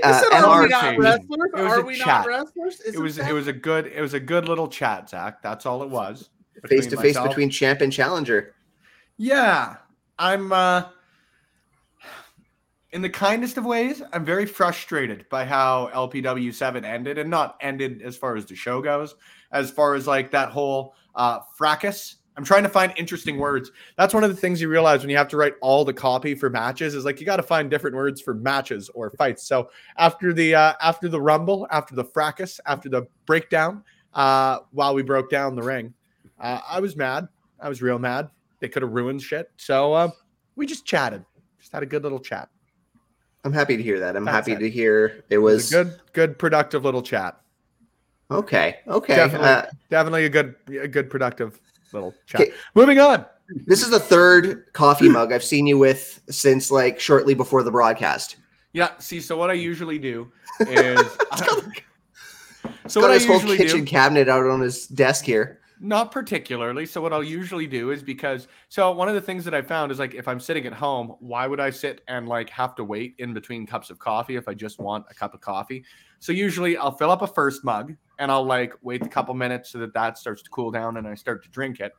uh, 0.03 0.21
are 0.31 0.61
we 0.61 0.69
not 0.69 0.97
wrestlers? 0.97 1.51
Are 1.55 1.81
we 1.81 1.95
chat. 1.95 2.07
not 2.07 2.27
wrestlers? 2.27 2.79
Is 2.81 2.95
it 2.95 2.99
was 2.99 3.17
it 3.17 3.33
was 3.33 3.47
a 3.47 3.53
good 3.53 3.87
it 3.87 4.01
was 4.01 4.13
a 4.13 4.19
good 4.19 4.47
little 4.47 4.67
chat, 4.67 5.09
Zach. 5.09 5.41
That's 5.41 5.65
all 5.65 5.81
it 5.81 5.89
was. 5.89 6.29
Face 6.67 6.85
to 6.87 6.97
face 6.97 7.19
between 7.19 7.49
champ 7.49 7.81
and 7.81 7.91
challenger. 7.91 8.53
Yeah, 9.17 9.77
I'm. 10.19 10.51
uh 10.51 10.83
in 12.91 13.01
the 13.01 13.09
kindest 13.09 13.57
of 13.57 13.63
ways, 13.63 14.03
I'm 14.11 14.25
very 14.25 14.45
frustrated 14.45 15.25
by 15.29 15.45
how 15.45 15.89
LPW 15.93 16.53
seven 16.53 16.83
ended, 16.83 17.17
and 17.17 17.29
not 17.29 17.55
ended 17.61 18.01
as 18.01 18.17
far 18.17 18.35
as 18.35 18.45
the 18.45 18.55
show 18.55 18.81
goes, 18.81 19.15
as 19.51 19.71
far 19.71 19.95
as 19.95 20.07
like 20.07 20.31
that 20.31 20.49
whole 20.49 20.93
uh, 21.15 21.39
fracas. 21.55 22.17
I'm 22.37 22.45
trying 22.45 22.63
to 22.63 22.69
find 22.69 22.93
interesting 22.95 23.37
words. 23.37 23.71
That's 23.97 24.13
one 24.13 24.23
of 24.23 24.29
the 24.29 24.35
things 24.35 24.61
you 24.61 24.69
realize 24.69 25.01
when 25.01 25.09
you 25.09 25.17
have 25.17 25.27
to 25.29 25.37
write 25.37 25.55
all 25.61 25.83
the 25.83 25.93
copy 25.93 26.33
for 26.33 26.49
matches 26.49 26.95
is 26.95 27.03
like 27.03 27.19
you 27.19 27.25
got 27.25 27.35
to 27.35 27.43
find 27.43 27.69
different 27.69 27.95
words 27.95 28.21
for 28.21 28.33
matches 28.33 28.89
or 28.93 29.09
fights. 29.11 29.43
So 29.43 29.69
after 29.97 30.31
the 30.33 30.55
uh, 30.55 30.73
after 30.81 31.09
the 31.09 31.19
rumble, 31.21 31.67
after 31.71 31.93
the 31.93 32.05
fracas, 32.05 32.59
after 32.65 32.87
the 32.87 33.07
breakdown, 33.25 33.83
uh, 34.13 34.59
while 34.71 34.93
we 34.93 35.03
broke 35.03 35.29
down 35.29 35.55
the 35.55 35.63
ring, 35.63 35.93
uh, 36.39 36.59
I 36.67 36.79
was 36.79 36.95
mad. 36.95 37.27
I 37.59 37.67
was 37.69 37.81
real 37.81 37.99
mad. 37.99 38.29
They 38.59 38.69
could 38.69 38.81
have 38.81 38.91
ruined 38.91 39.21
shit. 39.21 39.51
So 39.57 39.93
uh, 39.93 40.11
we 40.55 40.65
just 40.65 40.85
chatted, 40.85 41.25
just 41.59 41.73
had 41.73 41.83
a 41.83 41.85
good 41.85 42.03
little 42.03 42.19
chat. 42.19 42.49
I'm 43.43 43.53
happy 43.53 43.75
to 43.75 43.83
hear 43.83 43.99
that. 43.99 44.15
I'm 44.15 44.25
That's 44.25 44.47
happy 44.47 44.53
it. 44.53 44.59
to 44.59 44.69
hear 44.69 45.23
it 45.29 45.39
was, 45.39 45.71
it 45.71 45.77
was 45.77 45.85
good, 45.89 45.99
good, 46.13 46.39
productive 46.39 46.85
little 46.85 47.01
chat. 47.01 47.39
Okay. 48.31 48.77
Okay. 48.87 49.15
Definitely, 49.15 49.47
uh, 49.47 49.65
definitely 49.89 50.25
a 50.25 50.29
good, 50.29 50.55
a 50.81 50.87
good 50.87 51.09
productive 51.09 51.59
little 51.93 52.13
chat. 52.25 52.41
Okay. 52.41 52.51
Moving 52.75 52.99
on. 52.99 53.25
This 53.67 53.83
is 53.83 53.89
the 53.89 53.99
third 53.99 54.71
coffee 54.73 55.09
mug 55.09 55.33
I've 55.33 55.43
seen 55.43 55.67
you 55.67 55.77
with 55.77 56.21
since 56.29 56.71
like 56.71 56.99
shortly 56.99 57.33
before 57.33 57.63
the 57.63 57.71
broadcast. 57.71 58.37
Yeah. 58.73 58.91
See, 58.99 59.19
so 59.19 59.37
what 59.37 59.49
I 59.49 59.53
usually 59.53 59.99
do 59.99 60.31
is. 60.61 60.97
so 62.87 63.01
got 63.01 63.07
what 63.07 63.13
his 63.13 63.25
I 63.25 63.27
whole 63.27 63.39
kitchen 63.57 63.79
do, 63.79 63.85
cabinet 63.85 64.29
out 64.29 64.45
on 64.45 64.61
his 64.61 64.87
desk 64.87 65.25
here. 65.25 65.59
Not 65.83 66.11
particularly. 66.11 66.85
So 66.85 67.01
what 67.01 67.11
I'll 67.11 67.23
usually 67.23 67.65
do 67.65 67.89
is 67.89 68.03
because 68.03 68.47
so 68.69 68.91
one 68.91 69.07
of 69.07 69.15
the 69.15 69.21
things 69.21 69.43
that 69.45 69.55
I 69.55 69.63
found 69.63 69.91
is 69.91 69.97
like 69.97 70.13
if 70.13 70.27
I'm 70.27 70.39
sitting 70.39 70.67
at 70.67 70.73
home, 70.73 71.15
why 71.19 71.47
would 71.47 71.59
I 71.59 71.71
sit 71.71 72.01
and 72.07 72.27
like 72.27 72.51
have 72.51 72.75
to 72.75 72.83
wait 72.83 73.15
in 73.17 73.33
between 73.33 73.65
cups 73.65 73.89
of 73.89 73.97
coffee 73.97 74.35
if 74.35 74.47
I 74.47 74.53
just 74.53 74.79
want 74.79 75.07
a 75.09 75.15
cup 75.15 75.33
of 75.33 75.41
coffee? 75.41 75.83
So 76.19 76.33
usually 76.33 76.77
I'll 76.77 76.95
fill 76.95 77.09
up 77.09 77.23
a 77.23 77.27
first 77.27 77.63
mug 77.63 77.95
and 78.19 78.31
I'll 78.31 78.43
like 78.43 78.75
wait 78.83 79.01
a 79.01 79.09
couple 79.09 79.33
minutes 79.33 79.71
so 79.71 79.79
that 79.79 79.91
that 79.95 80.19
starts 80.19 80.43
to 80.43 80.51
cool 80.51 80.69
down 80.69 80.97
and 80.97 81.07
I 81.07 81.15
start 81.15 81.43
to 81.45 81.49
drink 81.49 81.79
it. 81.79 81.93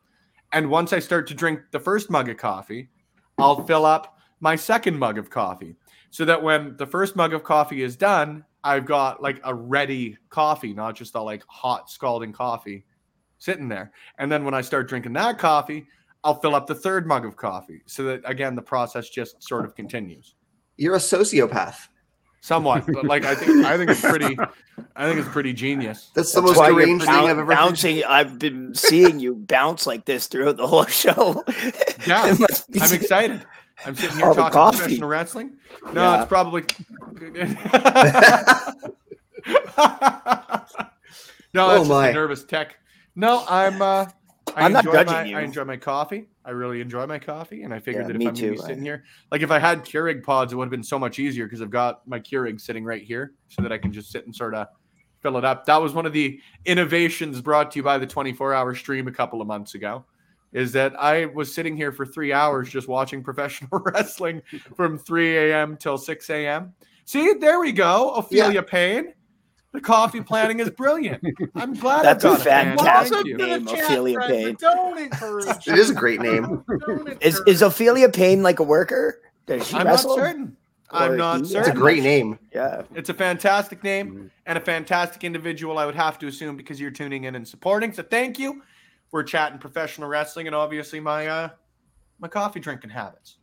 And 0.53 0.71
once 0.71 0.93
I 0.93 1.01
start 1.01 1.27
to 1.27 1.35
drink 1.35 1.59
the 1.73 1.81
first 1.81 2.09
mug 2.09 2.29
of 2.29 2.37
coffee, 2.37 2.89
I'll 3.37 3.65
fill 3.67 3.85
up 3.85 4.17
my 4.39 4.55
second 4.55 4.97
mug 4.97 5.19
of 5.19 5.29
coffee 5.29 5.75
so 6.11 6.25
that 6.25 6.41
when 6.41 6.77
the 6.77 6.87
first 6.87 7.17
mug 7.17 7.35
of 7.35 7.43
coffee 7.43 7.83
is 7.83 7.97
done, 7.97 8.45
I've 8.63 8.87
got 8.87 9.21
like 9.21 9.41
a 9.43 9.53
ready 9.53 10.19
coffee, 10.29 10.73
not 10.73 10.95
just 10.95 11.17
a 11.17 11.21
like 11.21 11.43
hot 11.49 11.91
scalding 11.91 12.33
coffee 12.33 12.85
sitting 13.43 13.69
there. 13.69 13.91
And 14.19 14.31
then 14.31 14.45
when 14.45 14.55
I 14.55 14.61
start 14.61 14.89
drinking 14.89 15.15
that 15.15 15.37
coffee, 15.37 15.87
I'll 16.23 16.39
fill 16.41 16.55
up 16.55 16.69
the 16.69 16.77
third 16.77 17.09
mug 17.09 17.27
of 17.27 17.37
coffee 17.37 17.83
so 17.87 18.05
that 18.05 18.21
again 18.25 18.55
the 18.55 18.63
process 18.63 19.09
just 19.09 19.43
sort 19.43 19.65
of 19.65 19.75
continues. 19.75 20.37
You're 20.77 20.95
a 20.95 20.99
sociopath. 20.99 21.89
Somewhat, 22.41 22.85
but 22.93 23.05
like 23.05 23.25
I 23.25 23.35
think 23.37 23.65
I 23.65 23.77
think 23.77 23.91
it's 23.91 24.01
pretty 24.01 24.37
I 24.97 25.07
think 25.07 25.21
it's 25.21 25.29
pretty 25.29 25.53
genius. 25.53 26.11
That's 26.15 26.33
the 26.33 26.41
That's 26.41 26.57
most 26.57 26.69
deranged 26.69 27.05
thing 27.05 27.15
I've 27.15 27.31
ever 27.31 27.45
bouncing. 27.45 28.03
I've 28.05 28.39
been 28.39 28.75
seeing 28.75 29.21
you 29.21 29.35
bounce 29.35 29.87
like 29.87 30.05
this 30.05 30.27
throughout 30.29 30.57
the 30.57 30.67
whole 30.67 30.87
show. 30.87 31.45
Yeah, 32.05 32.23
I'm 32.25 32.93
excited. 32.93 33.47
I'm 33.87 33.95
sitting 33.95 34.17
here 34.17 34.35
talking 34.35 34.77
professional 34.77 35.09
wrestling. 35.09 35.57
No, 35.93 36.03
yeah. 36.03 36.23
it's 36.23 36.29
probably 36.29 36.63
no, 41.55 41.71
oh 41.71 41.81
it's 41.81 41.89
my. 41.89 42.09
a 42.09 42.13
nervous 42.13 42.43
tech 42.43 42.75
no, 43.15 43.45
I'm. 43.49 43.81
Uh, 43.81 44.07
I 44.57 44.65
I'm 44.65 44.73
not 44.73 44.85
judging 44.85 45.07
my, 45.07 45.25
you. 45.25 45.37
I 45.37 45.43
enjoy 45.43 45.65
my 45.65 45.77
coffee. 45.77 46.29
I 46.45 46.51
really 46.51 46.81
enjoy 46.81 47.07
my 47.07 47.19
coffee, 47.19 47.63
and 47.63 47.73
I 47.73 47.79
figured 47.79 48.05
yeah, 48.05 48.13
that 48.13 48.23
if 48.23 48.29
I'm 48.29 48.35
too, 48.35 48.57
sitting 48.57 48.83
here, 48.83 49.05
like 49.31 49.41
if 49.43 49.51
I 49.51 49.59
had 49.59 49.85
Keurig 49.85 50.23
pods, 50.23 50.53
it 50.53 50.57
would 50.57 50.65
have 50.65 50.71
been 50.71 50.83
so 50.83 50.99
much 50.99 51.19
easier 51.19 51.47
because 51.47 51.63
I've 51.63 51.71
got 51.71 52.07
my 52.07 52.19
Keurig 52.19 52.61
sitting 52.61 52.85
right 52.85 53.03
here, 53.03 53.33
so 53.49 53.63
that 53.63 53.73
I 53.73 53.79
can 53.79 53.93
just 53.93 54.11
sit 54.11 54.27
and 54.27 54.35
sort 54.35 54.55
of 54.55 54.67
fill 55.21 55.39
it 55.39 55.45
up. 55.45 55.65
That 55.67 55.81
was 55.81 55.95
one 55.95 56.05
of 56.05 56.13
the 56.13 56.41
innovations 56.65 57.41
brought 57.41 57.71
to 57.73 57.79
you 57.79 57.83
by 57.83 57.97
the 57.97 58.07
24-hour 58.07 58.75
stream 58.75 59.07
a 59.07 59.13
couple 59.13 59.41
of 59.41 59.47
months 59.47 59.75
ago. 59.75 60.05
Is 60.53 60.73
that 60.73 61.01
I 61.01 61.27
was 61.27 61.55
sitting 61.55 61.77
here 61.77 61.93
for 61.93 62.05
three 62.05 62.33
hours 62.33 62.69
just 62.69 62.89
watching 62.89 63.23
professional 63.25 63.81
wrestling 63.81 64.43
from 64.77 64.99
3 64.99 65.37
a.m. 65.39 65.77
till 65.77 65.97
6 65.97 66.31
a.m. 66.31 66.75
See, 67.05 67.33
there 67.35 67.61
we 67.61 67.73
go, 67.73 68.11
Ophelia 68.11 68.55
yeah. 68.55 68.61
Payne. 68.61 69.15
The 69.73 69.81
coffee 69.81 70.21
planning 70.21 70.61
is 70.61 70.69
brilliant. 70.69 71.25
I'm 71.55 71.73
glad 71.73 72.05
that's 72.05 72.25
a 72.25 72.37
fantastic 72.37 73.25
name, 73.25 73.67
Ophelia 73.67 74.21
Payne. 74.21 74.57
it 74.61 75.79
is 75.79 75.89
a 75.89 75.95
great 75.95 76.21
name. 76.21 76.63
is 77.23 77.41
is 77.47 77.63
Ophelia 77.63 78.11
Payne 78.11 78.43
like 78.43 78.59
a 78.59 78.63
worker? 78.63 79.21
Does 79.47 79.67
she 79.67 79.77
I'm 79.77 79.87
wrestle? 79.87 80.17
not 80.17 80.25
certain. 80.27 80.57
I'm 80.91 81.17
not 81.17 81.47
certain. 81.47 81.61
It's 81.61 81.69
a 81.71 81.81
great 81.81 82.03
name. 82.03 82.39
Yeah, 82.55 82.83
it's 82.95 83.09
a 83.09 83.15
fantastic 83.15 83.83
name 83.83 84.09
mm-hmm. 84.09 84.27
and 84.45 84.59
a 84.59 84.61
fantastic 84.61 85.25
individual. 85.25 85.79
I 85.79 85.87
would 85.87 85.95
have 85.95 86.19
to 86.19 86.27
assume 86.27 86.55
because 86.55 86.79
you're 86.79 86.91
tuning 86.91 87.25
in 87.25 87.35
and 87.35 87.49
supporting. 87.49 87.95
So 87.95 88.03
thank 88.03 88.39
you. 88.39 88.63
We're 89.11 89.23
chatting 89.23 89.59
professional 89.59 90.09
wrestling 90.09 90.49
and 90.49 90.57
obviously 90.57 91.01
my 91.01 91.27
uh 91.29 91.49
my 92.19 92.29
coffee 92.29 92.61
drinking 92.61 92.91
habits 92.91 93.39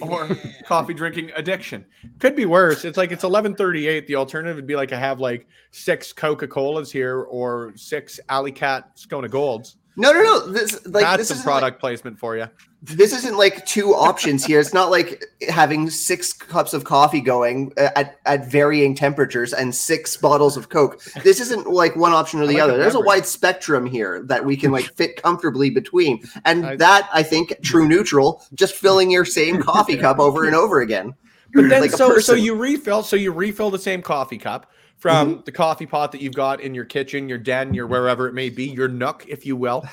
or 0.00 0.28
coffee 0.64 0.94
drinking 0.94 1.30
addiction. 1.36 1.84
Could 2.18 2.36
be 2.36 2.46
worse. 2.46 2.84
It's 2.84 2.96
like 2.96 3.12
it's 3.12 3.24
11:38. 3.24 4.06
The 4.06 4.16
alternative 4.16 4.56
would 4.56 4.66
be 4.66 4.76
like 4.76 4.92
I 4.92 4.98
have 4.98 5.20
like 5.20 5.46
six 5.70 6.12
Coca-Colas 6.12 6.90
here 6.90 7.20
or 7.20 7.72
six 7.76 8.20
Alley 8.28 8.52
Kat 8.52 8.96
Scona 8.96 9.30
Golds. 9.30 9.76
No, 9.96 10.12
no, 10.12 10.22
no. 10.22 10.46
This 10.46 10.86
like 10.86 11.02
that's 11.02 11.28
this 11.28 11.28
some 11.28 11.42
product 11.42 11.74
like, 11.74 11.80
placement 11.80 12.18
for 12.18 12.36
you. 12.36 12.48
This 12.80 13.12
isn't 13.12 13.36
like 13.36 13.64
two 13.66 13.94
options 13.94 14.44
here. 14.44 14.58
It's 14.58 14.72
not 14.72 14.90
like 14.90 15.24
having 15.48 15.90
six 15.90 16.32
cups 16.32 16.72
of 16.72 16.84
coffee 16.84 17.20
going 17.20 17.72
uh, 17.76 17.90
at, 17.94 18.18
at 18.24 18.50
varying 18.50 18.94
temperatures 18.94 19.52
and 19.52 19.74
six 19.74 20.16
bottles 20.16 20.56
of 20.56 20.70
Coke. 20.70 21.02
This 21.22 21.40
isn't 21.40 21.68
like 21.68 21.94
one 21.94 22.12
option 22.12 22.40
or 22.40 22.46
the 22.46 22.54
like 22.54 22.62
other. 22.62 22.78
There's 22.78 22.94
a 22.94 23.00
wide 23.00 23.26
spectrum 23.26 23.86
here 23.86 24.22
that 24.24 24.44
we 24.44 24.56
can 24.56 24.72
like 24.72 24.86
fit 24.96 25.22
comfortably 25.22 25.68
between. 25.70 26.24
And 26.44 26.64
I, 26.64 26.76
that 26.76 27.08
I 27.12 27.22
think 27.22 27.54
true 27.62 27.86
neutral, 27.86 28.42
just 28.54 28.74
filling 28.74 29.10
your 29.10 29.26
same 29.26 29.62
coffee 29.62 29.96
cup 29.96 30.18
over 30.18 30.46
and 30.46 30.56
over 30.56 30.80
again. 30.80 31.14
But 31.54 31.68
then 31.68 31.82
like 31.82 31.90
so 31.90 32.18
so 32.18 32.34
you 32.34 32.54
refill 32.54 33.02
so 33.02 33.14
you 33.14 33.30
refill 33.30 33.70
the 33.70 33.78
same 33.78 34.00
coffee 34.00 34.38
cup 34.38 34.72
from 35.02 35.32
mm-hmm. 35.32 35.40
the 35.46 35.50
coffee 35.50 35.84
pot 35.84 36.12
that 36.12 36.20
you've 36.20 36.32
got 36.32 36.60
in 36.60 36.76
your 36.76 36.84
kitchen, 36.84 37.28
your 37.28 37.36
den, 37.36 37.74
your 37.74 37.88
wherever 37.88 38.28
it 38.28 38.34
may 38.34 38.48
be, 38.48 38.66
your 38.66 38.86
nook, 38.86 39.26
if 39.26 39.44
you 39.44 39.56
will. 39.56 39.84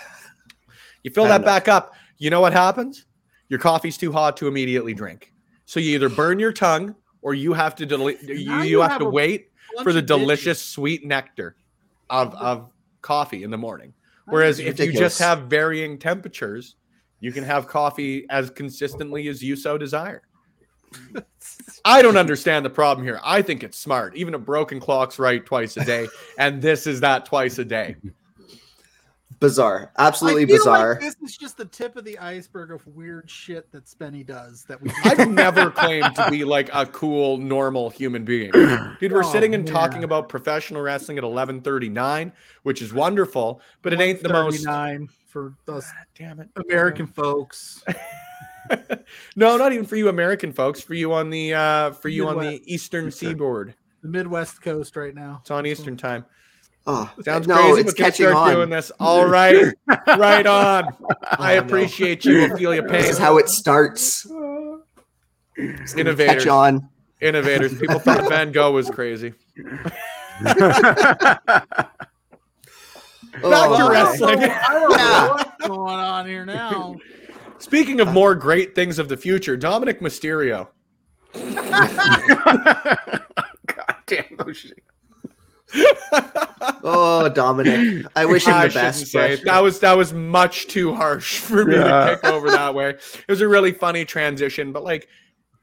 You 1.01 1.09
fill 1.09 1.23
that 1.23 1.43
back 1.43 1.67
up. 1.67 1.95
You 2.19 2.29
know 2.29 2.41
what 2.41 2.53
happens? 2.53 3.05
Your 3.47 3.57
coffee's 3.57 3.97
too 3.97 4.11
hot 4.11 4.37
to 4.37 4.47
immediately 4.47 4.93
drink. 4.93 5.33
So 5.65 5.79
you 5.79 5.95
either 5.95 6.09
burn 6.09 6.37
your 6.37 6.53
tongue 6.53 6.93
or 7.23 7.33
you 7.33 7.53
have 7.53 7.73
to 7.77 7.87
del- 7.87 8.11
you, 8.11 8.17
you, 8.27 8.61
you, 8.61 8.81
have, 8.81 8.91
have 8.91 8.99
to 8.99 9.09
wait 9.09 9.49
for 9.81 9.93
the 9.93 10.01
delicious 10.01 10.63
sweet 10.63 11.03
nectar 11.03 11.55
of, 12.11 12.35
of 12.35 12.71
coffee 13.01 13.41
in 13.41 13.49
the 13.49 13.57
morning. 13.57 13.95
Whereas 14.25 14.59
if 14.59 14.79
you 14.79 14.93
just 14.93 15.17
have 15.17 15.43
varying 15.43 15.97
temperatures, 15.97 16.75
you 17.19 17.31
can 17.31 17.43
have 17.43 17.67
coffee 17.67 18.27
as 18.29 18.51
consistently 18.51 19.27
as 19.27 19.41
you 19.41 19.55
so 19.55 19.75
desire. 19.75 20.21
I 21.85 22.01
don't 22.01 22.17
understand 22.17 22.65
the 22.65 22.69
problem 22.69 23.05
here. 23.05 23.19
I 23.23 23.41
think 23.41 23.63
it's 23.63 23.77
smart. 23.77 24.15
Even 24.15 24.33
a 24.33 24.39
broken 24.39 24.79
clock's 24.79 25.19
right 25.19 25.45
twice 25.45 25.77
a 25.77 25.85
day, 25.85 26.07
and 26.37 26.61
this 26.61 26.87
is 26.87 27.01
that 27.01 27.25
twice 27.25 27.57
a 27.57 27.65
day. 27.65 27.95
Bizarre, 29.39 29.93
absolutely 29.97 30.43
bizarre. 30.43 30.95
Like 30.95 30.99
this 30.99 31.15
is 31.23 31.37
just 31.37 31.55
the 31.55 31.63
tip 31.63 31.95
of 31.95 32.03
the 32.03 32.19
iceberg 32.19 32.71
of 32.71 32.85
weird 32.87 33.29
shit 33.29 33.71
that 33.71 33.85
Spenny 33.85 34.25
does. 34.25 34.65
That 34.65 34.81
we 34.81 34.91
I've 35.05 35.29
never 35.29 35.71
claimed 35.71 36.13
to 36.15 36.29
be 36.29 36.43
like 36.43 36.69
a 36.73 36.85
cool, 36.85 37.37
normal 37.37 37.89
human 37.89 38.25
being. 38.25 38.51
Dude, 38.99 39.13
we're 39.13 39.23
oh, 39.23 39.31
sitting 39.31 39.55
and 39.55 39.63
man. 39.63 39.73
talking 39.73 40.03
about 40.03 40.27
professional 40.27 40.81
wrestling 40.81 41.17
at 41.17 41.23
eleven 41.23 41.61
thirty 41.61 41.87
nine, 41.87 42.33
which 42.63 42.81
is 42.81 42.93
wonderful, 42.93 43.61
but 43.81 43.93
it 43.93 44.01
ain't 44.01 44.21
the 44.21 44.27
most 44.27 44.65
nine 44.65 45.07
for 45.27 45.53
us. 45.69 45.89
Damn 46.15 46.41
it, 46.41 46.49
American 46.67 47.07
folks. 47.07 47.81
no, 49.35 49.57
not 49.57 49.73
even 49.73 49.85
for 49.85 49.95
you 49.95 50.09
American 50.09 50.51
folks. 50.51 50.81
For 50.81 50.93
you 50.93 51.13
on 51.13 51.29
the 51.29 51.53
uh, 51.53 51.91
for 51.91 52.09
you 52.09 52.25
Midwest. 52.25 52.47
on 52.47 52.53
the 52.53 52.73
eastern 52.73 53.11
seaboard, 53.11 53.75
the 54.01 54.07
Midwest 54.07 54.61
coast 54.61 54.95
right 54.95 55.13
now. 55.13 55.39
It's 55.41 55.51
on 55.51 55.65
Eastern 55.65 55.97
time. 55.97 56.25
Oh, 56.87 57.11
sounds 57.23 57.47
no, 57.47 57.55
crazy. 57.55 57.81
It's 57.81 57.93
catching 57.93 58.27
start 58.27 58.49
on. 58.49 58.53
doing 58.53 58.69
this. 58.69 58.91
All 58.99 59.27
right, 59.27 59.73
right 60.07 60.45
on. 60.45 60.85
Oh, 61.01 61.15
I 61.37 61.53
appreciate 61.53 62.25
no. 62.25 62.31
you, 62.31 62.53
Ophelia 62.53 62.83
Payne. 62.83 63.01
This 63.01 63.11
is 63.11 63.17
how 63.17 63.37
it 63.37 63.49
starts. 63.49 64.25
Innovators. 65.95 66.43
Catch 66.43 66.47
on. 66.47 66.89
Innovators. 67.21 67.77
People 67.77 67.99
thought 67.99 68.27
Van 68.29 68.51
Gogh 68.51 68.71
was 68.71 68.89
crazy. 68.89 69.33
Back 73.33 73.43
oh, 73.43 73.77
to 73.77 73.91
wrestling. 73.91 74.39
I 74.39 74.73
don't 74.73 74.97
know 74.97 75.33
what's 75.35 75.67
going 75.67 75.99
on 75.99 76.25
here 76.25 76.45
now. 76.45 76.95
Speaking 77.59 77.99
of 77.99 78.07
more 78.07 78.35
great 78.35 78.73
things 78.73 78.99
of 78.99 79.09
the 79.09 79.17
future, 79.17 79.55
Dominic 79.57 79.99
Mysterio. 79.99 80.67
God 81.33 81.59
damn 84.07 84.37
oh, 86.83 87.29
Dominic! 87.29 88.05
I 88.15 88.25
wish 88.25 88.45
him 88.45 88.59
the 88.59 88.73
best. 88.73 89.07
Say 89.07 89.35
that 89.43 89.59
was 89.59 89.79
that 89.81 89.95
was 89.95 90.13
much 90.13 90.67
too 90.67 90.95
harsh 90.95 91.39
for 91.39 91.65
me 91.65 91.75
yeah. 91.75 91.81
to 91.83 92.15
kick 92.15 92.25
over 92.25 92.49
that 92.49 92.73
way. 92.73 92.89
It 92.89 93.25
was 93.27 93.41
a 93.41 93.47
really 93.47 93.71
funny 93.71 94.05
transition, 94.05 94.71
but 94.71 94.83
like, 94.83 95.07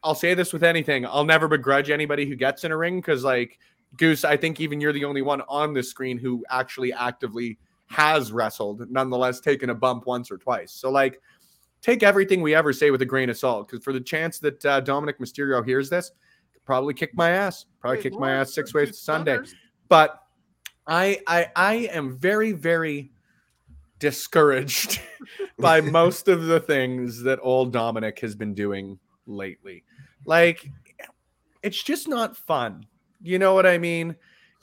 I'll 0.05 0.15
say 0.15 0.35
this 0.35 0.53
with 0.53 0.63
anything: 0.63 1.05
I'll 1.07 1.25
never 1.25 1.49
begrudge 1.49 1.91
anybody 1.91 2.27
who 2.27 2.37
gets 2.37 2.63
in 2.63 2.71
a 2.71 2.77
ring 2.77 3.01
because, 3.01 3.25
like, 3.25 3.59
Goose, 3.97 4.25
I 4.25 4.37
think 4.37 4.61
even 4.61 4.81
you're 4.81 4.93
the 4.93 5.05
only 5.05 5.23
one 5.23 5.43
on 5.49 5.73
the 5.73 5.83
screen 5.83 6.19
who 6.19 6.45
actually 6.51 6.93
actively 6.93 7.59
has 7.87 8.31
wrestled, 8.31 8.89
nonetheless 8.91 9.41
taken 9.41 9.71
a 9.71 9.75
bump 9.75 10.07
once 10.07 10.31
or 10.31 10.39
twice. 10.39 10.73
So, 10.73 10.91
like, 10.91 11.21
take 11.87 12.03
everything 12.03 12.43
we 12.43 12.53
ever 12.53 12.73
say 12.73 12.91
with 12.91 13.01
a 13.03 13.07
grain 13.07 13.31
of 13.31 13.39
salt 13.39 13.69
because 13.69 13.85
for 13.85 13.93
the 13.93 14.01
chance 14.01 14.41
that 14.41 14.65
uh, 14.67 14.81
Dominic 14.81 15.21
Mysterio 15.21 15.65
hears 15.65 15.89
this, 15.89 16.11
probably 16.65 16.93
kick 16.93 17.15
my 17.15 17.31
ass, 17.31 17.67
probably 17.81 17.99
Wait, 17.99 18.03
kick 18.03 18.19
my 18.19 18.33
ass 18.33 18.53
six 18.53 18.75
ways 18.75 18.89
to 18.89 18.97
Sunday. 18.97 19.39
But 19.89 20.21
I, 20.89 21.21
I, 21.29 21.47
I 21.55 21.75
am 21.93 22.19
very, 22.19 22.51
very 22.51 23.13
discouraged 24.01 25.01
by 25.61 25.81
most 26.01 26.27
of 26.27 26.47
the 26.47 26.59
things 26.59 27.23
that 27.23 27.39
old 27.41 27.73
Dominic 27.73 28.19
has 28.19 28.35
been 28.35 28.53
doing 28.53 28.99
lately. 29.29 29.85
Like, 30.25 30.69
it's 31.63 31.81
just 31.81 32.09
not 32.09 32.37
fun. 32.37 32.85
You 33.23 33.39
know 33.39 33.55
what 33.55 33.65
I 33.65 33.79
mean? 33.79 34.17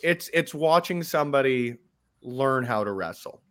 It's 0.03 0.29
it's 0.33 0.53
watching 0.53 1.01
somebody 1.03 1.77
learn 2.21 2.65
how 2.65 2.83
to 2.83 2.91
wrestle 2.91 3.42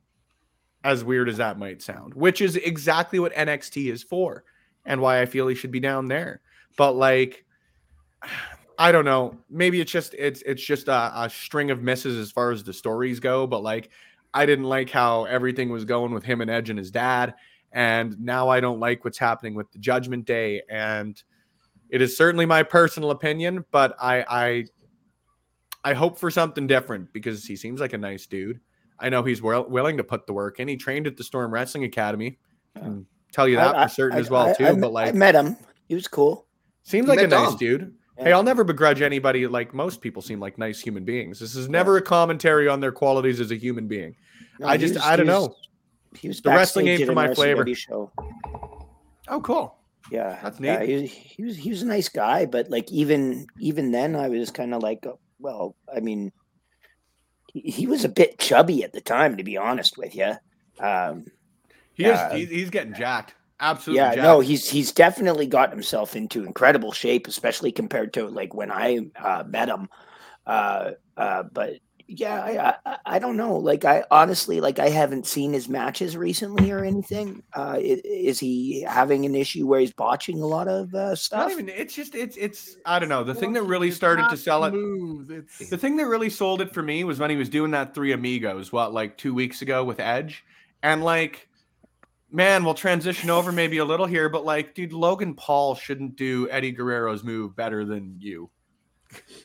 as 0.85 1.05
weird 1.05 1.29
as 1.29 1.37
that 1.37 1.59
might 1.59 1.83
sound, 1.83 2.15
which 2.15 2.41
is 2.41 2.57
exactly 2.57 3.19
what 3.19 3.33
NXT 3.35 3.93
is 3.93 4.03
for 4.03 4.45
and 4.85 5.01
why 5.01 5.21
I 5.21 5.27
feel 5.27 5.47
he 5.47 5.55
should 5.55 5.71
be 5.71 5.81
down 5.81 6.09
there. 6.09 6.41
But 6.77 6.93
like 6.93 7.45
I 8.79 8.91
don't 8.91 9.05
know, 9.05 9.37
maybe 9.51 9.81
it's 9.81 9.93
just 9.93 10.15
it's 10.15 10.43
it's 10.43 10.65
just 10.65 10.89
a, 10.89 11.13
a 11.15 11.31
string 11.31 11.71
of 11.71 11.83
misses 11.83 12.17
as 12.17 12.33
far 12.33 12.51
as 12.51 12.65
the 12.65 12.73
stories 12.73 13.21
go, 13.21 13.47
but 13.47 13.63
like 13.63 13.91
I 14.35 14.47
didn't 14.47 14.65
like 14.65 14.91
how 14.91 15.25
everything 15.25 15.69
was 15.69 15.85
going 15.85 16.13
with 16.13 16.25
him 16.25 16.41
and 16.41 16.51
Edge 16.51 16.71
and 16.71 16.79
his 16.79 16.91
dad. 16.91 17.35
And 17.73 18.19
now 18.19 18.49
I 18.49 18.61
don't 18.61 18.81
like 18.81 19.05
what's 19.05 19.19
happening 19.19 19.55
with 19.55 19.71
the 19.73 19.79
Judgment 19.79 20.25
Day. 20.25 20.63
And 20.69 21.23
it 21.91 22.01
is 22.03 22.17
certainly 22.17 22.47
my 22.47 22.63
personal 22.63 23.11
opinion, 23.11 23.65
but 23.71 23.95
I 24.01 24.25
I 24.29 24.65
I 25.85 25.95
hope 25.95 26.19
for 26.19 26.31
something 26.31 26.67
different 26.67 27.13
because 27.13 27.45
he 27.45 27.57
seems 27.57 27.81
like 27.81 27.93
a 27.93 27.99
nice 27.99 28.27
dude. 28.27 28.61
I 29.03 29.09
know 29.09 29.23
he's 29.23 29.43
well, 29.43 29.69
willing 29.69 29.97
to 29.99 30.05
put 30.05 30.27
the 30.27 30.33
work 30.33 30.61
in. 30.61 30.69
He 30.69 30.77
trained 30.77 31.07
at 31.07 31.17
the 31.17 31.25
Storm 31.25 31.53
Wrestling 31.53 31.85
Academy. 31.85 32.39
Yeah. 32.77 32.91
Tell 33.33 33.49
you 33.49 33.57
that 33.57 33.75
I, 33.75 33.87
for 33.87 33.95
certain 33.95 34.19
I, 34.19 34.21
as 34.21 34.31
well 34.31 34.49
I, 34.49 34.53
too. 34.53 34.77
but 34.77 34.93
like 34.93 35.09
I 35.09 35.13
met 35.13 35.35
him. 35.35 35.57
He 35.89 35.95
was 35.95 36.07
cool. 36.07 36.47
Seems 36.85 37.09
like 37.09 37.21
a 37.21 37.27
nice 37.27 37.49
Dom. 37.49 37.57
dude. 37.57 37.95
Yeah. 38.19 38.25
Hey, 38.25 38.33
I'll 38.33 38.43
never 38.43 38.63
begrudge 38.63 39.03
anybody. 39.03 39.47
Like 39.47 39.75
most 39.75 40.01
people 40.01 40.23
seem 40.23 40.39
like 40.39 40.59
nice 40.59 40.81
human 40.81 41.05
beings. 41.05 41.41
This 41.41 41.57
is 41.57 41.69
never 41.69 41.97
a 41.97 42.03
commentary 42.03 42.69
on 42.69 42.81
their 42.81 42.93
qualities 42.93 43.41
as 43.41 43.51
a 43.51 43.57
human 43.57 43.89
being. 43.89 44.15
No, 44.61 44.69
I 44.69 44.77
just, 44.77 44.95
was, 44.95 45.03
I 45.03 45.17
don't 45.17 45.27
was, 45.27 45.49
know. 45.49 45.55
He 46.19 46.29
was 46.29 46.41
the 46.41 46.51
wrestling 46.51 46.87
game 46.87 47.07
for 47.07 47.13
my 47.13 47.35
flavor. 47.35 47.67
Show. 47.75 48.13
Oh, 49.29 49.41
cool. 49.41 49.77
Yeah, 50.11 50.39
that's 50.43 50.61
neat. 50.61 50.69
Yeah, 50.69 50.85
he, 50.85 51.07
he, 51.07 51.45
was 51.45 51.57
he 51.57 51.71
was 51.71 51.83
a 51.83 51.87
nice 51.87 52.09
guy, 52.09 52.45
but 52.45 52.69
like 52.69 52.91
even 52.93 53.47
even 53.59 53.93
then, 53.93 54.15
I 54.15 54.29
was 54.29 54.51
kind 54.51 54.75
of 54.75 54.83
like, 54.83 55.07
oh, 55.07 55.19
well, 55.39 55.75
I 55.95 56.01
mean, 56.01 56.33
he, 57.53 57.61
he, 57.61 57.87
was 57.87 58.05
a 58.05 58.09
bit 58.09 58.39
chubby 58.39 58.85
at 58.85 58.93
the 58.93 59.01
time, 59.01 59.37
to 59.37 59.45
be 59.45 59.57
honest 59.57 59.99
with 59.99 60.15
you. 60.15 60.35
Um, 60.79 61.27
he 61.95 62.05
is. 62.05 62.19
Uh, 62.19 62.35
he's 62.35 62.71
getting 62.71 62.95
jacked. 62.95 63.35
Absolutely. 63.61 63.99
Yeah, 63.99 64.15
jacked. 64.15 64.23
no, 64.23 64.41
he's 64.41 64.69
he's 64.69 64.93
definitely 64.93 65.47
got 65.47 65.71
himself 65.71 66.17
into 66.17 66.45
incredible 66.45 66.93
shape, 66.93 67.27
especially 67.27 67.73
compared 67.73 68.13
to 68.15 68.29
like 68.29 68.55
when 68.55 68.71
I 68.71 69.01
uh, 69.17 69.45
met 69.47 69.69
him. 69.69 69.89
Uh, 70.47 70.93
uh, 71.17 71.45
but 71.45 71.75
yeah, 72.19 72.77
I, 72.85 72.91
I, 72.91 72.99
I 73.07 73.19
don't 73.19 73.37
know. 73.37 73.57
Like 73.57 73.85
I 73.85 74.05
honestly 74.11 74.61
like 74.61 74.79
I 74.79 74.89
haven't 74.89 75.27
seen 75.27 75.53
his 75.53 75.69
matches 75.69 76.17
recently 76.17 76.71
or 76.71 76.85
anything. 76.85 77.43
Uh, 77.55 77.79
is, 77.81 78.01
is 78.05 78.39
he 78.41 78.83
having 78.83 79.25
an 79.25 79.35
issue 79.35 79.67
where 79.67 79.81
he's 79.81 79.93
botching 79.93 80.41
a 80.41 80.47
lot 80.47 80.69
of 80.69 80.95
uh, 80.95 81.15
stuff? 81.15 81.49
Not 81.49 81.53
even. 81.53 81.69
It's 81.69 81.95
just 81.95 82.15
it's 82.15 82.37
it's 82.37 82.77
I 82.85 82.99
don't 82.99 83.09
know. 83.09 83.25
The 83.25 83.33
well, 83.33 83.41
thing 83.41 83.53
that 83.55 83.63
really 83.63 83.91
started 83.91 84.29
to 84.31 84.37
sell 84.37 84.65
it. 84.65 84.75
It's... 85.31 85.71
The 85.71 85.79
thing 85.79 85.97
that 85.97 86.07
really 86.07 86.31
sold 86.31 86.61
it 86.61 86.73
for 86.73 86.83
me 86.83 87.05
was 87.05 87.19
when 87.19 87.31
he 87.31 87.37
was 87.37 87.49
doing 87.49 87.71
that 87.73 87.95
Three 87.95 88.13
Amigos. 88.13 88.73
What 88.73 88.93
like 88.93 89.17
two 89.17 89.35
weeks 89.35 89.63
ago 89.63 89.85
with 89.85 90.01
Edge, 90.01 90.45
and 90.83 91.03
like 91.03 91.49
man, 92.33 92.65
we'll 92.65 92.75
transition 92.75 93.31
over 93.31 93.53
maybe 93.53 93.79
a 93.79 93.85
little 93.85 94.07
here, 94.07 94.29
but 94.29 94.45
like, 94.45 94.75
dude, 94.75 94.93
Logan 94.93 95.35
Paul 95.35 95.75
shouldn't 95.75 96.17
do 96.17 96.49
Eddie 96.51 96.73
Guerrero's 96.73 97.23
move 97.23 97.55
better 97.55 97.85
than 97.85 98.17
you. 98.19 98.51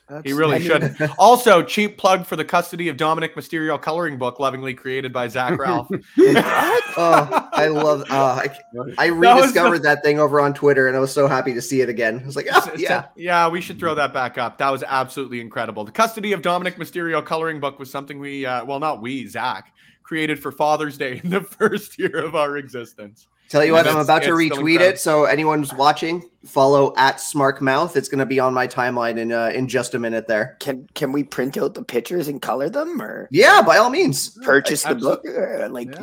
That's, 0.09 0.23
he 0.25 0.33
really 0.33 0.61
should. 0.61 0.95
also, 1.19 1.61
cheap 1.61 1.97
plug 1.97 2.25
for 2.25 2.35
the 2.35 2.45
custody 2.45 2.87
of 2.87 2.97
Dominic 2.97 3.35
Mysterio 3.35 3.81
coloring 3.81 4.17
book, 4.17 4.39
lovingly 4.39 4.73
created 4.73 5.11
by 5.11 5.27
Zach 5.27 5.59
Ralph. 5.59 5.87
oh, 6.17 7.49
I 7.51 7.67
love. 7.67 8.03
Uh, 8.09 8.41
I, 8.43 8.49
I 8.97 9.05
rediscovered 9.07 9.83
that, 9.83 9.97
that, 9.97 10.03
thing 10.03 10.19
over 10.19 10.39
on 10.39 10.53
Twitter, 10.53 10.87
and 10.87 10.95
I 10.95 10.99
was 10.99 11.11
so 11.11 11.27
happy 11.27 11.53
to 11.53 11.61
see 11.61 11.81
it 11.81 11.89
again. 11.89 12.21
I 12.23 12.25
was 12.25 12.35
like, 12.35 12.47
oh, 12.51 12.71
yeah, 12.77 13.05
yeah, 13.15 13.49
we 13.49 13.59
should 13.59 13.79
throw 13.79 13.95
that 13.95 14.13
back 14.13 14.37
up. 14.37 14.57
That 14.59 14.69
was 14.69 14.83
absolutely 14.83 15.41
incredible. 15.41 15.83
The 15.83 15.91
custody 15.91 16.33
of 16.33 16.41
Dominic 16.41 16.77
Mysterio 16.77 17.25
coloring 17.25 17.59
book 17.59 17.79
was 17.79 17.91
something 17.91 18.19
we, 18.19 18.45
uh, 18.45 18.63
well, 18.63 18.79
not 18.79 19.01
we, 19.01 19.27
Zach, 19.27 19.73
created 20.03 20.39
for 20.41 20.51
Father's 20.51 20.97
Day 20.97 21.19
in 21.23 21.29
the 21.29 21.41
first 21.59 21.99
year 21.99 22.17
of 22.17 22.35
our 22.35 22.57
existence. 22.57 23.27
Tell 23.49 23.63
you 23.63 23.73
what, 23.73 23.87
I'm 23.87 23.97
about 23.97 24.23
to 24.23 24.31
retweet 24.31 24.81
it. 24.81 24.99
So 24.99 25.23
anyone 25.25 25.59
who's 25.59 25.73
watching, 25.73 26.29
follow 26.47 26.93
at 26.97 27.17
Smarkmouth. 27.17 27.95
It's 27.95 28.07
going 28.09 28.19
to 28.19 28.25
be 28.25 28.39
on 28.39 28.53
my 28.53 28.67
timeline 28.67 29.17
in 29.17 29.31
uh, 29.31 29.51
in 29.53 29.67
just 29.67 29.93
a 29.93 29.99
minute. 29.99 30.27
There. 30.27 30.57
Can 30.59 30.87
can 30.93 31.11
we 31.11 31.23
print 31.23 31.57
out 31.57 31.73
the 31.73 31.83
pictures 31.83 32.27
and 32.27 32.41
color 32.41 32.69
them, 32.69 33.01
or 33.01 33.27
yeah, 33.31 33.61
by 33.61 33.77
all 33.77 33.89
means, 33.89 34.29
purchase 34.43 34.83
the 34.83 34.95
book. 34.95 35.23
Like 35.69 35.89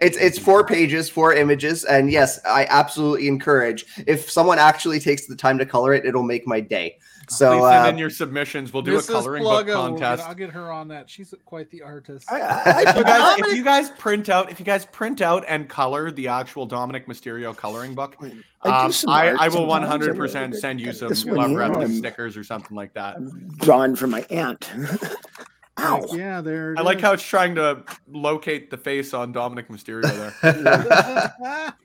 it's 0.00 0.16
it's 0.16 0.38
four 0.38 0.66
pages, 0.66 1.08
four 1.08 1.34
images, 1.34 1.84
and 1.84 2.10
yes, 2.10 2.40
I 2.44 2.66
absolutely 2.70 3.28
encourage. 3.28 3.84
If 4.06 4.30
someone 4.30 4.58
actually 4.58 5.00
takes 5.00 5.26
the 5.26 5.36
time 5.36 5.58
to 5.58 5.66
color 5.66 5.92
it, 5.92 6.06
it'll 6.06 6.22
make 6.22 6.46
my 6.46 6.60
day. 6.60 6.98
So 7.28 7.60
Please 7.60 7.70
send 7.70 7.86
uh, 7.86 7.88
in 7.88 7.98
your 7.98 8.10
submissions. 8.10 8.72
We'll 8.72 8.82
do 8.82 8.96
Mrs. 8.96 9.08
a 9.08 9.12
coloring 9.12 9.44
Pluggo, 9.44 9.66
book 9.66 9.74
contest. 9.98 10.28
I'll 10.28 10.34
get 10.34 10.50
her 10.50 10.72
on 10.72 10.88
that. 10.88 11.08
She's 11.08 11.32
quite 11.44 11.70
the 11.70 11.82
artist. 11.82 12.30
I, 12.30 12.40
I, 12.40 12.82
if, 12.88 12.96
you 12.96 13.04
guys, 13.04 13.38
if, 13.38 13.56
you 13.56 13.64
guys, 13.64 13.90
print 13.90 14.28
out, 14.28 14.50
if 14.50 14.58
you 14.58 14.66
guys 14.66 14.86
print 14.86 15.20
out 15.20 15.44
and 15.48 15.68
color 15.68 16.10
the 16.10 16.28
actual 16.28 16.66
Dominic 16.66 17.06
Mysterio 17.06 17.56
coloring 17.56 17.94
book, 17.94 18.16
um, 18.64 18.92
I, 19.08 19.30
I, 19.38 19.48
will 19.48 19.66
one 19.72 19.82
hundred 19.82 20.16
percent 20.16 20.54
send 20.56 20.80
you 20.80 20.92
some 20.92 21.12
love 21.26 21.52
wrestling 21.52 21.96
stickers 21.96 22.36
or 22.36 22.44
something 22.44 22.76
like 22.76 22.94
that. 22.94 23.16
Drawn 23.58 23.96
from 23.96 24.10
my 24.10 24.24
aunt. 24.30 24.70
Ow. 25.78 26.04
Yeah, 26.12 26.40
there. 26.42 26.74
I 26.76 26.82
like 26.82 27.00
how 27.00 27.12
it's 27.12 27.26
trying 27.26 27.54
to 27.54 27.82
locate 28.08 28.70
the 28.70 28.76
face 28.76 29.14
on 29.14 29.32
Dominic 29.32 29.68
Mysterio 29.68 30.34
there. 30.42 31.74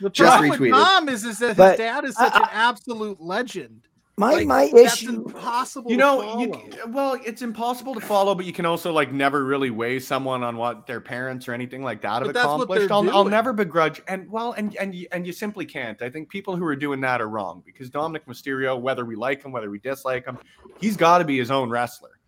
The 0.00 0.10
problem 0.10 0.50
with 0.50 0.60
Mom 0.60 1.08
is, 1.08 1.24
is 1.24 1.40
that 1.40 1.56
his 1.56 1.76
dad 1.76 2.04
is 2.04 2.14
such 2.14 2.32
I, 2.32 2.38
an 2.38 2.48
absolute 2.52 3.20
legend. 3.20 3.87
My 4.18 4.34
like, 4.34 4.46
my 4.46 4.64
issue 4.64 5.10
impossible. 5.10 5.90
You 5.90 5.96
know, 5.96 6.40
you, 6.40 6.52
well, 6.88 7.18
it's 7.24 7.40
impossible 7.40 7.94
to 7.94 8.00
follow, 8.00 8.34
but 8.34 8.46
you 8.46 8.52
can 8.52 8.66
also 8.66 8.92
like 8.92 9.12
never 9.12 9.44
really 9.44 9.70
weigh 9.70 10.00
someone 10.00 10.42
on 10.42 10.56
what 10.56 10.88
their 10.88 11.00
parents 11.00 11.46
or 11.46 11.52
anything 11.52 11.84
like 11.84 12.02
that 12.02 12.22
have 12.22 12.30
accomplished. 12.30 12.90
I'll, 12.90 13.08
I'll, 13.10 13.24
never 13.24 13.52
begrudge, 13.52 14.02
and 14.08 14.28
well, 14.28 14.52
and 14.52 14.74
and 14.76 14.92
you, 14.92 15.06
and 15.12 15.24
you 15.24 15.32
simply 15.32 15.64
can't. 15.64 16.02
I 16.02 16.10
think 16.10 16.28
people 16.28 16.56
who 16.56 16.64
are 16.64 16.74
doing 16.74 17.00
that 17.02 17.20
are 17.20 17.28
wrong 17.28 17.62
because 17.64 17.90
Dominic 17.90 18.26
Mysterio, 18.26 18.78
whether 18.80 19.04
we 19.04 19.14
like 19.14 19.44
him, 19.44 19.52
whether 19.52 19.70
we 19.70 19.78
dislike 19.78 20.24
him, 20.24 20.36
he's 20.80 20.96
got 20.96 21.18
to 21.18 21.24
be 21.24 21.38
his 21.38 21.52
own 21.52 21.70
wrestler, 21.70 22.18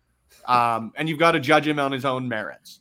um, 0.45 0.93
and 0.95 1.09
you've 1.09 1.19
got 1.19 1.33
to 1.33 1.41
judge 1.41 1.67
him 1.67 1.77
on 1.77 1.91
his 1.91 2.05
own 2.05 2.25
merits. 2.25 2.79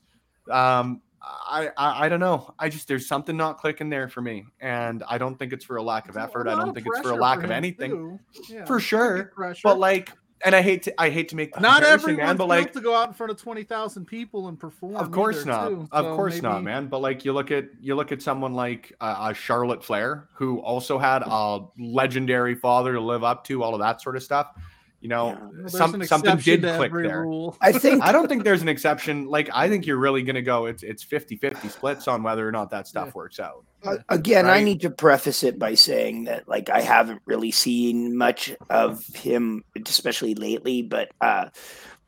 Um, 0.48 1.02
I, 1.22 1.70
I, 1.76 2.06
I 2.06 2.08
don't 2.08 2.20
know. 2.20 2.54
I 2.58 2.68
just 2.68 2.88
there's 2.88 3.06
something 3.06 3.36
not 3.36 3.58
clicking 3.58 3.90
there 3.90 4.08
for 4.08 4.22
me, 4.22 4.46
and 4.60 5.02
I 5.08 5.18
don't 5.18 5.38
think 5.38 5.52
it's 5.52 5.64
for 5.64 5.76
a 5.76 5.82
lack 5.82 6.08
of 6.08 6.16
effort. 6.16 6.48
I 6.48 6.54
don't 6.54 6.74
think 6.74 6.86
it's 6.86 7.00
for 7.00 7.10
a 7.10 7.16
lack 7.16 7.40
for 7.40 7.44
of 7.44 7.50
anything, 7.50 8.18
yeah, 8.48 8.64
for 8.64 8.80
sure. 8.80 9.30
But 9.62 9.78
like, 9.78 10.12
and 10.44 10.54
I 10.54 10.62
hate 10.62 10.84
to 10.84 11.00
I 11.00 11.10
hate 11.10 11.28
to 11.30 11.36
make 11.36 11.52
the 11.52 11.60
not 11.60 11.82
everyone's 11.82 12.38
but 12.38 12.48
like 12.48 12.72
to 12.72 12.80
go 12.80 12.94
out 12.94 13.08
in 13.08 13.14
front 13.14 13.32
of 13.32 13.36
twenty 13.40 13.64
thousand 13.64 14.06
people 14.06 14.48
and 14.48 14.58
perform. 14.58 14.96
Of 14.96 15.10
course 15.10 15.44
not. 15.44 15.68
Too, 15.68 15.88
of 15.92 16.04
so 16.06 16.16
course 16.16 16.34
maybe... 16.34 16.46
not, 16.46 16.62
man. 16.62 16.86
But 16.86 17.02
like 17.02 17.24
you 17.24 17.34
look 17.34 17.50
at 17.50 17.66
you 17.80 17.96
look 17.96 18.12
at 18.12 18.22
someone 18.22 18.54
like 18.54 18.94
uh, 19.00 19.16
uh, 19.18 19.32
Charlotte 19.34 19.84
Flair, 19.84 20.28
who 20.32 20.60
also 20.60 20.98
had 20.98 21.22
a 21.26 21.60
legendary 21.78 22.54
father 22.54 22.94
to 22.94 23.00
live 23.00 23.24
up 23.24 23.44
to, 23.44 23.62
all 23.62 23.74
of 23.74 23.80
that 23.80 24.00
sort 24.00 24.16
of 24.16 24.22
stuff 24.22 24.54
you 25.00 25.08
know, 25.08 25.28
yeah. 25.28 25.48
well, 25.60 25.68
some, 25.68 26.04
something 26.04 26.36
did 26.36 26.60
click 26.60 26.92
there. 26.92 27.22
Rule. 27.22 27.56
I 27.62 27.72
think 27.72 28.02
I 28.04 28.12
don't 28.12 28.28
think 28.28 28.44
there's 28.44 28.60
an 28.60 28.68
exception. 28.68 29.26
Like 29.26 29.48
I 29.52 29.68
think 29.68 29.86
you're 29.86 29.96
really 29.96 30.22
going 30.22 30.34
to 30.36 30.42
go 30.42 30.66
it's 30.66 30.82
it's 30.82 31.04
50-50 31.04 31.70
splits 31.70 32.06
on 32.06 32.22
whether 32.22 32.46
or 32.46 32.52
not 32.52 32.70
that 32.70 32.86
stuff 32.86 33.06
yeah. 33.06 33.12
works 33.14 33.40
out. 33.40 33.64
Uh, 33.82 33.96
again, 34.10 34.44
right? 34.44 34.60
I 34.60 34.62
need 34.62 34.82
to 34.82 34.90
preface 34.90 35.42
it 35.42 35.58
by 35.58 35.74
saying 35.74 36.24
that 36.24 36.46
like 36.48 36.68
I 36.68 36.82
haven't 36.82 37.22
really 37.24 37.50
seen 37.50 38.16
much 38.16 38.54
of 38.68 39.04
him 39.14 39.64
especially 39.86 40.34
lately, 40.34 40.82
but 40.82 41.10
uh 41.22 41.48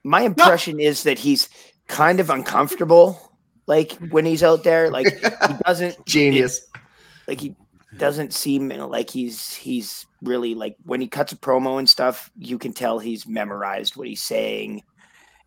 my 0.04 0.22
impression 0.22 0.76
no. 0.76 0.84
is 0.84 1.04
that 1.04 1.18
he's 1.18 1.48
kind 1.88 2.20
of 2.20 2.28
uncomfortable 2.28 3.32
like 3.66 3.92
when 4.10 4.26
he's 4.26 4.42
out 4.42 4.64
there 4.64 4.90
like 4.90 5.06
he 5.06 5.54
doesn't 5.64 6.04
genius. 6.04 6.58
It, 6.58 6.80
like 7.26 7.40
he 7.40 7.56
doesn't 7.98 8.32
seem 8.32 8.70
uh, 8.70 8.86
like 8.86 9.10
he's 9.10 9.54
he's 9.54 10.06
really 10.22 10.54
like 10.54 10.76
when 10.84 11.00
he 11.00 11.08
cuts 11.08 11.32
a 11.32 11.36
promo 11.36 11.78
and 11.78 11.88
stuff, 11.88 12.30
you 12.38 12.58
can 12.58 12.72
tell 12.72 12.98
he's 12.98 13.26
memorized 13.26 13.96
what 13.96 14.06
he's 14.06 14.22
saying, 14.22 14.82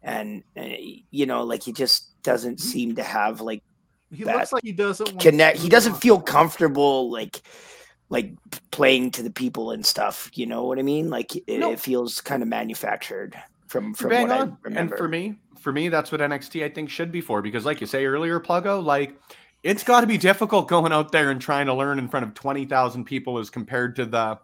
and, 0.03 0.43
and 0.55 0.75
you 1.11 1.25
know, 1.25 1.43
like 1.43 1.63
he 1.63 1.71
just 1.71 2.21
doesn't 2.23 2.59
seem 2.59 2.95
to 2.95 3.03
have 3.03 3.41
like 3.41 3.63
he 4.11 4.23
looks 4.23 4.53
like 4.53 4.63
he 4.63 4.71
doesn't 4.71 5.19
connect. 5.19 5.59
He 5.59 5.69
doesn't 5.69 5.95
feel 5.95 6.19
comfortable 6.19 7.11
like 7.11 7.41
like 8.09 8.31
playing 8.71 9.11
to 9.11 9.23
the 9.23 9.31
people 9.31 9.71
and 9.71 9.85
stuff. 9.85 10.29
You 10.33 10.45
know 10.45 10.63
what 10.63 10.79
I 10.79 10.83
mean? 10.83 11.09
Like 11.09 11.35
it, 11.35 11.43
it 11.47 11.79
feels 11.79 12.21
kind 12.21 12.43
of 12.43 12.49
manufactured 12.49 13.35
from 13.67 13.93
from 13.93 14.11
what 14.11 14.31
on. 14.31 14.31
I 14.31 14.51
remember. 14.63 14.93
And 14.93 14.97
for 14.97 15.07
me, 15.07 15.35
for 15.59 15.71
me, 15.71 15.89
that's 15.89 16.11
what 16.11 16.21
NXT 16.21 16.63
I 16.63 16.69
think 16.69 16.89
should 16.89 17.11
be 17.11 17.21
for 17.21 17.41
because, 17.41 17.65
like 17.65 17.81
you 17.81 17.87
say 17.87 18.05
earlier, 18.05 18.39
Pluggo, 18.39 18.83
like 18.83 19.15
it's 19.65 19.83
got 19.83 20.01
to 20.01 20.07
be 20.07 20.17
difficult 20.17 20.67
going 20.67 20.91
out 20.91 21.11
there 21.11 21.31
and 21.31 21.41
trying 21.41 21.65
to 21.65 21.73
learn 21.73 21.97
in 21.97 22.07
front 22.07 22.25
of 22.25 22.33
twenty 22.35 22.65
thousand 22.65 23.05
people 23.05 23.39
as 23.39 23.49
compared 23.49 23.95
to 23.95 24.05
the 24.05 24.17
uh, 24.17 24.37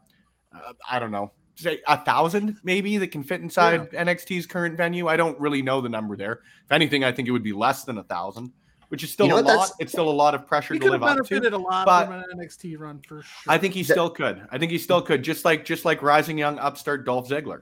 I 0.90 1.00
don't 1.00 1.12
know, 1.12 1.32
say 1.56 1.80
a 1.88 1.98
thousand 1.98 2.58
maybe 2.64 2.98
that 2.98 3.08
can 3.08 3.24
fit 3.24 3.40
inside 3.40 3.90
yeah. 3.94 4.04
NXT's 4.04 4.48
current 4.48 4.76
venue. 4.76 5.08
I 5.08 5.16
don't 5.16 5.40
really 5.40 5.62
know 5.62 5.80
the 5.80 5.90
number 5.90 6.18
there. 6.18 6.42
If 6.66 6.72
anything, 6.72 7.04
I 7.04 7.12
think 7.12 7.28
it 7.28 7.32
would 7.32 7.44
be 7.44 7.54
less 7.54 7.84
than 7.84 8.00
a 8.00 8.04
thousand, 8.04 8.52
which 8.90 9.04
is 9.04 9.12
still 9.12 9.28
you 9.28 9.34
know 9.34 9.40
a 9.40 9.42
lot. 9.42 9.70
It's 9.80 9.92
still 9.92 10.10
a 10.10 10.12
lot 10.12 10.34
of 10.34 10.48
pressure 10.48 10.76
to 10.76 10.92
live 10.92 11.04
up 11.04 11.24
to. 11.24 11.38
a 11.38 11.56
lot 11.56 11.86
but 11.86 12.06
from 12.08 12.16
an 12.16 12.26
NXT 12.36 12.80
run 12.80 13.00
for 13.08 13.22
sure. 13.22 13.54
I 13.54 13.60
think 13.60 13.76
he 13.76 13.84
still 13.84 14.10
could. 14.10 14.48
I 14.50 14.58
think 14.58 14.72
he 14.72 14.80
still 14.80 15.04
could. 15.04 15.22
Just 15.22 15.46
like 15.46 15.66
just 15.66 15.86
like 15.86 16.02
rising 16.02 16.40
young 16.40 16.58
upstart 16.58 17.06
Dolph 17.06 17.30
Ziggler. 17.30 17.62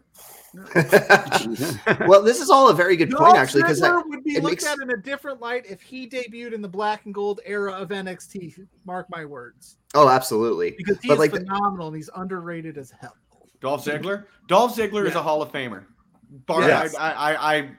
well, 2.07 2.23
this 2.23 2.41
is 2.41 2.49
all 2.49 2.69
a 2.69 2.73
very 2.73 2.95
good 2.95 3.11
point, 3.11 3.37
actually, 3.37 3.61
because 3.61 3.81
would 3.81 4.23
be 4.23 4.35
looked 4.35 4.45
makes... 4.45 4.65
at 4.65 4.79
in 4.79 4.91
a 4.91 4.97
different 4.97 5.39
light 5.39 5.65
if 5.69 5.81
he 5.81 6.07
debuted 6.07 6.53
in 6.53 6.61
the 6.61 6.67
black 6.67 7.05
and 7.05 7.13
gold 7.13 7.39
era 7.45 7.71
of 7.73 7.89
NXT. 7.89 8.67
Mark 8.85 9.07
my 9.09 9.25
words. 9.25 9.77
Oh, 9.93 10.09
absolutely. 10.09 10.75
Because 10.77 10.99
he's 11.01 11.17
like 11.17 11.31
phenomenal 11.31 11.87
and 11.87 11.95
he's 11.95 12.09
underrated 12.15 12.77
as 12.77 12.91
hell. 12.99 13.15
Dolph 13.59 13.85
Ziggler. 13.85 14.25
Dolph 14.47 14.75
Ziggler 14.75 15.03
yeah. 15.03 15.09
is 15.09 15.15
a 15.15 15.21
Hall 15.21 15.41
of 15.41 15.51
Famer. 15.51 15.85
Bar, 16.45 16.61
yes. 16.61 16.95
I, 16.95 17.11
I, 17.11 17.55
I, 17.55 17.69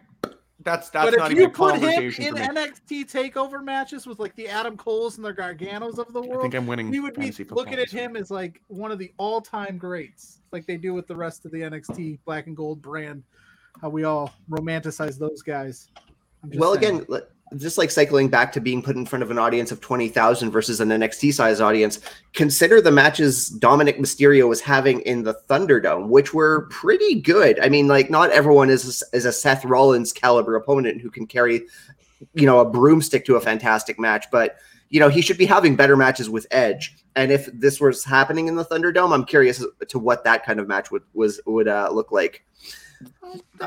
that's 0.63 0.91
that's 0.91 1.11
but 1.11 1.19
not 1.19 1.31
even 1.31 1.45
a 1.45 1.51
conversation 1.51 2.25
in 2.25 2.35
NXT 2.35 3.11
takeover 3.11 3.65
matches 3.65 4.07
with 4.07 4.19
like 4.19 4.35
the 4.37 4.49
Adam 4.49 4.77
Coles 4.77 5.17
and 5.17 5.25
the 5.25 5.33
Garganos 5.33 5.99
of 5.99 6.13
the 6.13 6.21
world. 6.21 6.41
I 6.41 6.43
think 6.43 6.55
I'm 6.55 6.67
winning. 6.67 6.91
We 6.91 7.01
would 7.01 7.15
be 7.15 7.31
looking 7.51 7.79
at 7.79 7.91
him 7.91 8.17
as 8.17 8.31
like 8.31 8.61
one 8.69 8.93
of 8.93 8.99
the 8.99 9.13
all-time 9.17 9.79
greats, 9.79 10.41
like 10.53 10.67
they 10.67 10.77
do 10.77 10.93
with 10.93 11.07
the 11.07 11.17
rest 11.17 11.45
of 11.45 11.53
the 11.53 11.61
NXT 11.61 12.19
Black 12.25 12.47
and 12.47 12.57
Gold 12.57 12.83
brand. 12.83 13.23
How 13.81 13.89
we 13.89 14.05
all 14.05 14.35
romanticize 14.51 15.19
those 15.19 15.43
guys. 15.43 15.89
Well, 16.55 16.75
saying. 16.75 17.03
again, 17.03 17.21
just 17.57 17.79
like 17.79 17.91
cycling 17.91 18.29
back 18.29 18.53
to 18.53 18.61
being 18.61 18.83
put 18.83 18.97
in 18.97 19.07
front 19.07 19.23
of 19.23 19.31
an 19.31 19.39
audience 19.39 19.73
of 19.73 19.81
20,000 19.81 20.51
versus 20.51 20.81
an 20.81 20.91
NXT 20.91 21.35
size 21.35 21.61
audience, 21.61 21.99
consider 22.33 22.81
the 22.81 22.91
matches 22.91 23.49
Dominic 23.49 23.99
Mysterio 23.99 24.49
was 24.49 24.61
having 24.61 25.01
in 25.01 25.25
the 25.25 25.35
Thunderdome, 25.49 26.09
which 26.09 26.33
were 26.33 26.67
pretty 26.71 27.21
good. 27.21 27.59
I 27.61 27.69
mean, 27.69 27.89
like, 27.89 28.11
not 28.11 28.31
everyone 28.31 28.71
is, 28.71 29.03
is 29.13 29.25
a 29.25 29.33
Seth 29.33 29.65
Rollins 29.65 30.13
caliber 30.13 30.55
opponent 30.57 31.01
who 31.01 31.11
can 31.11 31.27
carry, 31.27 31.63
you 32.35 32.47
know, 32.47 32.61
a 32.61 32.71
broomstick 32.71 33.25
to 33.27 33.37
a 33.37 33.41
fantastic 33.41 33.99
match, 33.99 34.27
but, 34.31 34.57
you 34.89 35.01
know, 35.01 35.09
he 35.09 35.21
should 35.21 35.39
be 35.39 35.47
having 35.47 35.77
better 35.77 35.97
matches 35.97 36.31
with 36.31 36.47
Edge. 36.51 36.97
And 37.17 37.33
if 37.33 37.47
this 37.53 37.81
was 37.81 38.05
happening 38.05 38.49
in 38.49 38.57
the 38.57 38.65
Thunderdome, 38.65 39.13
I'm 39.13 39.25
curious 39.25 39.65
to 39.89 39.99
what 39.99 40.25
that 40.25 40.45
kind 40.45 40.61
of 40.61 40.69
match 40.69 40.91
would 40.91 41.03
was 41.15 41.41
would 41.47 41.69
uh, 41.69 41.91
look 41.93 42.13
like. 42.13 42.45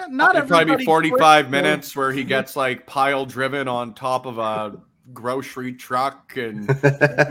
Not 0.09 0.35
It'd 0.35 0.47
probably 0.47 0.77
be 0.77 0.85
45 0.85 1.49
minutes 1.49 1.95
where 1.95 2.11
he 2.11 2.23
gets 2.23 2.55
like 2.55 2.85
pile 2.85 3.25
driven 3.25 3.67
on 3.67 3.93
top 3.93 4.25
of 4.25 4.37
a 4.37 4.79
grocery 5.13 5.73
truck 5.73 6.35
and 6.37 6.67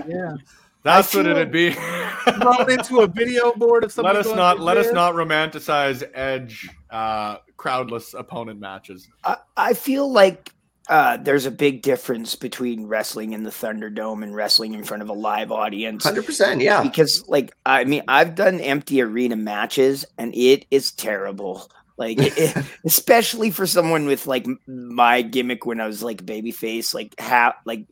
yeah. 0.09 0.37
That's 0.85 1.15
what 1.15 1.27
it'd 1.27 1.53
be. 1.53 1.71
thrown 1.73 2.71
into 2.71 3.01
a 3.01 3.07
video 3.07 3.53
board 3.53 3.85
of 3.85 3.93
something. 3.93 4.13
Let 4.13 4.27
us 4.27 4.35
not 4.35 4.59
let 4.59 4.77
us 4.77 4.93
not 4.93 5.15
romanticize 5.15 6.03
Edge 6.15 6.69
uh, 6.91 7.37
crowdless 7.57 8.19
opponent 8.19 8.59
matches. 8.59 9.09
I, 9.23 9.37
I 9.57 9.75
feel 9.75 10.11
like 10.11 10.53
uh, 10.89 11.17
there's 11.19 11.47
a 11.47 11.51
big 11.51 11.83
difference 11.83 12.35
between 12.35 12.87
wrestling 12.87 13.33
in 13.33 13.45
the 13.45 13.51
Thunderdome 13.51 14.25
and 14.25 14.35
wrestling 14.35 14.75
in 14.75 14.83
front 14.83 15.03
of 15.03 15.09
a 15.09 15.13
live 15.13 15.53
audience. 15.53 16.05
Hundred 16.05 16.27
percent, 16.27 16.61
yeah. 16.61 16.83
Because 16.83 17.27
like 17.29 17.55
I 17.65 17.85
mean, 17.85 18.03
I've 18.09 18.35
done 18.35 18.61
empty 18.61 19.01
arena 19.01 19.37
matches 19.37 20.05
and 20.19 20.35
it 20.35 20.67
is 20.71 20.91
terrible. 20.91 21.71
Like, 22.03 22.19
it, 22.19 22.57
especially 22.85 23.53
for 23.53 23.65
someone 23.65 24.07
with 24.07 24.27
like 24.27 24.45
my 24.67 25.23
gimmick 25.23 25.65
when 25.65 25.81
I 25.81 25.87
was 25.87 26.03
like 26.03 26.27
babyface, 26.27 26.93
like 26.93 27.15
half, 27.21 27.55
like 27.65 27.87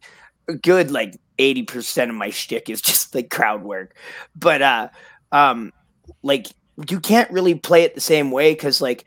good, 0.62 0.90
like 0.90 1.16
80% 1.38 2.08
of 2.08 2.16
my 2.16 2.30
shtick 2.30 2.68
is 2.68 2.82
just 2.90 3.14
like 3.14 3.30
crowd 3.30 3.62
work. 3.62 3.94
But, 4.34 4.62
uh, 4.62 4.88
um, 5.30 5.72
like, 6.24 6.48
you 6.88 6.98
can't 6.98 7.30
really 7.30 7.54
play 7.54 7.84
it 7.84 7.94
the 7.94 8.00
same 8.00 8.32
way 8.32 8.52
because, 8.52 8.80
like, 8.80 9.04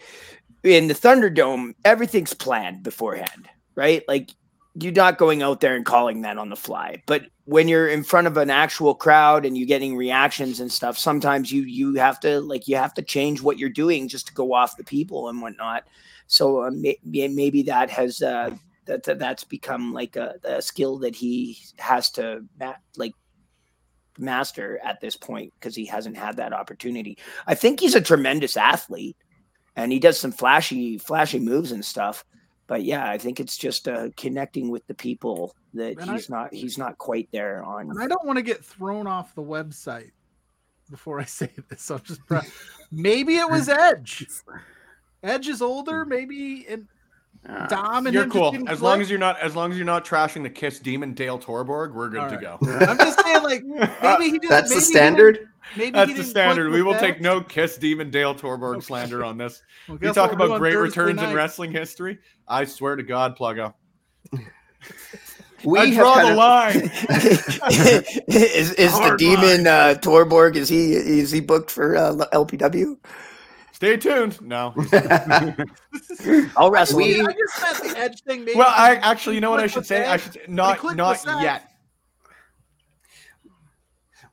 in 0.64 0.88
the 0.88 0.94
Thunderdome, 0.94 1.74
everything's 1.84 2.34
planned 2.34 2.82
beforehand, 2.82 3.50
right? 3.76 4.04
Like, 4.08 4.30
you're 4.76 4.92
not 4.92 5.18
going 5.18 5.44
out 5.44 5.62
there 5.62 5.76
and 5.76 5.86
calling 5.86 6.22
that 6.22 6.38
on 6.38 6.50
the 6.50 6.56
fly. 6.56 7.02
But 7.06 7.28
when 7.46 7.68
you're 7.68 7.88
in 7.88 8.04
front 8.04 8.28
of 8.28 8.38
an 8.38 8.50
actual 8.50 8.96
crowd 8.96 9.46
and 9.46 9.58
you're 9.58 9.68
getting 9.68 9.96
reactions 9.96 10.60
and 10.60 10.72
stuff, 10.72 10.98
sometimes 10.98 11.52
you 11.52 11.64
you 11.64 11.96
have 11.96 12.20
to 12.22 12.42
like 12.42 12.68
you 12.68 12.76
have 12.76 12.94
to 12.96 13.02
change 13.02 13.42
what 13.42 13.60
you're 13.60 13.70
doing 13.70 14.08
just 14.08 14.28
to 14.28 14.34
go 14.34 14.54
off 14.54 14.78
the 14.78 14.84
people 14.84 15.30
and 15.30 15.42
whatnot. 15.42 15.84
So 16.28 16.64
uh, 16.64 16.72
may, 16.72 16.98
maybe 17.04 17.64
that 17.64 17.90
has 17.90 18.22
uh, 18.22 18.56
that, 18.86 19.04
that 19.04 19.20
that's 19.20 19.44
become 19.44 19.94
like 19.94 20.16
a, 20.16 20.36
a 20.44 20.62
skill 20.62 20.98
that 21.00 21.16
he 21.16 21.60
has 21.78 22.10
to 22.12 22.44
ma- 22.60 22.76
like 22.98 23.14
master 24.18 24.80
at 24.84 25.02
this 25.02 25.16
point 25.16 25.54
because 25.60 25.76
he 25.76 25.86
hasn't 25.86 26.18
had 26.18 26.38
that 26.38 26.54
opportunity. 26.54 27.18
I 27.46 27.56
think 27.56 27.80
he's 27.80 27.96
a 27.96 28.02
tremendous 28.02 28.58
athlete 28.58 29.18
and 29.76 29.92
he 29.92 30.00
does 30.00 30.20
some 30.20 30.32
flashy 30.32 30.98
flashy 30.98 31.40
moves 31.40 31.72
and 31.72 31.84
stuff 31.84 32.26
but 32.68 32.84
yeah, 32.84 33.10
I 33.10 33.18
think 33.18 33.40
it's 33.40 33.58
just 33.58 33.88
uh, 33.88 34.10
connecting 34.16 34.70
with 34.70 34.86
the 34.88 34.94
people 34.94 35.56
that 35.74 36.00
and 36.00 36.12
he's 36.12 36.32
I, 36.32 36.36
not 36.36 36.54
he's 36.54 36.78
not 36.78 36.98
quite 36.98 37.30
there 37.32 37.64
on. 37.64 37.90
And 37.90 38.02
I 38.02 38.08
don't 38.08 38.26
want 38.26 38.38
to 38.38 38.44
get 38.44 38.64
thrown 38.64 39.08
off 39.08 39.36
the 39.36 39.42
website 39.42 40.12
before 40.90 41.20
I 41.20 41.26
say 41.26 41.50
this. 41.70 41.84
So 41.84 41.98
just 42.00 42.22
maybe 42.92 43.36
it 43.36 43.50
was 43.50 43.70
Edge. 43.70 44.26
Edge 45.24 45.48
is 45.48 45.62
older, 45.62 46.06
maybe 46.06 46.66
and 46.68 46.88
uh, 47.48 47.68
Dom 47.68 48.08
and 48.08 48.14
you're 48.14 48.28
cool 48.28 48.56
as 48.70 48.82
long 48.82 49.02
as 49.02 49.10
you're 49.10 49.20
not 49.20 49.40
as 49.40 49.56
long 49.56 49.72
as 49.72 49.78
you're 49.78 49.86
not 49.86 50.06
trashing 50.06 50.44
the 50.44 50.50
Kiss 50.50 50.80
Demon 50.80 51.14
Dale 51.14 51.38
Torborg. 51.38 51.94
We're 51.94 52.10
good 52.10 52.18
right. 52.20 52.30
to 52.30 52.38
go. 52.38 52.58
I'm 52.86 52.98
just 52.98 53.22
saying, 53.22 53.44
like 53.44 53.64
maybe 54.02 54.32
he 54.32 54.40
just 54.40 54.50
that's 54.50 54.74
the 54.74 54.82
standard. 54.82 55.50
Maybe 55.78 55.92
that's 55.92 56.14
the 56.14 56.24
standard. 56.24 56.72
We 56.72 56.82
will 56.82 57.00
take 57.00 57.22
no 57.22 57.42
Kiss 57.42 57.78
Demon 57.78 58.10
Dale 58.10 58.36
Torborg 58.36 58.78
okay. 58.78 58.86
slander 58.86 59.24
on 59.24 59.38
this. 59.38 59.62
Well, 59.88 59.98
we 60.00 60.12
talk 60.14 60.32
about 60.32 60.60
great 60.60 60.76
returns 60.76 61.18
night. 61.18 61.30
in 61.30 61.36
wrestling 61.36 61.74
history. 61.74 62.20
I 62.48 62.64
swear 62.64 62.96
to 62.96 63.04
God, 63.04 63.38
Pluggo. 63.38 63.74
We 65.66 65.80
I 65.80 65.94
draw 65.94 66.16
the 66.16 66.32
of... 66.32 66.38
line. 66.38 66.76
is 68.28 68.74
is 68.74 68.92
the 68.92 69.16
demon 69.18 69.66
uh, 69.66 69.96
Torborg? 70.02 70.56
Is 70.58 70.68
he 70.68 70.94
is 70.94 71.32
he 71.32 71.40
booked 71.40 71.72
for 71.72 71.96
uh, 71.96 72.14
LPW? 72.34 72.98
Stay 73.72 73.98
tuned. 73.98 74.42
No, 74.42 74.74
I'll 76.58 76.70
wrestle. 76.70 76.98
We, 76.98 77.22
I 77.22 77.34
just 77.34 77.62
meant 77.62 77.94
the 77.94 78.00
edge 78.00 78.22
thing. 78.24 78.46
well, 78.56 78.74
I 78.76 78.96
actually, 78.96 79.36
you 79.36 79.42
know 79.42 79.52
what 79.52 79.60
I 79.60 79.68
should 79.68 79.86
say? 79.86 80.06
I 80.06 80.18
should 80.18 80.50
not 80.50 80.84
not 80.96 81.24
yet. 81.42 81.73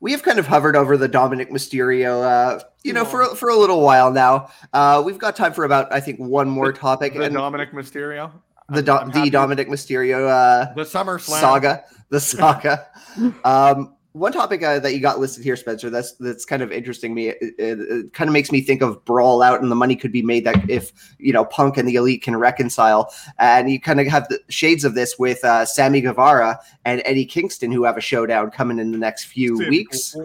We 0.01 0.11
have 0.11 0.23
kind 0.23 0.39
of 0.39 0.47
hovered 0.47 0.75
over 0.75 0.97
the 0.97 1.07
Dominic 1.07 1.51
Mysterio, 1.51 2.23
uh, 2.23 2.63
you 2.83 2.91
know, 2.91 3.05
for 3.05 3.35
for 3.35 3.49
a 3.49 3.55
little 3.55 3.81
while 3.81 4.11
now. 4.11 4.49
Uh, 4.73 5.01
we've 5.05 5.19
got 5.19 5.35
time 5.35 5.53
for 5.53 5.63
about, 5.63 5.93
I 5.93 5.99
think, 5.99 6.19
one 6.19 6.49
more 6.49 6.73
topic. 6.73 7.13
The, 7.13 7.19
the 7.19 7.29
Dominic 7.29 7.71
Mysterio. 7.71 8.31
The 8.69 8.81
Do- 8.81 9.11
the 9.13 9.29
Dominic 9.29 9.67
Mysterio. 9.67 10.27
Uh, 10.27 10.73
the 10.73 10.85
Summer 10.85 11.19
saga. 11.19 11.83
The 12.09 12.19
saga. 12.19 12.87
um, 13.45 13.95
one 14.13 14.33
topic 14.33 14.61
uh, 14.61 14.79
that 14.79 14.93
you 14.93 14.99
got 14.99 15.19
listed 15.19 15.43
here, 15.43 15.55
Spencer, 15.55 15.89
that's 15.89 16.13
that's 16.13 16.43
kind 16.43 16.61
of 16.61 16.71
interesting 16.71 17.13
me. 17.13 17.29
It, 17.29 17.37
it, 17.57 17.79
it, 17.79 18.13
kind 18.13 18.27
of 18.27 18.33
makes 18.33 18.51
me 18.51 18.61
think 18.61 18.81
of 18.81 19.03
Brawl 19.05 19.41
Out, 19.41 19.61
and 19.61 19.71
the 19.71 19.75
money 19.75 19.95
could 19.95 20.11
be 20.11 20.21
made 20.21 20.43
that 20.45 20.69
if 20.69 20.91
you 21.17 21.31
know 21.31 21.45
Punk 21.45 21.77
and 21.77 21.87
the 21.87 21.95
Elite 21.95 22.21
can 22.21 22.35
reconcile, 22.35 23.13
and 23.39 23.69
you 23.69 23.79
kind 23.79 24.01
of 24.01 24.07
have 24.07 24.27
the 24.27 24.39
shades 24.49 24.83
of 24.83 24.95
this 24.95 25.17
with 25.17 25.43
uh, 25.45 25.65
Sammy 25.65 26.01
Guevara 26.01 26.59
and 26.83 27.01
Eddie 27.05 27.25
Kingston, 27.25 27.71
who 27.71 27.85
have 27.85 27.97
a 27.97 28.01
showdown 28.01 28.51
coming 28.51 28.79
in 28.79 28.91
the 28.91 28.97
next 28.97 29.25
few 29.25 29.57
weeks. 29.69 30.15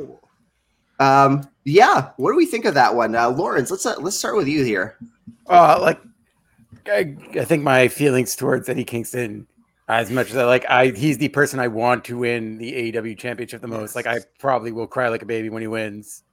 Um, 0.98 1.48
yeah, 1.64 2.10
what 2.16 2.32
do 2.32 2.36
we 2.36 2.46
think 2.46 2.64
of 2.64 2.74
that 2.74 2.94
one, 2.94 3.14
uh, 3.14 3.30
Lawrence? 3.30 3.70
Let's 3.70 3.86
uh, 3.86 3.96
let's 4.00 4.16
start 4.16 4.36
with 4.36 4.48
you 4.48 4.64
here. 4.64 4.96
Uh, 5.46 5.78
like 5.80 6.00
I, 6.86 7.16
I 7.38 7.44
think 7.44 7.62
my 7.62 7.86
feelings 7.86 8.34
towards 8.34 8.68
Eddie 8.68 8.84
Kingston 8.84 9.46
as 9.88 10.10
much 10.10 10.30
as 10.30 10.36
I 10.36 10.44
like, 10.44 10.68
I 10.68 10.88
he's 10.88 11.18
the 11.18 11.28
person 11.28 11.60
I 11.60 11.68
want 11.68 12.04
to 12.06 12.18
win 12.18 12.58
the 12.58 12.92
AEW 12.92 13.16
championship 13.16 13.60
the 13.60 13.68
most. 13.68 13.94
Like, 13.94 14.06
I 14.06 14.18
probably 14.38 14.72
will 14.72 14.86
cry 14.86 15.08
like 15.08 15.22
a 15.22 15.26
baby 15.26 15.48
when 15.48 15.62
he 15.62 15.68
wins. 15.68 16.24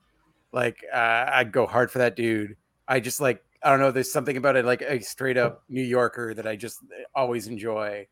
Like, 0.52 0.84
uh, 0.94 1.26
I'd 1.32 1.52
go 1.52 1.68
hard 1.68 1.92
for 1.92 2.00
that 2.00 2.16
dude. 2.16 2.56
I 2.88 3.00
just 3.00 3.22
like, 3.22 3.44
I 3.64 3.70
don't 3.70 3.80
know. 3.80 3.92
There's 3.92 4.12
something 4.12 4.38
about 4.38 4.56
it, 4.56 4.66
like 4.66 4.82
a 4.82 5.00
straight 5.02 5.38
up 5.38 5.64
New 5.70 5.84
Yorker 5.84 6.34
that 6.34 6.48
I 6.48 6.56
just 6.56 6.80
always 7.16 7.48
enjoy, 7.48 8.08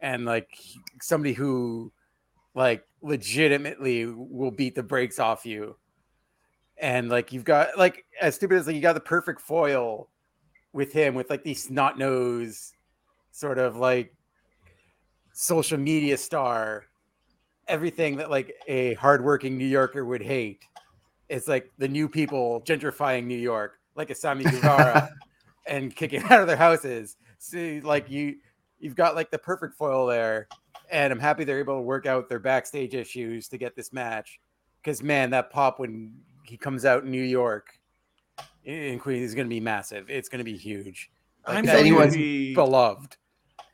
and 0.00 0.24
like 0.24 0.50
somebody 1.00 1.32
who, 1.32 1.92
like, 2.54 2.86
legitimately 3.02 4.06
will 4.06 4.50
beat 4.50 4.74
the 4.74 4.82
brakes 4.82 5.18
off 5.18 5.46
you. 5.46 5.76
And 6.80 7.08
like, 7.08 7.32
you've 7.32 7.44
got 7.44 7.76
like 7.78 8.04
as 8.20 8.34
stupid 8.34 8.58
as 8.58 8.66
like 8.66 8.76
you 8.76 8.82
got 8.82 8.92
the 8.92 9.00
perfect 9.00 9.40
foil 9.40 10.10
with 10.72 10.92
him 10.92 11.14
with 11.14 11.30
like 11.30 11.42
these 11.42 11.64
snot 11.64 11.98
nose 11.98 12.72
sort 13.32 13.58
of 13.58 13.76
like 13.76 14.14
social 15.40 15.78
media 15.78 16.16
star, 16.16 16.86
everything 17.68 18.16
that 18.16 18.28
like 18.28 18.52
a 18.66 18.94
hardworking 18.94 19.56
New 19.56 19.66
Yorker 19.66 20.04
would 20.04 20.20
hate. 20.20 20.64
It's 21.28 21.46
like 21.46 21.70
the 21.78 21.86
new 21.86 22.08
people 22.08 22.60
gentrifying 22.62 23.24
New 23.24 23.38
York, 23.38 23.78
like 23.94 24.10
a 24.10 24.16
Sammy 24.16 24.42
Guevara, 24.50 25.10
and 25.68 25.94
kicking 25.94 26.24
out 26.24 26.40
of 26.40 26.48
their 26.48 26.56
houses. 26.56 27.16
See, 27.38 27.80
like 27.80 28.10
you, 28.10 28.38
you've 28.80 28.96
got 28.96 29.14
like 29.14 29.30
the 29.30 29.38
perfect 29.38 29.76
foil 29.76 30.08
there, 30.08 30.48
and 30.90 31.12
I'm 31.12 31.20
happy 31.20 31.44
they're 31.44 31.60
able 31.60 31.76
to 31.76 31.82
work 31.82 32.06
out 32.06 32.28
their 32.28 32.40
backstage 32.40 32.96
issues 32.96 33.46
to 33.48 33.58
get 33.58 33.76
this 33.76 33.92
match. 33.92 34.40
Because 34.82 35.04
man, 35.04 35.30
that 35.30 35.50
pop 35.50 35.78
when 35.78 36.14
he 36.42 36.56
comes 36.56 36.84
out 36.84 37.04
in 37.04 37.12
New 37.12 37.22
York 37.22 37.78
in 38.64 38.98
Queens 38.98 39.22
is 39.22 39.36
going 39.36 39.46
to 39.46 39.54
be 39.54 39.60
massive. 39.60 40.10
It's 40.10 40.28
going 40.28 40.40
to 40.40 40.44
be 40.44 40.56
huge. 40.56 41.12
Like, 41.46 41.58
I'm 41.58 41.68
anyone's 41.68 42.16
be... 42.16 42.56
beloved. 42.56 43.16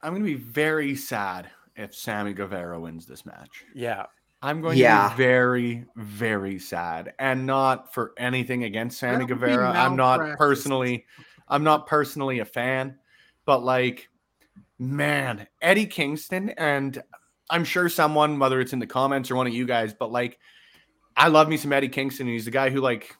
I'm 0.04 0.12
going 0.12 0.22
to 0.22 0.28
be 0.28 0.34
very 0.34 0.94
sad 0.96 1.48
if 1.76 1.94
Sammy 1.94 2.34
Guevara 2.34 2.78
wins 2.78 3.06
this 3.06 3.24
match. 3.24 3.64
Yeah. 3.74 4.04
I'm 4.42 4.60
going 4.60 4.76
yeah. 4.76 5.08
to 5.08 5.16
be 5.16 5.22
very, 5.22 5.86
very 5.96 6.58
sad. 6.58 7.14
And 7.18 7.46
not 7.46 7.94
for 7.94 8.12
anything 8.18 8.64
against 8.64 8.98
Sammy 8.98 9.24
Guevara. 9.24 9.70
I'm 9.70 9.96
not 9.96 10.36
personally 10.36 11.06
I'm 11.48 11.64
not 11.64 11.86
personally 11.86 12.40
a 12.40 12.44
fan, 12.44 12.98
but 13.46 13.64
like 13.64 14.10
man, 14.78 15.46
Eddie 15.62 15.86
Kingston 15.86 16.50
and 16.50 17.02
I'm 17.48 17.64
sure 17.64 17.88
someone, 17.88 18.38
whether 18.38 18.60
it's 18.60 18.74
in 18.74 18.80
the 18.80 18.86
comments 18.86 19.30
or 19.30 19.36
one 19.36 19.46
of 19.46 19.54
you 19.54 19.64
guys, 19.64 19.94
but 19.94 20.12
like 20.12 20.38
I 21.16 21.28
love 21.28 21.48
me 21.48 21.56
some 21.56 21.72
Eddie 21.72 21.88
Kingston. 21.88 22.26
He's 22.26 22.44
the 22.44 22.50
guy 22.50 22.68
who 22.68 22.82
like 22.82 23.16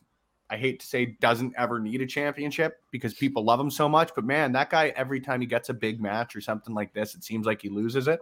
I 0.55 0.57
hate 0.57 0.79
to 0.81 0.87
say 0.87 1.17
doesn't 1.21 1.53
ever 1.59 1.81
need 1.81 2.01
a 2.01 2.07
championship 2.07 2.81
because 2.93 3.13
people 3.13 3.43
love 3.43 3.59
him 3.59 3.73
so 3.73 3.89
much. 3.89 4.13
But 4.15 4.25
man, 4.25 4.53
that 4.53 4.71
guy, 4.71 4.93
every 4.95 5.21
time 5.21 5.41
he 5.41 5.49
gets 5.49 5.69
a 5.69 5.75
big 5.75 6.01
match 6.01 6.37
or 6.37 6.41
something 6.41 6.73
like 6.73 6.95
this, 6.95 7.17
it 7.17 7.25
seems 7.25 7.45
like 7.45 7.61
he 7.61 7.69
loses 7.69 8.07
it. 8.07 8.21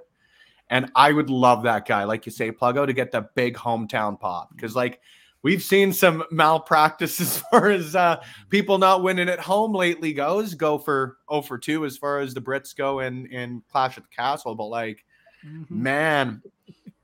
And 0.71 0.91
I 0.97 1.13
would 1.13 1.29
love 1.29 1.65
that 1.65 1.87
guy, 1.87 2.05
like 2.05 2.25
you 2.25 2.33
say, 2.33 2.51
Pluggo, 2.51 2.87
to 2.87 2.95
get 2.95 3.13
the 3.13 3.29
big 3.35 3.55
hometown 3.55 4.19
pop. 4.19 4.49
Because 4.57 4.75
like 4.75 5.01
we've 5.43 5.63
seen 5.63 5.93
some 5.93 6.25
malpractice 6.31 7.21
as 7.21 7.37
far 7.39 7.71
as 7.71 7.95
uh, 7.95 8.23
people 8.49 8.79
not 8.79 9.03
winning 9.03 9.29
at 9.29 9.39
home 9.41 9.75
lately 9.75 10.15
goes. 10.15 10.55
Go 10.55 10.79
for 10.79 11.19
0 11.31 11.43
for 11.43 11.59
2 11.59 11.85
as 11.85 11.99
far 11.99 12.21
as 12.21 12.33
the 12.33 12.41
Brits 12.41 12.75
go 12.75 13.01
in, 13.01 13.27
in 13.27 13.63
Clash 13.71 13.99
at 13.99 14.05
the 14.05 14.17
Castle. 14.17 14.55
But 14.55 14.69
like, 14.69 15.05
mm-hmm. 15.47 15.83
man, 15.83 16.41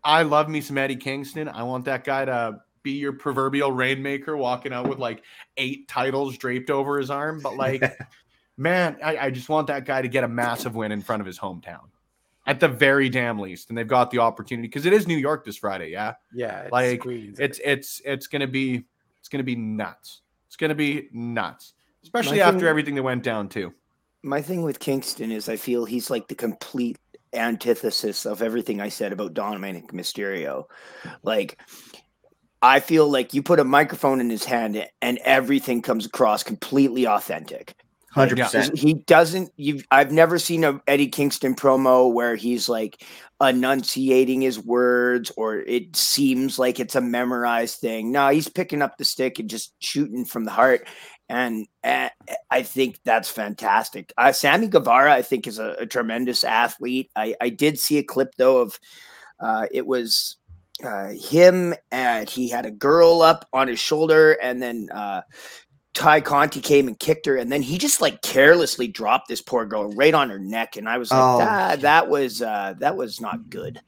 I 0.02 0.22
love 0.22 0.48
me 0.48 0.62
some 0.62 0.78
Eddie 0.78 0.96
Kingston. 0.96 1.48
I 1.48 1.64
want 1.64 1.84
that 1.84 2.04
guy 2.04 2.24
to 2.24 2.60
be 2.82 2.92
your 2.92 3.12
proverbial 3.12 3.72
rainmaker 3.72 4.36
walking 4.36 4.72
out 4.72 4.88
with 4.88 4.98
like 4.98 5.22
eight 5.56 5.88
titles 5.88 6.36
draped 6.38 6.70
over 6.70 6.98
his 6.98 7.10
arm. 7.10 7.40
But 7.40 7.56
like, 7.56 7.82
man, 8.56 8.98
I, 9.02 9.16
I 9.18 9.30
just 9.30 9.48
want 9.48 9.66
that 9.68 9.84
guy 9.84 10.02
to 10.02 10.08
get 10.08 10.24
a 10.24 10.28
massive 10.28 10.74
win 10.74 10.92
in 10.92 11.02
front 11.02 11.20
of 11.20 11.26
his 11.26 11.38
hometown 11.38 11.88
at 12.46 12.60
the 12.60 12.68
very 12.68 13.08
damn 13.08 13.38
least. 13.38 13.68
And 13.68 13.78
they've 13.78 13.86
got 13.86 14.10
the 14.10 14.18
opportunity 14.18 14.68
because 14.68 14.86
it 14.86 14.92
is 14.92 15.06
New 15.06 15.16
York 15.16 15.44
this 15.44 15.56
Friday. 15.56 15.90
Yeah. 15.90 16.14
Yeah. 16.32 16.62
It's 16.62 16.72
like 16.72 17.00
Queens. 17.00 17.38
it's, 17.38 17.60
it's, 17.64 18.00
it's 18.04 18.26
going 18.26 18.40
to 18.40 18.46
be, 18.46 18.84
it's 19.20 19.28
going 19.28 19.40
to 19.40 19.44
be 19.44 19.56
nuts. 19.56 20.22
It's 20.46 20.56
going 20.56 20.70
to 20.70 20.74
be 20.74 21.08
nuts, 21.12 21.74
especially 22.02 22.38
my 22.38 22.44
after 22.44 22.60
thing, 22.60 22.68
everything 22.68 22.94
that 22.94 23.02
went 23.02 23.22
down 23.22 23.48
too. 23.48 23.74
My 24.22 24.40
thing 24.40 24.62
with 24.62 24.80
Kingston 24.80 25.30
is 25.30 25.48
I 25.48 25.56
feel 25.56 25.84
he's 25.84 26.08
like 26.08 26.28
the 26.28 26.34
complete 26.34 26.98
antithesis 27.32 28.24
of 28.26 28.42
everything 28.42 28.80
I 28.80 28.88
said 28.88 29.12
about 29.12 29.34
Dominic 29.34 29.92
Mysterio. 29.92 30.64
Like, 31.22 31.58
I 32.62 32.80
feel 32.80 33.08
like 33.08 33.34
you 33.34 33.42
put 33.42 33.60
a 33.60 33.64
microphone 33.64 34.20
in 34.20 34.30
his 34.30 34.44
hand 34.44 34.84
and 35.00 35.18
everything 35.18 35.82
comes 35.82 36.06
across 36.06 36.42
completely 36.42 37.06
authentic. 37.06 37.74
Hundred 38.10 38.38
percent. 38.38 38.76
He 38.76 38.94
doesn't. 38.94 39.52
You. 39.56 39.82
I've 39.90 40.10
never 40.10 40.38
seen 40.38 40.64
a 40.64 40.80
Eddie 40.86 41.08
Kingston 41.08 41.54
promo 41.54 42.12
where 42.12 42.36
he's 42.36 42.68
like 42.68 43.04
enunciating 43.40 44.40
his 44.40 44.58
words, 44.58 45.30
or 45.36 45.58
it 45.58 45.94
seems 45.94 46.58
like 46.58 46.80
it's 46.80 46.96
a 46.96 47.02
memorized 47.02 47.80
thing. 47.80 48.10
No, 48.10 48.30
he's 48.30 48.48
picking 48.48 48.80
up 48.80 48.96
the 48.96 49.04
stick 49.04 49.38
and 49.38 49.48
just 49.48 49.74
shooting 49.80 50.24
from 50.24 50.44
the 50.44 50.50
heart, 50.50 50.88
and 51.28 51.66
uh, 51.84 52.08
I 52.50 52.62
think 52.62 52.98
that's 53.04 53.28
fantastic. 53.28 54.12
Uh, 54.16 54.32
Sammy 54.32 54.68
Guevara, 54.68 55.12
I 55.12 55.20
think, 55.20 55.46
is 55.46 55.58
a, 55.58 55.76
a 55.78 55.86
tremendous 55.86 56.44
athlete. 56.44 57.10
I, 57.14 57.34
I, 57.42 57.50
did 57.50 57.78
see 57.78 57.98
a 57.98 58.02
clip 58.02 58.34
though 58.38 58.62
of 58.62 58.80
uh, 59.38 59.66
it 59.70 59.86
was 59.86 60.37
uh, 60.84 61.08
him 61.08 61.74
and 61.90 62.28
he 62.28 62.48
had 62.48 62.66
a 62.66 62.70
girl 62.70 63.22
up 63.22 63.48
on 63.52 63.68
his 63.68 63.78
shoulder, 63.78 64.32
and 64.32 64.62
then 64.62 64.88
uh, 64.92 65.22
Tay 65.94 66.20
Conti 66.20 66.60
came 66.60 66.86
and 66.86 66.98
kicked 66.98 67.26
her, 67.26 67.36
and 67.36 67.50
then 67.50 67.62
he 67.62 67.78
just 67.78 68.00
like 68.00 68.22
carelessly 68.22 68.88
dropped 68.88 69.28
this 69.28 69.42
poor 69.42 69.66
girl 69.66 69.90
right 69.92 70.14
on 70.14 70.30
her 70.30 70.38
neck, 70.38 70.76
and 70.76 70.88
I 70.88 70.98
was 70.98 71.10
like, 71.10 71.20
oh. 71.20 71.38
that, 71.38 71.80
that 71.80 72.08
was 72.08 72.40
uh, 72.40 72.74
that 72.78 72.96
was 72.96 73.20
not 73.20 73.50
good. 73.50 73.80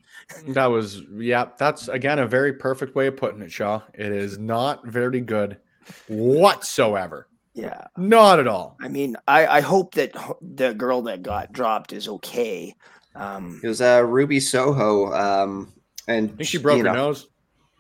That 0.49 0.66
was 0.66 1.03
yeah. 1.12 1.47
That's 1.59 1.88
again 1.88 2.18
a 2.18 2.26
very 2.26 2.53
perfect 2.53 2.95
way 2.95 3.07
of 3.07 3.16
putting 3.16 3.43
it, 3.43 3.53
Shaw. 3.53 3.82
It 3.95 4.12
is 4.12 4.38
not 4.38 4.86
very 4.86 5.20
good 5.20 5.59
whatsoever. 6.09 7.28
Yeah, 7.55 7.86
not 7.97 8.38
at 8.38 8.47
all. 8.47 8.76
I 8.80 8.88
mean, 8.88 9.16
I 9.26 9.47
I 9.47 9.61
hope 9.61 9.95
that 9.95 10.12
the 10.41 10.72
girl 10.74 11.03
that 11.03 11.22
got 11.22 11.53
dropped 11.53 11.93
is 11.93 12.09
okay. 12.09 12.74
Um, 13.14 13.61
it 13.62 13.68
was 13.68 13.80
uh, 13.80 14.05
Ruby 14.07 14.38
Soho, 14.38 15.12
um, 15.12 15.72
and 16.09 16.46
she 16.46 16.59
broke 16.59 16.78
her 16.78 16.84
know, 16.84 16.94
nose. 16.94 17.28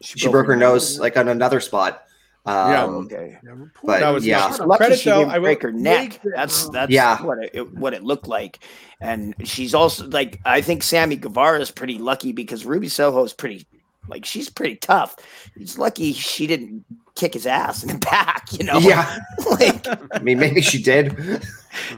She, 0.02 0.18
she 0.18 0.26
broke, 0.26 0.32
broke 0.32 0.46
her 0.48 0.56
nose, 0.56 0.92
nose 0.92 1.00
like 1.00 1.16
on 1.16 1.28
another 1.28 1.60
spot. 1.60 2.04
Um, 2.46 2.70
yeah, 2.70 2.84
okay. 2.84 3.38
But 3.84 4.00
that 4.00 4.10
was 4.10 4.26
yeah, 4.26 4.46
lucky 4.46 4.78
credit 4.78 4.98
she 4.98 5.10
though, 5.10 5.24
didn't 5.26 5.42
break 5.42 5.62
her 5.62 5.72
neck. 5.72 6.20
That's 6.24 6.68
that's 6.70 6.90
yeah. 6.90 7.22
what 7.22 7.38
it, 7.52 7.74
what 7.74 7.92
it 7.92 8.02
looked 8.02 8.26
like. 8.26 8.60
And 9.00 9.34
she's 9.44 9.74
also 9.74 10.06
like, 10.08 10.40
I 10.44 10.60
think 10.60 10.82
Sammy 10.82 11.16
Guevara 11.16 11.60
is 11.60 11.70
pretty 11.70 11.98
lucky 11.98 12.32
because 12.32 12.66
Ruby 12.66 12.88
Soho 12.88 13.24
is 13.24 13.32
pretty, 13.32 13.66
like, 14.08 14.24
she's 14.24 14.50
pretty 14.50 14.76
tough. 14.76 15.16
He's 15.56 15.78
lucky 15.78 16.12
she 16.12 16.46
didn't 16.46 16.84
kick 17.14 17.34
his 17.34 17.46
ass 17.46 17.82
in 17.82 17.88
the 17.88 17.98
back, 18.10 18.48
you 18.52 18.64
know? 18.64 18.78
Yeah. 18.78 19.18
like, 19.50 19.86
I 20.12 20.18
mean, 20.20 20.38
maybe 20.38 20.60
she 20.60 20.82
did. 20.82 21.42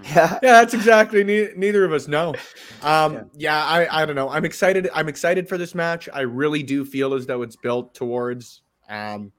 Yeah. 0.05 0.39
Yeah, 0.43 0.61
that's 0.61 0.75
exactly. 0.75 1.25
Ne- 1.25 1.53
neither 1.57 1.85
of 1.85 1.93
us 1.93 2.09
know. 2.09 2.35
Um, 2.83 3.15
yeah, 3.15 3.25
yeah 3.37 3.65
I, 3.65 4.03
I 4.03 4.07
don't 4.07 4.17
know. 4.17 4.29
I'm 4.29 4.45
excited. 4.45 4.89
I'm 4.95 5.09
excited 5.09 5.49
for 5.49 5.59
this 5.59 5.75
match. 5.75 6.09
I 6.13 6.21
really 6.21 6.63
do 6.63 6.85
feel 6.85 7.15
as 7.15 7.27
though 7.27 7.43
it's 7.43 7.57
built 7.57 7.95
towards, 7.95 8.63
um, 8.89 9.33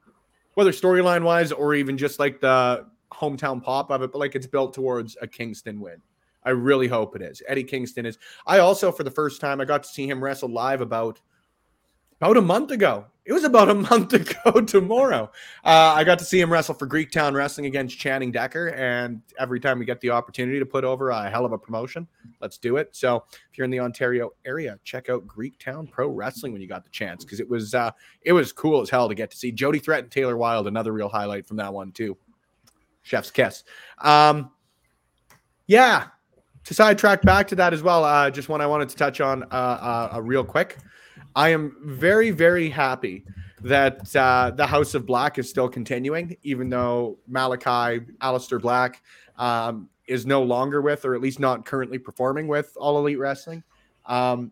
whether 0.55 0.71
storyline 0.71 1.23
wise 1.23 1.51
or 1.51 1.75
even 1.75 1.97
just 1.97 2.19
like 2.19 2.39
the 2.39 2.85
hometown 3.11 3.61
pop 3.61 3.91
of 3.91 4.01
it, 4.01 4.11
but 4.11 4.19
like 4.19 4.35
it's 4.35 4.47
built 4.47 4.73
towards 4.73 5.17
a 5.21 5.27
Kingston 5.27 5.79
win. 5.79 5.97
I 6.45 6.49
really 6.49 6.87
hope 6.87 7.15
it 7.15 7.21
is. 7.21 7.41
Eddie 7.47 7.63
Kingston 7.63 8.05
is. 8.05 8.17
I 8.45 8.59
also, 8.59 8.91
for 8.91 9.03
the 9.03 9.11
first 9.11 9.39
time, 9.39 9.61
I 9.61 9.65
got 9.65 9.83
to 9.83 9.89
see 9.89 10.07
him 10.07 10.23
wrestle 10.23 10.49
live 10.49 10.81
about 10.81 11.21
about 12.23 12.37
a 12.37 12.41
month 12.41 12.71
ago. 12.71 13.05
It 13.25 13.33
was 13.33 13.43
about 13.43 13.69
a 13.69 13.73
month 13.89 14.13
ago 14.13 14.61
tomorrow. 14.61 15.29
Uh, 15.65 15.93
I 15.93 16.05
got 16.05 16.19
to 16.19 16.25
see 16.25 16.39
him 16.39 16.49
wrestle 16.49 16.73
for 16.73 16.87
Greektown 16.87 17.33
Wrestling 17.33 17.65
against 17.65 17.97
Channing 17.97 18.31
Decker. 18.31 18.69
And 18.69 19.21
every 19.37 19.59
time 19.59 19.77
we 19.77 19.83
get 19.83 19.99
the 19.99 20.11
opportunity 20.11 20.57
to 20.57 20.65
put 20.65 20.85
over 20.85 21.09
a 21.09 21.29
hell 21.29 21.43
of 21.43 21.51
a 21.51 21.57
promotion, 21.57 22.07
let's 22.39 22.57
do 22.57 22.77
it. 22.77 22.95
So 22.95 23.25
if 23.51 23.57
you're 23.57 23.65
in 23.65 23.71
the 23.71 23.81
Ontario 23.81 24.31
area, 24.45 24.79
check 24.85 25.09
out 25.09 25.27
Greektown 25.27 25.91
Pro 25.91 26.07
Wrestling 26.07 26.53
when 26.53 26.61
you 26.61 26.67
got 26.67 26.85
the 26.85 26.89
chance 26.91 27.25
because 27.25 27.41
it 27.41 27.49
was 27.49 27.75
uh, 27.75 27.91
it 28.21 28.31
was 28.31 28.53
cool 28.53 28.79
as 28.79 28.89
hell 28.89 29.09
to 29.09 29.15
get 29.15 29.29
to 29.31 29.37
see 29.37 29.51
Jody 29.51 29.79
Threat 29.79 30.03
and 30.03 30.11
Taylor 30.11 30.37
Wilde. 30.37 30.67
Another 30.67 30.93
real 30.93 31.09
highlight 31.09 31.45
from 31.45 31.57
that 31.57 31.73
one 31.73 31.91
too. 31.91 32.17
Chef's 33.01 33.31
kiss. 33.31 33.65
Um, 33.99 34.49
yeah. 35.67 36.05
To 36.63 36.73
sidetrack 36.73 37.21
back 37.23 37.49
to 37.49 37.55
that 37.55 37.73
as 37.73 37.83
well, 37.83 38.05
uh, 38.05 38.31
just 38.31 38.47
one 38.47 38.61
I 38.61 38.67
wanted 38.67 38.87
to 38.87 38.95
touch 38.95 39.19
on 39.19 39.43
uh, 39.51 40.09
uh, 40.13 40.21
real 40.21 40.45
quick. 40.45 40.77
I 41.35 41.49
am 41.49 41.75
very, 41.83 42.31
very 42.31 42.69
happy 42.69 43.25
that 43.61 44.15
uh, 44.15 44.51
the 44.55 44.65
House 44.65 44.93
of 44.93 45.05
Black 45.05 45.37
is 45.37 45.49
still 45.49 45.69
continuing, 45.69 46.35
even 46.43 46.69
though 46.69 47.17
Malakai, 47.31 48.05
Aleister 48.17 48.61
Black, 48.61 49.01
um, 49.37 49.89
is 50.07 50.25
no 50.25 50.43
longer 50.43 50.81
with, 50.81 51.05
or 51.05 51.15
at 51.15 51.21
least 51.21 51.39
not 51.39 51.65
currently 51.65 51.97
performing 51.97 52.47
with 52.47 52.75
All 52.77 52.97
Elite 52.99 53.19
Wrestling. 53.19 53.63
Um, 54.05 54.51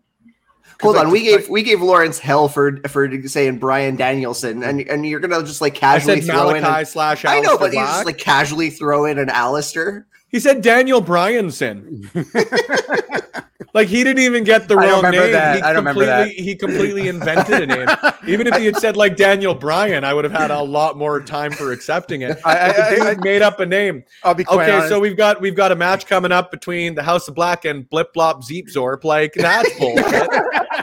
Hold 0.80 0.96
on, 0.96 1.10
we 1.10 1.22
gave 1.22 1.48
we 1.48 1.62
gave 1.62 1.82
Lawrence 1.82 2.18
hell 2.18 2.48
for 2.48 2.78
for 2.88 3.08
saying 3.28 3.58
Brian 3.58 3.96
Danielson, 3.96 4.62
and 4.62 4.80
and 4.80 5.06
you're 5.06 5.20
gonna 5.20 5.44
just 5.44 5.60
like 5.60 5.74
casually 5.74 6.20
throw 6.20 6.48
Malakai 6.48 6.58
in 6.58 6.64
an, 6.64 6.86
slash. 6.86 7.24
I 7.24 7.40
know, 7.40 7.58
but 7.58 7.72
you 7.72 7.80
just 7.80 8.06
like 8.06 8.18
casually 8.18 8.70
throw 8.70 9.04
in 9.04 9.18
an 9.18 9.28
Aleister. 9.28 10.04
He 10.28 10.40
said 10.40 10.62
Daniel 10.62 11.02
Bryanson. 11.02 12.08
like 13.74 13.88
he 13.88 14.04
didn't 14.04 14.22
even 14.22 14.44
get 14.44 14.68
the 14.68 14.76
wrong 14.76 15.02
name. 15.02 15.32
That. 15.32 15.56
He 15.56 15.62
I 15.62 15.72
don't 15.72 15.84
completely, 15.84 16.12
remember 16.12 16.28
that. 16.28 16.28
He 16.28 16.54
completely 16.54 17.08
invented 17.08 17.62
a 17.62 17.66
name. 17.66 17.88
Even 18.26 18.46
if 18.46 18.56
he 18.56 18.66
had 18.66 18.76
said 18.76 18.96
like 18.96 19.16
Daniel 19.16 19.54
Bryan, 19.54 20.04
I 20.04 20.14
would 20.14 20.24
have 20.24 20.32
had 20.32 20.50
a 20.50 20.62
lot 20.62 20.96
more 20.96 21.20
time 21.20 21.52
for 21.52 21.72
accepting 21.72 22.22
it. 22.22 22.38
I, 22.44 22.56
I, 22.56 23.10
I 23.10 23.14
made 23.16 23.42
up 23.42 23.60
a 23.60 23.66
name. 23.66 24.04
I'll 24.22 24.34
be 24.34 24.46
okay. 24.46 24.72
Honest. 24.72 24.88
So 24.88 25.00
we've 25.00 25.16
got 25.16 25.40
we've 25.40 25.56
got 25.56 25.72
a 25.72 25.76
match 25.76 26.06
coming 26.06 26.32
up 26.32 26.50
between 26.50 26.94
the 26.94 27.02
House 27.02 27.28
of 27.28 27.34
Black 27.34 27.64
and 27.64 27.88
Blip 27.88 28.14
Blop 28.14 28.44
Zeep 28.44 28.68
Zorp. 28.68 29.04
Like 29.04 29.34
that's 29.34 29.72
bullshit. 29.78 30.28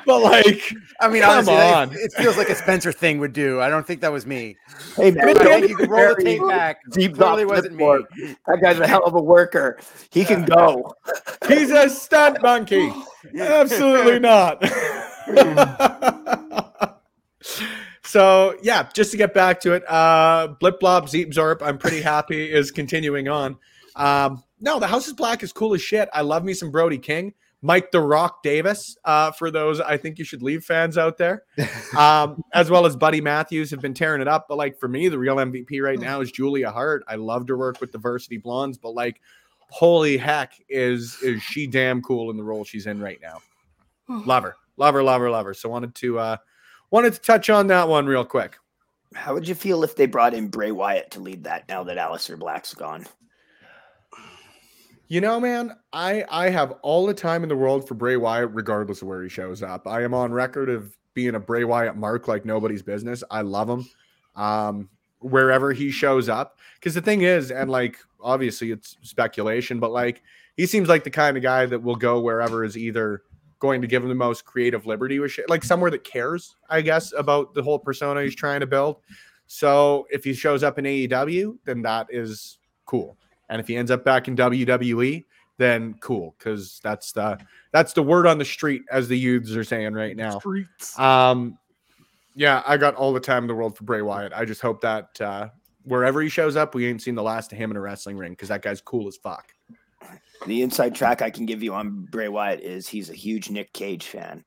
but 0.05 0.21
like, 0.21 0.73
I 0.99 1.07
mean, 1.07 1.21
come 1.21 1.31
honestly, 1.31 1.55
on. 1.55 1.91
It, 1.93 2.11
feels 2.13 2.37
like 2.37 2.49
a 2.49 2.55
Spencer 2.55 2.91
thing 2.91 3.19
would 3.19 3.33
do. 3.33 3.61
I 3.61 3.69
don't 3.69 3.85
think 3.85 4.01
that 4.01 4.11
was 4.11 4.25
me. 4.25 4.57
Hey 4.95 5.11
man, 5.11 5.37
I 5.37 5.43
think 5.43 5.69
you 5.69 5.77
can 5.77 5.89
roll 5.89 6.15
the 6.15 6.23
tape 6.23 6.41
back. 6.47 6.79
Deep 6.91 7.15
clearly 7.15 7.45
wasn't 7.45 7.75
me. 7.75 7.85
That 8.47 8.59
guy's 8.61 8.79
a 8.79 8.87
hell 8.87 9.03
of 9.05 9.15
a 9.15 9.21
worker. 9.21 9.79
He 10.11 10.25
can 10.25 10.45
go. 10.45 10.93
He's 11.47 11.71
a 11.71 11.89
stunt 11.89 12.41
monkey. 12.41 12.68
Absolutely 13.39 14.19
not. 14.19 14.63
so 18.03 18.55
yeah, 18.61 18.89
just 18.93 19.11
to 19.11 19.17
get 19.17 19.33
back 19.33 19.59
to 19.61 19.73
it, 19.73 19.83
uh, 19.89 20.47
Blip 20.59 20.79
Blob 20.79 21.09
Zeep 21.09 21.31
Zorp, 21.31 21.61
I'm 21.61 21.77
pretty 21.77 22.01
happy 22.01 22.51
is 22.51 22.71
continuing 22.71 23.27
on. 23.27 23.57
Um, 23.95 24.43
no, 24.59 24.79
the 24.79 24.87
House 24.87 25.07
is 25.07 25.13
Black 25.13 25.43
is 25.43 25.51
cool 25.51 25.73
as 25.73 25.81
shit. 25.81 26.09
I 26.13 26.21
love 26.21 26.43
me 26.43 26.53
some 26.53 26.71
Brody 26.71 26.97
King. 26.97 27.33
Mike 27.61 27.91
the 27.91 27.99
Rock 27.99 28.41
Davis, 28.41 28.95
uh, 29.03 29.31
for 29.31 29.51
those 29.51 29.81
I 29.81 29.97
think 29.97 30.17
you 30.17 30.23
should 30.23 30.41
leave 30.41 30.63
fans 30.63 30.97
out 30.97 31.17
there, 31.17 31.43
um, 31.97 32.41
as 32.53 32.69
well 32.69 32.85
as 32.85 32.95
Buddy 32.95 33.19
Matthews 33.19 33.69
have 33.71 33.81
been 33.81 33.93
tearing 33.93 34.21
it 34.21 34.29
up. 34.29 34.45
But 34.47 34.57
like 34.57 34.79
for 34.79 34.87
me, 34.87 35.09
the 35.09 35.19
real 35.19 35.35
MVP 35.35 35.81
right 35.81 35.99
now 35.99 36.21
is 36.21 36.31
Julia 36.31 36.71
Hart. 36.71 37.03
I 37.07 37.15
love 37.15 37.47
to 37.47 37.57
work 37.57 37.81
with 37.81 37.91
Diversity 37.91 38.37
Blondes, 38.37 38.77
but 38.77 38.93
like 38.93 39.19
holy 39.69 40.17
heck, 40.17 40.53
is 40.67 41.21
is 41.21 41.41
she 41.41 41.67
damn 41.67 42.01
cool 42.01 42.31
in 42.31 42.37
the 42.37 42.43
role 42.43 42.63
she's 42.63 42.87
in 42.87 42.99
right 42.99 43.19
now. 43.21 43.39
love 44.07 44.43
her, 44.43 44.55
love 44.77 44.93
her, 44.93 45.03
love 45.03 45.21
her, 45.21 45.29
love 45.29 45.45
her. 45.45 45.53
So 45.53 45.69
wanted 45.69 45.95
to 45.95 46.19
uh 46.19 46.37
wanted 46.91 47.13
to 47.13 47.21
touch 47.21 47.49
on 47.49 47.67
that 47.67 47.87
one 47.87 48.05
real 48.05 48.25
quick. 48.25 48.57
How 49.15 49.33
would 49.33 49.47
you 49.47 49.55
feel 49.55 49.83
if 49.83 49.95
they 49.95 50.05
brought 50.05 50.33
in 50.33 50.47
Bray 50.47 50.71
Wyatt 50.71 51.11
to 51.11 51.19
lead 51.19 51.43
that 51.45 51.67
now 51.67 51.83
that 51.83 51.97
Aleister 51.97 52.37
Black's 52.37 52.73
gone? 52.73 53.05
You 55.07 55.21
know, 55.21 55.39
man, 55.39 55.75
I 55.91 56.23
I 56.29 56.49
have 56.49 56.73
all 56.83 57.07
the 57.07 57.13
time 57.13 57.43
in 57.43 57.49
the 57.49 57.55
world 57.55 57.87
for 57.87 57.95
Bray 57.95 58.17
Wyatt, 58.17 58.51
regardless 58.53 59.01
of 59.01 59.07
where 59.07 59.23
he 59.23 59.29
shows 59.29 59.63
up. 59.63 59.87
I 59.87 60.03
am 60.03 60.13
on 60.13 60.31
record 60.31 60.69
of 60.69 60.95
being 61.15 61.35
a 61.35 61.39
Bray 61.39 61.63
Wyatt 61.63 61.97
mark 61.97 62.27
like 62.27 62.45
nobody's 62.45 62.83
business. 62.83 63.23
I 63.31 63.41
love 63.41 63.69
him. 63.69 63.87
Um, 64.35 64.89
wherever 65.19 65.71
he 65.71 65.91
shows 65.91 66.29
up. 66.29 66.59
Because 66.75 66.93
the 66.93 67.01
thing 67.01 67.21
is, 67.21 67.51
and 67.51 67.69
like 67.69 67.97
obviously 68.21 68.71
it's 68.71 68.97
speculation, 69.01 69.79
but 69.79 69.91
like 69.91 70.21
he 70.55 70.65
seems 70.65 70.89
like 70.89 71.03
the 71.03 71.09
kind 71.09 71.37
of 71.37 71.43
guy 71.43 71.65
that 71.65 71.81
will 71.81 71.95
go 71.95 72.19
wherever 72.19 72.63
is 72.63 72.77
either 72.77 73.23
going 73.59 73.81
to 73.81 73.87
give 73.87 74.03
him 74.03 74.09
the 74.09 74.15
most 74.15 74.45
creative 74.45 74.85
liberty 74.85 75.19
with 75.19 75.31
shit, 75.31 75.49
like 75.49 75.63
somewhere 75.63 75.91
that 75.91 76.03
cares, 76.03 76.55
I 76.69 76.81
guess, 76.81 77.13
about 77.17 77.53
the 77.53 77.61
whole 77.61 77.79
persona 77.79 78.23
he's 78.23 78.35
trying 78.35 78.61
to 78.61 78.67
build. 78.67 78.97
So 79.47 80.07
if 80.09 80.23
he 80.23 80.33
shows 80.33 80.63
up 80.63 80.79
in 80.79 80.85
AEW, 80.85 81.57
then 81.65 81.81
that 81.81 82.07
is 82.09 82.59
cool. 82.85 83.17
And 83.49 83.59
if 83.59 83.67
he 83.67 83.75
ends 83.75 83.91
up 83.91 84.05
back 84.05 84.27
in 84.27 84.35
WWE, 84.35 85.25
then 85.57 85.95
cool, 85.99 86.35
because 86.37 86.79
that's 86.83 87.11
the 87.11 87.37
that's 87.71 87.93
the 87.93 88.03
word 88.03 88.25
on 88.25 88.37
the 88.37 88.45
street, 88.45 88.83
as 88.91 89.07
the 89.07 89.17
youths 89.17 89.55
are 89.55 89.63
saying 89.63 89.93
right 89.93 90.15
now. 90.15 90.39
Streets. 90.39 90.97
Um, 90.97 91.57
yeah, 92.39 92.63
I 92.65 92.77
got 92.77 92.95
all 92.95 93.11
the 93.11 93.19
time 93.19 93.43
in 93.43 93.47
the 93.49 93.53
world 93.53 93.75
for 93.77 93.83
Bray 93.83 94.01
Wyatt. 94.01 94.31
I 94.33 94.45
just 94.45 94.61
hope 94.61 94.79
that 94.79 95.19
uh, 95.19 95.49
wherever 95.83 96.21
he 96.21 96.29
shows 96.29 96.55
up, 96.55 96.73
we 96.73 96.87
ain't 96.87 97.01
seen 97.01 97.15
the 97.15 97.21
last 97.21 97.51
of 97.51 97.57
him 97.57 97.69
in 97.69 97.75
a 97.75 97.81
wrestling 97.81 98.15
ring 98.15 98.31
because 98.31 98.47
that 98.47 98.61
guy's 98.61 98.79
cool 98.79 99.09
as 99.09 99.17
fuck. 99.17 99.51
The 100.47 100.61
inside 100.61 100.95
track 100.95 101.21
I 101.21 101.31
can 101.31 101.45
give 101.45 101.61
you 101.61 101.73
on 101.73 102.07
Bray 102.09 102.29
Wyatt 102.29 102.61
is 102.61 102.87
he's 102.87 103.09
a 103.09 103.13
huge 103.13 103.49
Nick 103.49 103.73
Cage 103.73 104.05
fan. 104.05 104.45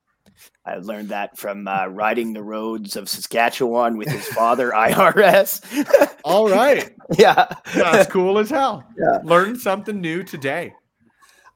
I 0.64 0.76
learned 0.76 1.10
that 1.10 1.36
from 1.36 1.68
uh, 1.68 1.88
riding 1.88 2.32
the 2.32 2.42
roads 2.42 2.96
of 2.96 3.10
Saskatchewan 3.10 3.98
with 3.98 4.08
his 4.08 4.26
father, 4.28 4.70
IRS. 4.74 6.16
All 6.24 6.48
right. 6.48 6.90
Yeah. 7.18 7.46
That's 7.74 8.10
cool 8.10 8.38
as 8.38 8.48
hell. 8.48 8.84
Yeah. 8.98 9.18
Learned 9.22 9.60
something 9.60 10.00
new 10.00 10.22
today. 10.22 10.72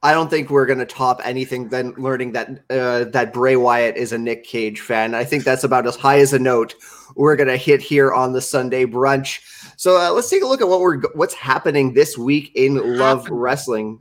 I 0.02 0.12
don't 0.12 0.28
think 0.28 0.50
we're 0.50 0.66
going 0.66 0.78
to 0.78 0.86
top 0.86 1.20
anything 1.24 1.68
than 1.68 1.92
learning 1.92 2.32
that 2.32 2.64
uh, 2.70 3.04
that 3.10 3.32
Bray 3.32 3.56
Wyatt 3.56 3.96
is 3.96 4.12
a 4.12 4.18
Nick 4.18 4.44
Cage 4.44 4.80
fan. 4.80 5.14
I 5.14 5.24
think 5.24 5.44
that's 5.44 5.64
about 5.64 5.86
as 5.86 5.96
high 5.96 6.18
as 6.18 6.32
a 6.32 6.38
note 6.38 6.74
we're 7.14 7.36
going 7.36 7.48
to 7.48 7.56
hit 7.56 7.80
here 7.80 8.12
on 8.12 8.32
the 8.32 8.40
Sunday 8.40 8.84
brunch. 8.84 9.40
So 9.76 9.98
uh, 9.98 10.10
let's 10.12 10.28
take 10.28 10.42
a 10.42 10.46
look 10.46 10.60
at 10.60 10.68
what 10.68 10.80
we're 10.80 11.00
what's 11.14 11.34
happening 11.34 11.94
this 11.94 12.16
week 12.18 12.52
in 12.54 12.98
Love 12.98 13.28
Wrestling. 13.30 14.00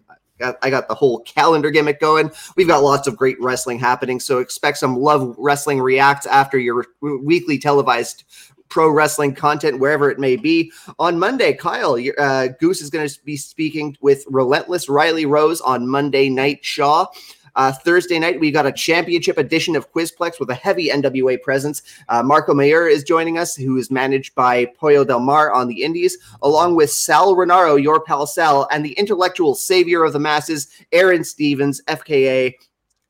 I 0.61 0.69
got 0.69 0.89
the 0.89 0.95
whole 0.95 1.21
calendar 1.21 1.71
gimmick 1.71 2.01
going. 2.01 2.29
We've 2.57 2.67
got 2.67 2.83
lots 2.83 3.07
of 3.07 3.15
great 3.15 3.39
wrestling 3.39 3.79
happening. 3.79 4.19
So 4.19 4.39
expect 4.39 4.77
some 4.77 4.97
Love 4.97 5.33
Wrestling 5.37 5.79
reacts 5.79 6.25
after 6.25 6.57
your 6.59 6.85
weekly 7.01 7.57
televised 7.57 8.25
pro 8.69 8.89
wrestling 8.89 9.33
content 9.33 9.79
wherever 9.79 10.09
it 10.09 10.19
may 10.19 10.35
be. 10.35 10.71
On 10.99 11.19
Monday, 11.19 11.53
Kyle 11.53 11.97
uh, 12.17 12.47
Goose 12.59 12.81
is 12.81 12.89
going 12.89 13.07
to 13.07 13.23
be 13.23 13.37
speaking 13.37 13.97
with 14.01 14.25
Relentless 14.27 14.89
Riley 14.89 15.25
Rose 15.25 15.61
on 15.61 15.87
Monday 15.87 16.29
Night 16.29 16.63
Shaw. 16.63 17.07
Uh, 17.55 17.71
Thursday 17.71 18.19
night, 18.19 18.39
we 18.39 18.51
got 18.51 18.65
a 18.65 18.71
championship 18.71 19.37
edition 19.37 19.75
of 19.75 19.91
Quizplex 19.93 20.39
with 20.39 20.49
a 20.49 20.55
heavy 20.55 20.89
NWA 20.89 21.41
presence. 21.41 21.81
Uh, 22.09 22.21
Marco 22.21 22.53
Mayer 22.53 22.87
is 22.87 23.03
joining 23.03 23.37
us, 23.37 23.55
who 23.55 23.77
is 23.77 23.89
managed 23.89 24.35
by 24.35 24.65
Pollo 24.77 25.05
Del 25.05 25.21
Mar 25.21 25.53
on 25.53 25.67
the 25.67 25.83
Indies, 25.83 26.17
along 26.41 26.75
with 26.75 26.91
Sal 26.91 27.33
Rinauro, 27.35 27.81
your 27.81 28.01
pal 28.01 28.27
Sal, 28.27 28.67
and 28.71 28.83
the 28.83 28.91
intellectual 28.93 29.55
savior 29.55 30.03
of 30.03 30.11
the 30.11 30.19
masses, 30.19 30.67
Aaron 30.91 31.23
Stevens, 31.23 31.81
FKA, 31.87 32.55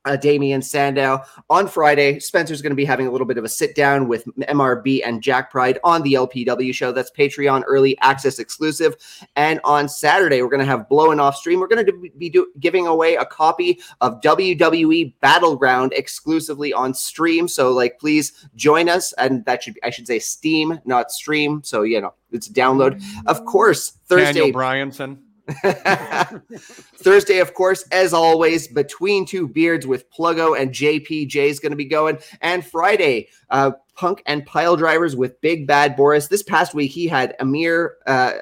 uh, 0.05 0.15
Damian 0.15 0.61
Sandow. 0.61 1.21
On 1.49 1.67
Friday, 1.67 2.19
Spencer's 2.19 2.61
going 2.61 2.71
to 2.71 2.75
be 2.75 2.85
having 2.85 3.07
a 3.07 3.11
little 3.11 3.27
bit 3.27 3.37
of 3.37 3.43
a 3.43 3.49
sit 3.49 3.75
down 3.75 4.07
with 4.07 4.25
MRB 4.25 5.01
and 5.05 5.21
Jack 5.21 5.51
Pride 5.51 5.79
on 5.83 6.01
the 6.03 6.13
LPW 6.13 6.73
show. 6.73 6.91
That's 6.91 7.11
Patreon 7.11 7.63
early 7.67 7.97
access 7.99 8.39
exclusive. 8.39 8.95
And 9.35 9.59
on 9.63 9.89
Saturday, 9.89 10.41
we're 10.41 10.49
going 10.49 10.59
to 10.59 10.65
have 10.65 10.87
blowing 10.87 11.19
off 11.19 11.35
stream. 11.35 11.59
We're 11.59 11.67
going 11.67 11.85
to 11.85 12.09
be 12.17 12.29
do- 12.29 12.51
giving 12.59 12.87
away 12.87 13.15
a 13.15 13.25
copy 13.25 13.79
of 14.01 14.21
WWE 14.21 15.13
Battleground 15.19 15.93
exclusively 15.93 16.73
on 16.73 16.93
stream. 16.93 17.47
So, 17.47 17.71
like, 17.71 17.99
please 17.99 18.47
join 18.55 18.89
us. 18.89 19.13
And 19.13 19.43
that 19.45 19.63
should 19.63 19.75
be, 19.75 19.83
I 19.83 19.89
should 19.89 20.07
say 20.07 20.19
Steam, 20.19 20.79
not 20.85 21.11
stream. 21.11 21.61
So, 21.63 21.83
you 21.83 22.01
know, 22.01 22.13
it's 22.31 22.47
a 22.47 22.53
download. 22.53 23.01
Of 23.25 23.45
course, 23.45 23.91
Thursday. 24.05 24.33
Daniel 24.33 24.51
Bryanson. 24.51 25.17
Thursday, 26.97 27.39
of 27.39 27.53
course, 27.53 27.85
as 27.91 28.13
always, 28.13 28.67
between 28.67 29.25
two 29.25 29.47
beards 29.47 29.85
with 29.85 30.09
Pluggo 30.11 30.59
and 30.59 30.71
JPJ 30.71 31.35
is 31.35 31.59
going 31.59 31.71
to 31.71 31.75
be 31.75 31.85
going. 31.85 32.17
And 32.41 32.65
Friday, 32.65 33.29
uh, 33.49 33.71
Punk 33.95 34.23
and 34.25 34.45
Pile 34.45 34.75
Drivers 34.75 35.15
with 35.15 35.39
Big 35.41 35.67
Bad 35.67 35.95
Boris. 35.95 36.27
This 36.27 36.43
past 36.43 36.73
week, 36.73 36.91
he 36.91 37.07
had 37.07 37.35
Amir. 37.39 37.97
Uh, 38.07 38.33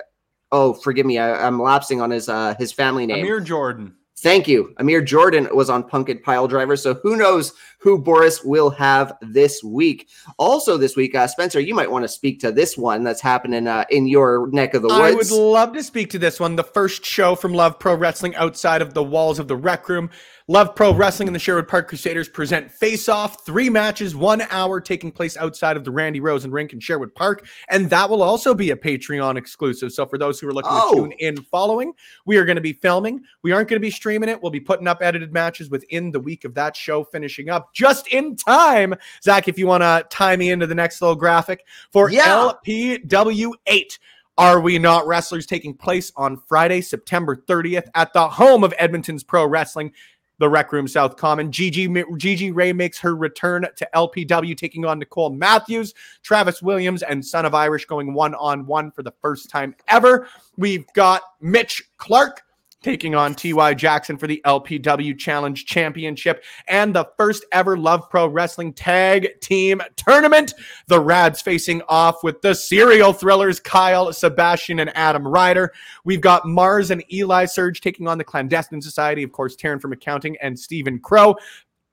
oh, 0.52 0.74
forgive 0.74 1.06
me, 1.06 1.18
I, 1.18 1.46
am 1.46 1.62
lapsing 1.62 2.02
on 2.02 2.12
his 2.12 2.30
uh, 2.30 2.56
his 2.58 2.72
family 2.72 3.06
name. 3.06 3.20
Amir 3.20 3.42
Jordan. 3.42 3.96
Thank 4.18 4.48
you. 4.48 4.74
Amir 4.78 5.02
Jordan 5.02 5.50
was 5.54 5.70
on 5.70 5.84
Punk 5.84 6.08
and 6.08 6.24
Pile 6.24 6.48
Driver. 6.48 6.78
So 6.78 6.94
who 6.94 7.18
knows 7.18 7.52
who 7.84 8.00
Boris 8.00 8.46
will 8.46 8.70
have 8.70 9.12
this 9.22 9.62
week. 9.62 10.08
Also, 10.38 10.78
this 10.78 10.96
week, 10.96 11.14
uh, 11.16 11.28
Spencer, 11.28 11.60
you 11.60 11.76
might 11.76 11.92
want 11.92 12.04
to 12.04 12.08
speak 12.08 12.40
to 12.40 12.50
this 12.50 12.78
one 12.78 13.04
that's 13.04 13.20
happening 13.20 13.68
uh, 13.68 13.84
in 13.90 14.08
your 14.08 14.48
neck 14.52 14.74
of 14.74 14.84
the 14.84 14.88
woods. 14.88 15.02
I 15.02 15.12
would 15.12 15.32
love 15.32 15.74
to 15.74 15.84
speak 15.84 16.10
to 16.12 16.20
this 16.20 16.40
one. 16.40 16.56
The 16.56 16.64
first 16.64 17.06
show 17.06 17.36
from 17.36 17.54
Love 17.54 17.78
Pro 17.78 17.94
Wrestling 17.96 18.38
outside 18.38 18.82
of 18.82 18.94
the 18.94 19.04
walls 19.04 19.38
of 19.38 19.50
the 19.50 19.58
rec 19.58 19.90
room. 19.90 20.10
Love 20.50 20.76
Pro 20.76 20.94
Wrestling 20.94 21.30
and 21.30 21.36
the 21.36 21.40
Sherwood 21.40 21.70
Park 21.70 21.88
Crusaders 21.88 22.28
present 22.28 22.70
Face 22.70 23.08
Off, 23.08 23.46
three 23.46 23.70
matches, 23.70 24.14
one 24.14 24.42
hour 24.50 24.82
taking 24.82 25.10
place 25.10 25.38
outside 25.38 25.78
of 25.78 25.86
the 25.86 25.92
Randy 25.92 26.20
Rosen 26.20 26.52
rink 26.52 26.74
in 26.74 26.82
Sherwood 26.82 27.16
Park. 27.16 27.48
And 27.70 27.90
that 27.90 28.10
will 28.10 28.22
also 28.22 28.54
be 28.54 28.72
a 28.72 28.76
Patreon 28.76 29.38
exclusive. 29.38 29.94
So 29.94 30.06
for 30.06 30.18
those 30.18 30.42
who 30.42 30.50
are 30.50 30.54
looking 30.54 30.72
oh. 30.74 30.90
to 30.90 31.02
tune 31.02 31.12
in 31.20 31.38
following, 31.44 31.94
we 32.26 32.36
are 32.36 32.44
going 32.44 32.58
to 32.58 32.62
be 32.62 32.74
filming. 32.74 33.22
We 33.42 33.54
aren't 33.54 33.70
going 33.70 33.80
to 33.80 33.86
be 33.86 33.90
streaming 33.90 34.28
it. 34.28 34.42
We'll 34.42 34.52
be 34.52 34.60
putting 34.60 34.86
up 34.86 35.02
edited 35.02 35.32
matches 35.32 35.70
within 35.70 36.12
the 36.12 36.20
week 36.20 36.44
of 36.44 36.54
that 36.56 36.76
show 36.76 37.06
finishing 37.06 37.50
up 37.50 37.73
just 37.74 38.08
in 38.08 38.36
time. 38.36 38.94
Zach, 39.22 39.48
if 39.48 39.58
you 39.58 39.68
want 39.68 39.82
to 39.82 40.06
tie 40.10 40.36
me 40.38 40.52
into 40.52 40.68
the 40.68 40.76
next 40.76 41.02
little 41.02 41.16
graphic 41.16 41.66
for 41.92 42.10
yeah. 42.10 42.52
LPW8. 42.66 44.00
Are 44.36 44.60
We 44.60 44.80
Not 44.80 45.06
Wrestlers 45.06 45.46
taking 45.46 45.76
place 45.76 46.12
on 46.16 46.38
Friday, 46.48 46.82
September 46.82 47.36
30th 47.36 47.88
at 47.94 48.14
the 48.14 48.28
home 48.28 48.64
of 48.64 48.74
Edmonton's 48.80 49.24
Pro 49.24 49.46
Wrestling 49.46 49.94
the 50.40 50.50
Rec 50.50 50.72
Room 50.72 50.88
South 50.88 51.16
Common. 51.16 51.52
Gigi, 51.52 51.88
Gigi 52.18 52.52
Ray 52.52 52.74
makes 52.74 53.00
her 53.00 53.16
return 53.16 53.66
to 53.76 53.90
LPW, 53.96 54.58
taking 54.58 54.86
on 54.86 55.00
Nicole 55.00 55.30
Matthews, 55.30 55.94
Travis 56.22 56.62
Williams, 56.62 57.04
and 57.04 57.26
Son 57.26 57.46
of 57.46 57.54
Irish 57.54 57.86
going 57.86 58.14
one 58.14 58.36
on 58.36 58.66
one 58.66 58.92
for 58.92 59.04
the 59.04 59.14
first 59.22 59.50
time 59.50 59.76
ever. 59.88 60.28
We've 60.58 60.86
got 60.94 61.22
Mitch 61.40 61.84
Clark 61.98 62.44
taking 62.84 63.16
on 63.16 63.34
TY 63.34 63.74
Jackson 63.74 64.18
for 64.18 64.28
the 64.28 64.42
LPW 64.46 65.18
Challenge 65.18 65.66
Championship 65.66 66.44
and 66.68 66.94
the 66.94 67.10
first 67.18 67.46
ever 67.52 67.78
Love 67.78 68.10
Pro 68.10 68.28
Wrestling 68.28 68.74
Tag 68.74 69.40
Team 69.40 69.82
Tournament. 69.96 70.54
The 70.88 71.00
Rads 71.00 71.42
facing 71.42 71.82
off 71.90 72.24
with 72.24 72.42
the 72.42 72.54
serial 72.54 73.14
thrillers 73.14 73.60
Kyle, 73.60 74.12
Sebastian, 74.14 74.80
and 74.80 74.96
Adam 74.96 75.28
Ryder. 75.28 75.72
We've 76.04 76.22
got 76.22 76.46
Mars 76.46 76.92
and 76.92 77.04
Eli 77.12 77.46
Surge 77.46 77.82
taking 77.82 78.08
on 78.08 78.18
the 78.18 78.24
Clandestine 78.24 78.82
Society, 78.82 79.24
of 79.24 79.32
course, 79.32 79.56
Taryn 79.56 79.82
from 79.82 79.94
Accounting 79.94 80.38
and 80.42 80.60
Stephen 80.60 81.00
Crow. 81.00 81.36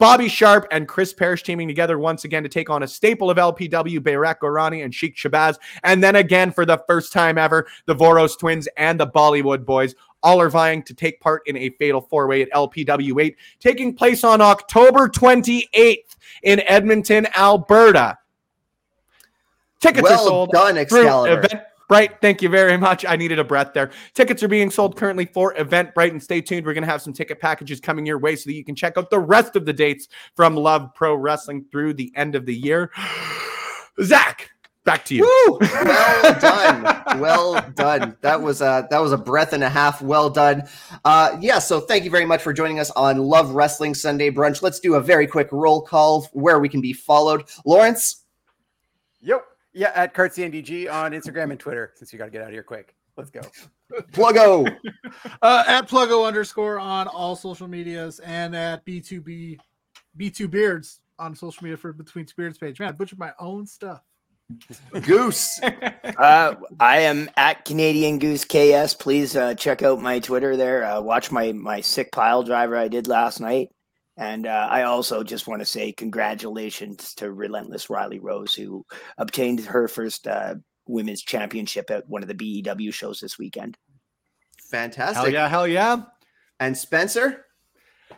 Bobby 0.00 0.28
Sharp 0.30 0.66
and 0.70 0.88
Chris 0.88 1.12
Parrish 1.12 1.42
teaming 1.42 1.68
together 1.68 1.98
once 1.98 2.24
again 2.24 2.42
to 2.42 2.48
take 2.48 2.70
on 2.70 2.82
a 2.82 2.88
staple 2.88 3.28
of 3.28 3.36
LPW, 3.36 3.98
Bayrak 3.98 4.38
Gorani 4.38 4.82
and 4.82 4.94
Sheikh 4.94 5.14
Shabazz. 5.14 5.58
And 5.84 6.02
then 6.02 6.16
again, 6.16 6.52
for 6.52 6.64
the 6.64 6.82
first 6.88 7.12
time 7.12 7.36
ever, 7.36 7.66
the 7.84 7.94
Voros 7.94 8.38
twins 8.38 8.66
and 8.78 8.98
the 8.98 9.06
Bollywood 9.06 9.66
boys 9.66 9.94
all 10.22 10.40
are 10.40 10.50
vying 10.50 10.82
to 10.84 10.94
take 10.94 11.20
part 11.20 11.42
in 11.46 11.56
a 11.56 11.70
fatal 11.70 12.00
four 12.00 12.26
way 12.26 12.42
at 12.42 12.50
LPW 12.52 13.22
8, 13.22 13.36
taking 13.58 13.94
place 13.94 14.24
on 14.24 14.40
October 14.40 15.08
28th 15.08 16.16
in 16.42 16.60
Edmonton, 16.66 17.26
Alberta. 17.36 18.18
Tickets 19.80 20.02
well 20.02 20.20
are 20.20 20.26
sold. 20.26 20.50
Done, 20.52 20.76
Excalibur. 20.76 21.38
Event 21.38 21.62
Bright, 21.90 22.20
thank 22.20 22.40
you 22.40 22.48
very 22.48 22.76
much. 22.76 23.04
I 23.04 23.16
needed 23.16 23.40
a 23.40 23.44
breath 23.44 23.72
there. 23.74 23.90
Tickets 24.14 24.44
are 24.44 24.48
being 24.48 24.70
sold 24.70 24.96
currently 24.96 25.24
for 25.24 25.54
Eventbrite, 25.54 26.12
and 26.12 26.22
stay 26.22 26.40
tuned. 26.40 26.64
We're 26.64 26.72
going 26.72 26.84
to 26.84 26.88
have 26.88 27.02
some 27.02 27.12
ticket 27.12 27.40
packages 27.40 27.80
coming 27.80 28.06
your 28.06 28.18
way 28.18 28.36
so 28.36 28.48
that 28.48 28.54
you 28.54 28.64
can 28.64 28.76
check 28.76 28.96
out 28.96 29.10
the 29.10 29.18
rest 29.18 29.56
of 29.56 29.66
the 29.66 29.72
dates 29.72 30.06
from 30.36 30.54
Love 30.54 30.94
Pro 30.94 31.16
Wrestling 31.16 31.64
through 31.72 31.94
the 31.94 32.12
end 32.14 32.36
of 32.36 32.46
the 32.46 32.54
year. 32.54 32.92
Zach, 34.04 34.50
back 34.84 35.04
to 35.06 35.14
you. 35.14 35.22
Woo! 35.22 35.58
Well 35.60 36.40
done. 36.40 37.20
well 37.20 37.70
done. 37.74 38.16
That 38.20 38.40
was 38.40 38.60
a 38.60 38.86
that 38.90 38.98
was 38.98 39.12
a 39.12 39.18
breath 39.18 39.52
and 39.52 39.64
a 39.64 39.68
half. 39.68 40.02
Well 40.02 40.30
done. 40.30 40.68
Uh, 41.04 41.36
yeah. 41.40 41.58
So 41.58 41.80
thank 41.80 42.04
you 42.04 42.10
very 42.10 42.26
much 42.26 42.42
for 42.42 42.52
joining 42.52 42.78
us 42.78 42.90
on 42.92 43.18
Love 43.18 43.50
Wrestling 43.50 43.94
Sunday 43.94 44.30
Brunch. 44.30 44.62
Let's 44.62 44.80
do 44.80 44.94
a 44.94 45.00
very 45.00 45.26
quick 45.26 45.48
roll 45.52 45.82
call 45.82 46.28
where 46.32 46.58
we 46.58 46.68
can 46.68 46.80
be 46.80 46.92
followed. 46.92 47.44
Lawrence. 47.64 48.24
Yep. 49.20 49.44
Yeah, 49.72 49.92
at 49.94 50.14
CartCNDG 50.14 50.92
on 50.92 51.12
Instagram 51.12 51.52
and 51.52 51.60
Twitter, 51.60 51.92
since 51.94 52.12
you 52.12 52.18
got 52.18 52.24
to 52.24 52.30
get 52.30 52.42
out 52.42 52.48
of 52.48 52.54
here 52.54 52.64
quick. 52.64 52.96
Let's 53.16 53.30
go. 53.30 53.40
Pluggo. 54.12 54.76
uh, 55.42 55.64
at 55.66 55.88
Pluggo 55.88 56.26
underscore 56.26 56.78
on 56.78 57.06
all 57.06 57.36
social 57.36 57.68
medias 57.68 58.18
and 58.20 58.56
at 58.56 58.84
B2B 58.84 59.58
B2 60.18 60.50
Beards 60.50 61.00
on 61.18 61.36
social 61.36 61.62
media 61.62 61.76
for 61.76 61.92
Between 61.92 62.24
Two 62.24 62.34
Beards 62.36 62.58
page. 62.58 62.80
Man, 62.80 62.88
I 62.88 62.92
butchered 62.92 63.18
my 63.18 63.32
own 63.38 63.66
stuff. 63.66 64.02
Goose. 65.02 65.60
uh, 65.62 66.54
I 66.78 66.98
am 67.00 67.30
at 67.36 67.64
Canadian 67.64 68.18
Goose 68.18 68.44
KS. 68.44 68.94
Please 68.94 69.36
uh, 69.36 69.54
check 69.54 69.82
out 69.82 70.00
my 70.00 70.18
Twitter 70.18 70.56
there. 70.56 70.84
Uh, 70.84 71.00
watch 71.00 71.30
my 71.30 71.52
my 71.52 71.80
sick 71.80 72.12
pile 72.12 72.42
driver 72.42 72.76
I 72.76 72.88
did 72.88 73.06
last 73.06 73.40
night. 73.40 73.68
And 74.16 74.46
uh, 74.46 74.68
I 74.70 74.82
also 74.82 75.22
just 75.22 75.46
want 75.46 75.60
to 75.62 75.66
say 75.66 75.92
congratulations 75.92 77.14
to 77.14 77.32
Relentless 77.32 77.88
Riley 77.88 78.18
Rose, 78.18 78.54
who 78.54 78.84
obtained 79.16 79.60
her 79.60 79.88
first 79.88 80.26
uh, 80.26 80.56
women's 80.86 81.22
championship 81.22 81.90
at 81.90 82.06
one 82.08 82.22
of 82.22 82.28
the 82.28 82.62
BEW 82.62 82.92
shows 82.92 83.20
this 83.20 83.38
weekend. 83.38 83.78
Fantastic. 84.70 85.16
Hell 85.16 85.30
yeah, 85.30 85.48
hell 85.48 85.66
yeah. 85.66 86.02
And 86.58 86.76
Spencer? 86.76 87.46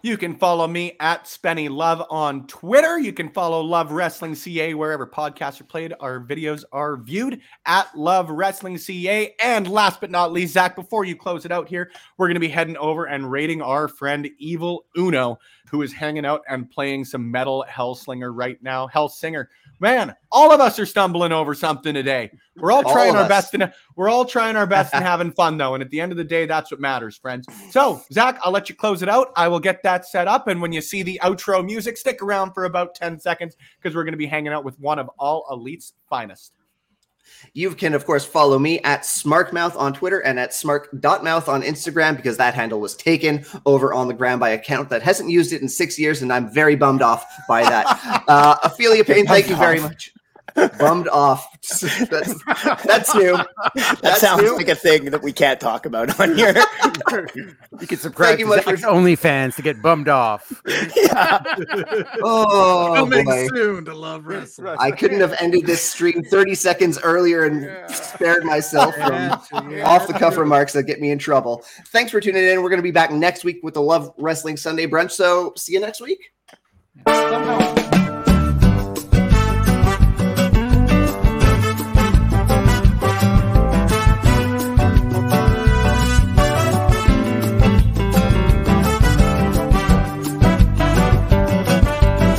You 0.00 0.16
can 0.16 0.36
follow 0.36 0.66
me 0.66 0.96
at 0.98 1.24
Spenny 1.24 1.68
Love 1.70 2.02
on 2.10 2.46
Twitter. 2.46 2.98
You 2.98 3.12
can 3.12 3.28
follow 3.28 3.60
Love 3.60 3.92
Wrestling 3.92 4.34
CA 4.34 4.74
wherever 4.74 5.06
podcasts 5.06 5.60
are 5.60 5.64
played. 5.64 5.92
Our 6.00 6.20
videos 6.20 6.64
are 6.72 6.96
viewed 6.96 7.40
at 7.66 7.96
Love 7.96 8.30
Wrestling 8.30 8.78
CA. 8.78 9.34
And 9.42 9.68
last 9.68 10.00
but 10.00 10.10
not 10.10 10.32
least, 10.32 10.54
Zach, 10.54 10.74
before 10.74 11.04
you 11.04 11.14
close 11.14 11.44
it 11.44 11.52
out 11.52 11.68
here, 11.68 11.90
we're 12.16 12.26
going 12.26 12.34
to 12.34 12.40
be 12.40 12.48
heading 12.48 12.76
over 12.78 13.04
and 13.04 13.30
rating 13.30 13.62
our 13.62 13.86
friend 13.86 14.28
Evil 14.38 14.86
Uno, 14.96 15.38
who 15.70 15.82
is 15.82 15.92
hanging 15.92 16.24
out 16.24 16.42
and 16.48 16.70
playing 16.70 17.04
some 17.04 17.30
metal 17.30 17.64
Hellslinger 17.68 18.32
right 18.34 18.60
now. 18.62 18.88
Hellsinger 18.88 19.46
man, 19.82 20.14
all 20.30 20.52
of 20.52 20.60
us 20.60 20.78
are 20.78 20.86
stumbling 20.86 21.32
over 21.32 21.54
something 21.54 21.92
today. 21.92 22.30
We're 22.56 22.70
all 22.70 22.84
trying 22.84 23.16
all 23.16 23.22
our 23.22 23.28
best 23.28 23.52
and 23.52 23.72
we're 23.96 24.08
all 24.08 24.24
trying 24.24 24.54
our 24.54 24.66
best 24.66 24.94
and 24.94 25.04
having 25.12 25.32
fun 25.32 25.58
though. 25.58 25.74
And 25.74 25.82
at 25.82 25.90
the 25.90 26.00
end 26.00 26.12
of 26.12 26.18
the 26.18 26.24
day, 26.24 26.46
that's 26.46 26.70
what 26.70 26.80
matters, 26.80 27.16
friends. 27.16 27.46
So, 27.70 28.00
Zach, 28.12 28.38
I'll 28.44 28.52
let 28.52 28.68
you 28.68 28.76
close 28.76 29.02
it 29.02 29.08
out. 29.08 29.32
I 29.34 29.48
will 29.48 29.58
get 29.58 29.81
that 29.82 30.06
set 30.06 30.28
up. 30.28 30.48
And 30.48 30.60
when 30.60 30.72
you 30.72 30.80
see 30.80 31.02
the 31.02 31.20
outro 31.22 31.64
music, 31.64 31.96
stick 31.96 32.22
around 32.22 32.52
for 32.52 32.64
about 32.64 32.94
10 32.94 33.18
seconds 33.20 33.56
because 33.80 33.94
we're 33.94 34.04
going 34.04 34.12
to 34.12 34.18
be 34.18 34.26
hanging 34.26 34.52
out 34.52 34.64
with 34.64 34.78
one 34.78 34.98
of 34.98 35.08
all 35.18 35.46
Elite's 35.50 35.94
finest. 36.08 36.52
You 37.54 37.74
can, 37.74 37.94
of 37.94 38.04
course, 38.04 38.24
follow 38.24 38.58
me 38.58 38.80
at 38.80 39.02
Smarkmouth 39.02 39.76
on 39.76 39.94
Twitter 39.94 40.20
and 40.20 40.38
at 40.38 40.50
Smark.mouth 40.50 41.48
on 41.48 41.62
Instagram 41.62 42.16
because 42.16 42.36
that 42.36 42.54
handle 42.54 42.80
was 42.80 42.94
taken 42.94 43.44
over 43.64 43.94
on 43.94 44.08
the 44.08 44.14
gram 44.14 44.38
by 44.38 44.50
account 44.50 44.88
that 44.90 45.02
hasn't 45.02 45.30
used 45.30 45.52
it 45.52 45.62
in 45.62 45.68
six 45.68 45.98
years, 45.98 46.22
and 46.22 46.32
I'm 46.32 46.52
very 46.52 46.76
bummed 46.76 47.00
off 47.00 47.24
by 47.48 47.62
that. 47.62 48.24
uh, 48.28 48.56
Ophelia 48.64 49.04
Payne, 49.04 49.26
thank 49.26 49.48
you 49.48 49.56
very 49.56 49.80
much 49.80 50.12
bummed 50.54 51.08
off. 51.08 51.46
That's 52.10 52.44
that's 52.84 53.14
new. 53.14 53.38
That's 53.74 54.00
that 54.00 54.18
sounds 54.18 54.42
new. 54.42 54.56
like 54.56 54.68
a 54.68 54.74
thing 54.74 55.06
that 55.06 55.22
we 55.22 55.32
can't 55.32 55.60
talk 55.60 55.86
about 55.86 56.18
on 56.20 56.36
here. 56.36 56.54
you 57.80 57.86
can 57.86 57.98
subscribe 57.98 58.38
to 58.38 58.48
Zach's 58.48 58.80
for... 58.82 58.88
OnlyFans 58.88 59.56
to 59.56 59.62
get 59.62 59.80
bummed 59.80 60.08
off. 60.08 60.62
Yeah. 60.66 61.42
oh, 62.22 62.92
coming 62.96 63.24
boy. 63.24 63.48
soon 63.48 63.84
to 63.84 63.94
love 63.94 64.26
wrestling. 64.26 64.76
I 64.78 64.90
couldn't 64.90 65.20
have 65.20 65.34
ended 65.40 65.66
this 65.66 65.82
stream 65.82 66.22
30 66.24 66.54
seconds 66.54 66.98
earlier 67.02 67.44
and 67.44 67.62
yeah. 67.62 67.86
spared 67.86 68.44
myself 68.44 68.94
from 68.94 69.70
yeah. 69.70 69.86
off 69.86 70.06
the 70.06 70.14
cuff 70.14 70.36
remarks 70.36 70.72
that 70.74 70.84
get 70.84 71.00
me 71.00 71.10
in 71.10 71.18
trouble. 71.18 71.64
Thanks 71.88 72.10
for 72.10 72.20
tuning 72.20 72.44
in. 72.44 72.62
We're 72.62 72.70
going 72.70 72.78
to 72.78 72.82
be 72.82 72.90
back 72.90 73.10
next 73.10 73.44
week 73.44 73.60
with 73.62 73.74
the 73.74 73.82
Love 73.82 74.12
Wrestling 74.18 74.56
Sunday 74.56 74.86
brunch. 74.86 75.12
So 75.12 75.52
see 75.56 75.72
you 75.72 75.80
next 75.80 76.00
week. 76.00 76.32